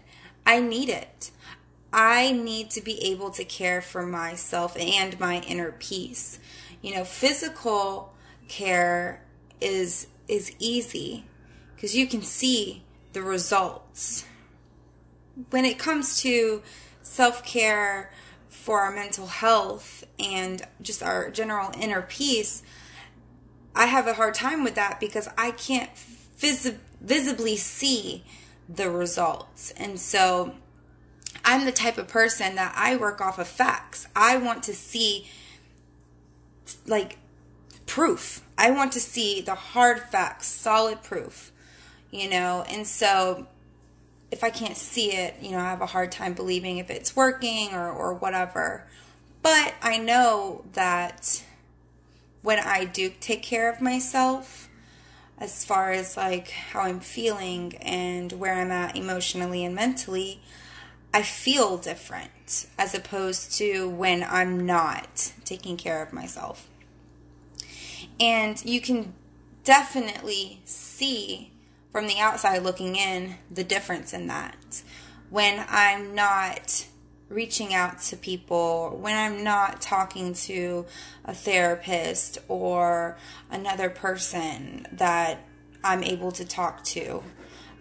I 0.45 0.59
need 0.59 0.89
it. 0.89 1.31
I 1.93 2.31
need 2.31 2.69
to 2.71 2.81
be 2.81 3.03
able 3.03 3.31
to 3.31 3.43
care 3.43 3.81
for 3.81 4.05
myself 4.05 4.77
and 4.79 5.19
my 5.19 5.41
inner 5.41 5.73
peace. 5.73 6.39
You 6.81 6.95
know, 6.95 7.03
physical 7.03 8.13
care 8.47 9.23
is 9.59 10.07
is 10.27 10.55
easy 10.59 11.25
because 11.75 11.95
you 11.95 12.07
can 12.07 12.21
see 12.21 12.83
the 13.13 13.21
results. 13.21 14.25
When 15.49 15.65
it 15.65 15.77
comes 15.77 16.21
to 16.21 16.61
self-care 17.01 18.11
for 18.47 18.81
our 18.81 18.91
mental 18.91 19.27
health 19.27 20.05
and 20.19 20.61
just 20.81 21.03
our 21.03 21.29
general 21.29 21.71
inner 21.77 22.01
peace, 22.01 22.63
I 23.75 23.87
have 23.87 24.07
a 24.07 24.13
hard 24.13 24.33
time 24.33 24.63
with 24.63 24.75
that 24.75 24.99
because 24.99 25.27
I 25.37 25.51
can't 25.51 25.89
vis- 26.37 26.75
visibly 27.01 27.57
see 27.57 28.23
the 28.69 28.89
results. 28.89 29.71
And 29.71 29.99
so 29.99 30.53
I'm 31.43 31.65
the 31.65 31.71
type 31.71 31.97
of 31.97 32.07
person 32.07 32.55
that 32.55 32.73
I 32.75 32.95
work 32.95 33.21
off 33.21 33.39
of 33.39 33.47
facts. 33.47 34.07
I 34.15 34.37
want 34.37 34.63
to 34.63 34.73
see 34.73 35.27
like 36.85 37.17
proof. 37.85 38.41
I 38.57 38.71
want 38.71 38.91
to 38.93 38.99
see 38.99 39.41
the 39.41 39.55
hard 39.55 40.01
facts, 40.01 40.47
solid 40.47 41.03
proof, 41.03 41.51
you 42.11 42.29
know. 42.29 42.63
And 42.69 42.85
so 42.85 43.47
if 44.31 44.43
I 44.43 44.49
can't 44.49 44.77
see 44.77 45.11
it, 45.13 45.35
you 45.41 45.51
know, 45.51 45.59
I 45.59 45.69
have 45.69 45.81
a 45.81 45.87
hard 45.87 46.11
time 46.11 46.33
believing 46.33 46.77
if 46.77 46.89
it's 46.89 47.15
working 47.15 47.73
or 47.73 47.89
or 47.89 48.13
whatever. 48.13 48.87
But 49.41 49.73
I 49.81 49.97
know 49.97 50.63
that 50.73 51.43
when 52.41 52.59
I 52.59 52.85
do 52.85 53.11
take 53.19 53.43
care 53.43 53.71
of 53.71 53.81
myself, 53.81 54.69
as 55.37 55.65
far 55.65 55.91
as 55.91 56.15
like 56.15 56.51
how 56.51 56.81
I'm 56.81 56.99
feeling 56.99 57.75
and 57.77 58.31
where 58.33 58.53
I'm 58.53 58.71
at 58.71 58.95
emotionally 58.95 59.65
and 59.65 59.73
mentally, 59.73 60.39
I 61.13 61.23
feel 61.23 61.77
different 61.77 62.67
as 62.77 62.95
opposed 62.95 63.57
to 63.57 63.89
when 63.89 64.23
I'm 64.23 64.65
not 64.65 65.33
taking 65.43 65.75
care 65.75 66.01
of 66.01 66.13
myself. 66.13 66.69
And 68.19 68.63
you 68.63 68.79
can 68.79 69.13
definitely 69.63 70.61
see 70.63 71.51
from 71.91 72.07
the 72.07 72.19
outside 72.19 72.63
looking 72.63 72.95
in 72.95 73.35
the 73.49 73.63
difference 73.63 74.13
in 74.13 74.27
that. 74.27 74.81
When 75.29 75.65
I'm 75.67 76.15
not 76.15 76.85
reaching 77.27 77.73
out 77.73 78.01
to 78.01 78.17
people, 78.17 78.97
when 79.01 79.17
I'm 79.17 79.43
not 79.43 79.81
talking 79.81 80.33
to 80.33 80.85
a 81.25 81.33
therapist 81.33 82.37
or 82.47 83.17
another 83.49 83.89
person 83.89 84.87
that 84.93 85.39
I'm 85.83 86.03
able 86.03 86.31
to 86.33 86.45
talk 86.45 86.83
to 86.85 87.23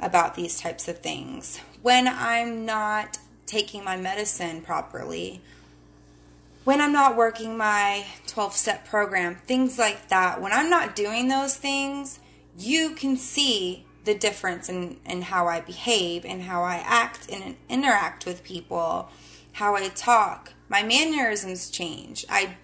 about 0.01 0.35
these 0.35 0.59
types 0.59 0.89
of 0.89 0.99
things, 0.99 1.61
when 1.83 2.09
I'm 2.09 2.65
not 2.65 3.19
taking 3.47 3.85
my 3.85 3.97
medicine 3.97 4.63
properly, 4.63 5.41
when 6.65 6.81
I'm 6.81 6.93
not 6.93 7.17
working 7.17 7.57
my 7.57 8.05
12 8.27 8.55
step 8.55 8.87
program, 8.87 9.37
things 9.37 9.79
like 9.79 10.09
that, 10.09 10.41
when 10.41 10.53
I'm 10.53 10.71
not 10.71 10.95
doing 10.95 11.29
those 11.29 11.57
things, 11.57 12.21
you 12.59 12.91
can 12.91 13.17
see 13.17 13.87
the 14.05 14.15
difference 14.15 14.69
in, 14.69 14.99
in 15.07 15.23
how 15.23 15.47
I 15.47 15.61
behave 15.61 16.25
and 16.25 16.43
how 16.43 16.63
I 16.63 16.77
act 16.77 17.31
and 17.31 17.57
interact 17.69 18.27
with 18.27 18.45
people, 18.45 19.09
how 19.53 19.75
I 19.75 19.89
talk. 19.89 20.53
My 20.69 20.83
mannerisms 20.83 21.71
change. 21.71 22.25
I 22.29 22.57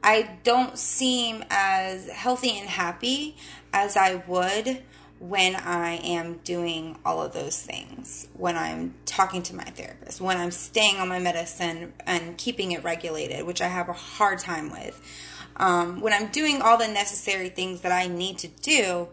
I 0.00 0.38
don't 0.44 0.78
seem 0.78 1.44
as 1.50 2.08
healthy 2.08 2.56
and 2.56 2.68
happy 2.68 3.36
as 3.72 3.96
I 3.96 4.22
would 4.28 4.82
when 5.20 5.56
I 5.56 5.96
am 5.96 6.38
doing 6.44 6.96
all 7.04 7.22
of 7.22 7.32
those 7.32 7.60
things, 7.60 8.28
when 8.34 8.56
I'm 8.56 8.94
talking 9.04 9.42
to 9.44 9.56
my 9.56 9.64
therapist, 9.64 10.20
when 10.20 10.36
I'm 10.36 10.50
staying 10.50 10.98
on 10.98 11.08
my 11.08 11.18
medicine 11.18 11.92
and 12.06 12.38
keeping 12.38 12.72
it 12.72 12.84
regulated, 12.84 13.44
which 13.44 13.60
I 13.60 13.68
have 13.68 13.88
a 13.88 13.94
hard 13.94 14.38
time 14.38 14.70
with. 14.70 15.00
Um, 15.56 16.00
when 16.00 16.12
I'm 16.12 16.28
doing 16.28 16.62
all 16.62 16.78
the 16.78 16.86
necessary 16.86 17.48
things 17.48 17.80
that 17.80 17.90
I 17.90 18.06
need 18.06 18.38
to 18.38 18.48
do, 18.48 19.08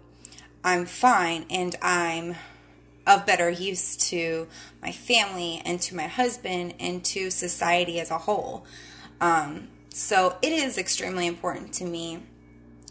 I'm 0.64 0.86
fine 0.86 1.45
and 1.49 1.76
I'm 1.82 2.36
of 3.08 3.26
better 3.26 3.49
use 3.49 3.95
to 4.10 4.47
my 4.82 4.91
family 4.91 5.62
and 5.66 5.80
to 5.82 5.95
my 5.95 6.08
husband 6.08 6.76
and 6.80 7.03
to 7.06 7.30
society 7.30 7.99
as 7.99 8.12
a 8.12 8.18
whole. 8.18 8.66
Um, 9.22 9.70
so 9.89 10.38
it 10.41 10.51
is 10.51 10.78
extremely 10.78 11.28
important 11.28 11.74
to 11.76 11.86
me. 11.86 12.24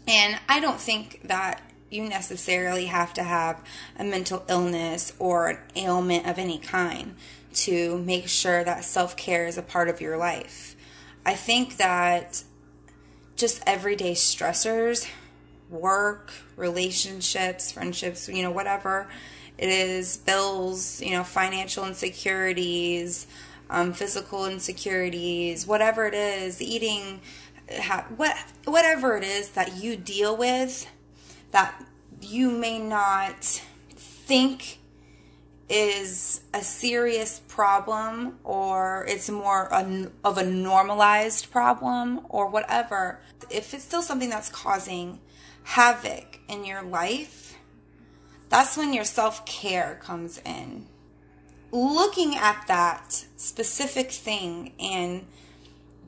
And 0.07 0.39
I 0.47 0.59
don't 0.59 0.79
think 0.79 1.21
that 1.25 1.61
you 1.95 2.07
necessarily 2.07 2.85
have 2.85 3.13
to 3.13 3.23
have 3.23 3.63
a 3.97 4.03
mental 4.03 4.43
illness 4.49 5.13
or 5.17 5.47
an 5.47 5.57
ailment 5.75 6.27
of 6.27 6.37
any 6.37 6.59
kind 6.59 7.15
to 7.53 7.97
make 7.99 8.27
sure 8.27 8.63
that 8.63 8.83
self 8.83 9.15
care 9.15 9.47
is 9.47 9.57
a 9.57 9.61
part 9.61 9.87
of 9.89 10.01
your 10.01 10.17
life. 10.17 10.75
I 11.25 11.33
think 11.33 11.77
that 11.77 12.43
just 13.35 13.61
everyday 13.65 14.13
stressors 14.13 15.09
work, 15.69 16.31
relationships, 16.55 17.71
friendships, 17.71 18.29
you 18.29 18.43
know, 18.43 18.51
whatever 18.51 19.07
it 19.57 19.69
is, 19.69 20.17
bills, 20.17 21.01
you 21.01 21.11
know, 21.11 21.23
financial 21.23 21.85
insecurities, 21.85 23.25
um, 23.69 23.93
physical 23.93 24.45
insecurities, 24.45 25.65
whatever 25.65 26.05
it 26.05 26.13
is, 26.13 26.61
eating, 26.61 27.21
ha- 27.79 28.05
what 28.15 28.35
whatever 28.65 29.17
it 29.17 29.23
is 29.23 29.49
that 29.49 29.77
you 29.77 29.95
deal 29.95 30.35
with 30.35 30.87
that 31.55 31.81
you 32.19 32.51
may 32.51 32.77
not 32.77 33.61
think 33.95 34.77
is 35.69 36.41
a 36.53 36.61
serious 36.61 37.39
problem 37.47 38.37
or 38.43 39.05
it's 39.07 39.29
more 39.29 39.73
of 39.73 40.37
a 40.37 40.45
normalized 40.45 41.49
problem 41.51 42.19
or 42.27 42.49
whatever, 42.49 43.21
if 43.49 43.73
it's 43.73 43.85
still 43.85 44.01
something 44.01 44.29
that's 44.29 44.49
causing 44.49 45.17
havoc 45.63 46.41
in 46.49 46.65
your 46.65 46.81
life, 46.83 47.57
that's 48.49 48.75
when 48.75 48.93
your 48.93 49.05
self 49.05 49.45
care 49.45 49.97
comes 50.03 50.41
in. 50.45 50.85
Looking 51.71 52.35
at 52.35 52.65
that 52.67 53.13
specific 53.37 54.11
thing 54.11 54.73
and 54.77 55.25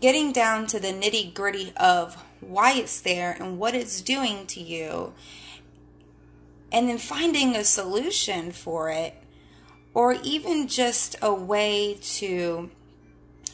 getting 0.01 0.33
down 0.33 0.67
to 0.67 0.79
the 0.81 0.89
nitty 0.89 1.33
gritty 1.33 1.71
of 1.77 2.21
why 2.41 2.73
it's 2.73 3.01
there 3.01 3.35
and 3.39 3.57
what 3.59 3.75
it's 3.75 4.01
doing 4.01 4.45
to 4.47 4.61
you, 4.61 5.13
and 6.71 6.89
then 6.89 6.97
finding 6.97 7.55
a 7.55 7.63
solution 7.63 8.51
for 8.51 8.89
it 8.89 9.15
or 9.93 10.13
even 10.23 10.67
just 10.67 11.15
a 11.21 11.33
way 11.33 11.97
to 12.01 12.69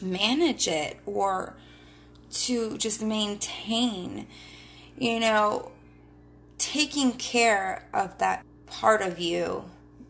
manage 0.02 0.68
it 0.68 0.98
or 1.06 1.56
to 2.32 2.78
just 2.78 3.02
maintain, 3.02 4.28
you 4.98 5.20
know, 5.20 5.72
taking 6.58 7.14
care 7.14 7.88
of 7.94 8.18
that 8.18 8.44
part 8.66 9.02
of 9.02 9.20
you 9.20 9.64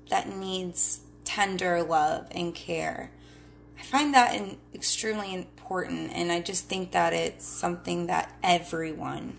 that 0.10 0.28
needs 0.36 1.02
tender 1.24 1.84
love 1.84 2.28
and 2.32 2.56
care. 2.56 3.12
I 3.78 3.84
find 3.84 4.14
that 4.14 4.34
in, 4.34 4.58
extremely 4.74 5.48
important, 5.64 6.12
and 6.14 6.32
I 6.32 6.42
just 6.42 6.66
think 6.66 6.92
that 6.92 7.14
it's 7.14 7.46
something 7.46 8.08
that 8.08 8.36
everyone 8.44 9.38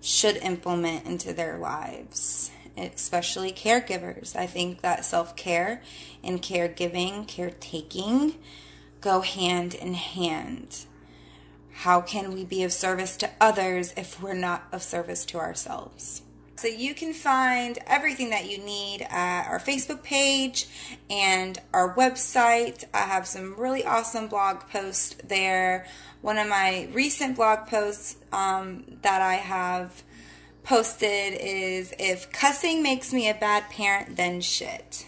should 0.00 0.36
implement 0.36 1.06
into 1.06 1.32
their 1.32 1.58
lives 1.58 2.50
especially 2.76 3.52
caregivers. 3.52 4.34
I 4.34 4.46
think 4.46 4.80
that 4.80 5.04
self 5.04 5.36
care 5.36 5.82
and 6.22 6.40
caregiving, 6.40 7.28
caretaking 7.28 8.34
go 9.00 9.20
hand 9.20 9.74
in 9.74 9.94
hand. 9.94 10.86
How 11.72 12.00
can 12.00 12.32
we 12.32 12.44
be 12.44 12.62
of 12.62 12.72
service 12.72 13.16
to 13.18 13.30
others 13.40 13.92
if 13.96 14.22
we're 14.22 14.34
not 14.34 14.64
of 14.72 14.82
service 14.82 15.24
to 15.26 15.38
ourselves? 15.38 16.22
So 16.62 16.68
you 16.68 16.94
can 16.94 17.12
find 17.12 17.76
everything 17.88 18.30
that 18.30 18.48
you 18.48 18.58
need 18.58 19.04
at 19.10 19.48
our 19.48 19.58
Facebook 19.58 20.04
page 20.04 20.68
and 21.10 21.58
our 21.74 21.92
website. 21.96 22.84
I 22.94 22.98
have 22.98 23.26
some 23.26 23.56
really 23.56 23.84
awesome 23.84 24.28
blog 24.28 24.60
posts 24.70 25.16
there. 25.24 25.86
One 26.20 26.38
of 26.38 26.46
my 26.48 26.88
recent 26.92 27.34
blog 27.34 27.66
posts 27.66 28.14
um, 28.32 28.84
that 29.02 29.20
I 29.20 29.34
have 29.34 30.04
posted 30.62 31.36
is 31.40 31.94
if 31.98 32.30
cussing 32.30 32.80
makes 32.80 33.12
me 33.12 33.28
a 33.28 33.34
bad 33.34 33.68
parent, 33.68 34.14
then 34.14 34.40
shit. 34.40 35.06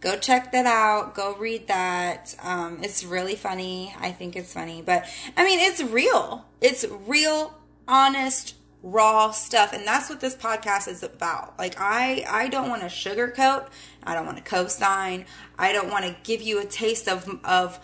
Go 0.00 0.18
check 0.18 0.52
that 0.52 0.66
out. 0.66 1.14
Go 1.14 1.34
read 1.36 1.68
that. 1.68 2.34
Um, 2.42 2.80
it's 2.82 3.02
really 3.02 3.34
funny. 3.34 3.94
I 3.98 4.12
think 4.12 4.36
it's 4.36 4.52
funny, 4.52 4.82
but 4.84 5.06
I 5.38 5.44
mean, 5.46 5.58
it's 5.58 5.82
real. 5.82 6.44
It's 6.60 6.84
real, 7.06 7.54
honest, 7.88 8.56
raw 8.82 9.30
stuff, 9.30 9.72
and 9.72 9.86
that's 9.86 10.10
what 10.10 10.20
this 10.20 10.34
podcast 10.34 10.88
is 10.88 11.02
about. 11.02 11.58
Like, 11.58 11.80
I 11.80 12.24
I 12.28 12.48
don't 12.48 12.68
want 12.68 12.82
to 12.82 12.88
sugarcoat. 12.88 13.68
I 14.02 14.14
don't 14.14 14.26
want 14.26 14.38
to 14.38 14.42
co-sign. 14.42 15.26
I 15.58 15.72
don't 15.72 15.90
want 15.90 16.04
to 16.04 16.16
give 16.24 16.42
you 16.42 16.60
a 16.60 16.64
taste 16.64 17.08
of 17.08 17.28
of 17.44 17.78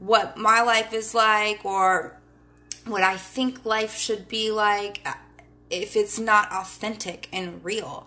what 0.00 0.36
my 0.36 0.62
life 0.62 0.92
is 0.92 1.14
like 1.14 1.64
or 1.64 2.16
what 2.86 3.02
I 3.02 3.16
think 3.16 3.64
life 3.64 3.96
should 3.96 4.28
be 4.28 4.50
like 4.50 5.02
uh, 5.04 5.14
if 5.68 5.94
it's 5.94 6.18
not 6.18 6.50
authentic 6.50 7.28
and 7.32 7.64
real. 7.64 8.06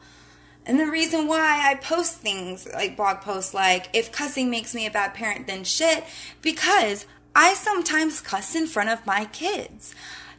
And 0.66 0.80
the 0.80 0.88
reason 0.88 1.28
why 1.28 1.70
I 1.70 1.76
post 1.76 2.18
things 2.18 2.68
like 2.74 2.98
blog 2.98 3.22
posts 3.22 3.54
like 3.54 3.90
if 3.94 4.12
cussing 4.12 4.50
makes 4.50 4.74
me 4.74 4.86
a 4.86 4.92
bad 4.92 5.14
parent 5.14 5.48
then 5.48 5.64
shit 5.64 6.04
because 6.42 7.06
I 7.36 7.54
sometimes 7.54 8.22
cuss 8.22 8.56
in 8.56 8.68
front 8.68 8.90
of 8.90 9.06
my 9.06 9.26
kids. 9.26 9.94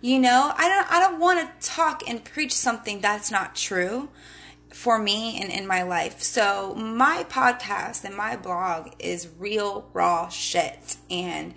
You 0.05 0.19
know, 0.19 0.53
I 0.55 0.69
don't 0.69 0.93
I 0.93 1.01
don't 1.01 1.19
want 1.19 1.41
to 1.41 1.67
talk 1.67 2.07
and 2.07 2.23
preach 2.23 2.53
something 2.53 3.01
that's 3.01 3.31
not 3.31 3.55
true 3.55 4.11
for 4.71 4.99
me 4.99 5.41
and 5.41 5.51
in 5.51 5.67
my 5.67 5.83
life. 5.83 6.23
So 6.23 6.75
my 6.75 7.25
podcast 7.31 8.05
and 8.05 8.15
my 8.15 8.37
blog 8.37 8.91
is 8.99 9.31
real 9.39 9.89
raw 9.95 10.29
shit 10.29 10.99
and 11.11 11.55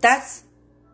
that's 0.00 0.44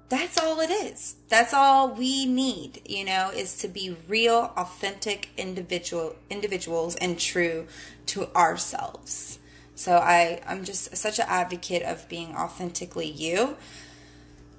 that's 0.09 0.39
all 0.39 0.59
it 0.61 0.71
is. 0.71 1.17
That's 1.29 1.53
all 1.53 1.93
we 1.93 2.25
need, 2.25 2.81
you 2.89 3.05
know, 3.05 3.31
is 3.31 3.59
to 3.59 3.69
be 3.69 3.95
real, 4.09 4.55
authentic 4.57 5.29
individual 5.37 6.17
individuals 6.31 6.97
and 6.97 7.21
true 7.21 7.67
to 8.07 8.35
ourselves. 8.35 9.39
So 9.75 9.99
I 9.99 10.41
I'm 10.47 10.65
just 10.65 10.97
such 10.97 11.19
an 11.19 11.27
advocate 11.29 11.83
of 11.83 12.09
being 12.09 12.35
authentically 12.35 13.11
you. 13.11 13.59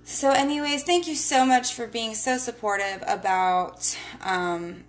So, 0.09 0.31
anyways, 0.31 0.83
thank 0.83 1.05
you 1.05 1.15
so 1.15 1.45
much 1.45 1.73
for 1.73 1.85
being 1.85 2.15
so 2.15 2.37
supportive 2.37 3.03
about 3.05 3.95
um, 4.23 4.85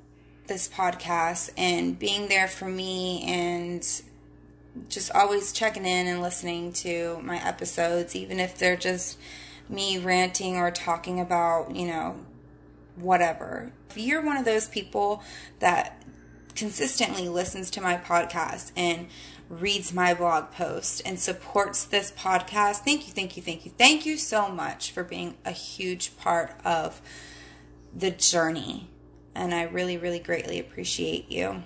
this 0.46 0.68
podcast 0.68 1.50
and 1.58 1.98
being 1.98 2.28
there 2.28 2.46
for 2.46 2.66
me 2.66 3.24
and 3.24 3.84
just 4.88 5.10
always 5.10 5.52
checking 5.52 5.84
in 5.84 6.06
and 6.06 6.22
listening 6.22 6.72
to 6.74 7.18
my 7.24 7.44
episodes, 7.44 8.14
even 8.14 8.38
if 8.38 8.58
they're 8.58 8.76
just 8.76 9.18
me 9.68 9.98
ranting 9.98 10.56
or 10.56 10.70
talking 10.70 11.18
about, 11.18 11.74
you 11.74 11.88
know, 11.88 12.14
whatever. 12.94 13.72
If 13.90 13.98
you're 13.98 14.22
one 14.22 14.36
of 14.36 14.44
those 14.44 14.68
people 14.68 15.24
that 15.58 16.00
consistently 16.54 17.28
listens 17.28 17.72
to 17.72 17.80
my 17.80 17.96
podcast 17.96 18.70
and 18.76 19.08
reads 19.48 19.92
my 19.92 20.12
blog 20.14 20.50
post 20.50 21.00
and 21.04 21.18
supports 21.18 21.84
this 21.84 22.12
podcast, 22.12 22.78
thank 22.78 23.06
you, 23.06 23.12
thank 23.12 23.36
you, 23.36 23.42
thank 23.42 23.64
you. 23.64 23.72
Thank 23.76 24.04
you 24.04 24.16
so 24.16 24.48
much 24.48 24.90
for 24.90 25.02
being 25.02 25.36
a 25.44 25.52
huge 25.52 26.16
part 26.18 26.54
of 26.64 27.00
the 27.94 28.10
journey. 28.10 28.90
And 29.34 29.54
I 29.54 29.62
really, 29.62 29.96
really 29.96 30.18
greatly 30.18 30.58
appreciate 30.58 31.30
you. 31.30 31.62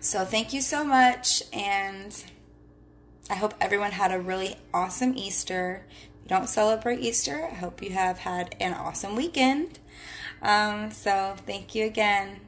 So, 0.00 0.24
thank 0.24 0.52
you 0.52 0.60
so 0.60 0.84
much. 0.84 1.42
And 1.52 2.24
I 3.30 3.34
hope 3.34 3.54
everyone 3.60 3.92
had 3.92 4.12
a 4.12 4.20
really 4.20 4.56
awesome 4.72 5.14
Easter 5.16 5.86
If 5.88 6.22
you 6.24 6.28
don't 6.28 6.48
celebrate 6.48 7.00
Easter, 7.00 7.48
I 7.50 7.54
hope 7.54 7.82
you 7.82 7.90
have 7.90 8.18
had 8.18 8.54
an 8.60 8.74
awesome 8.74 9.16
weekend. 9.16 9.78
Um, 10.42 10.90
so, 10.90 11.36
thank 11.46 11.74
you 11.74 11.86
again. 11.86 12.40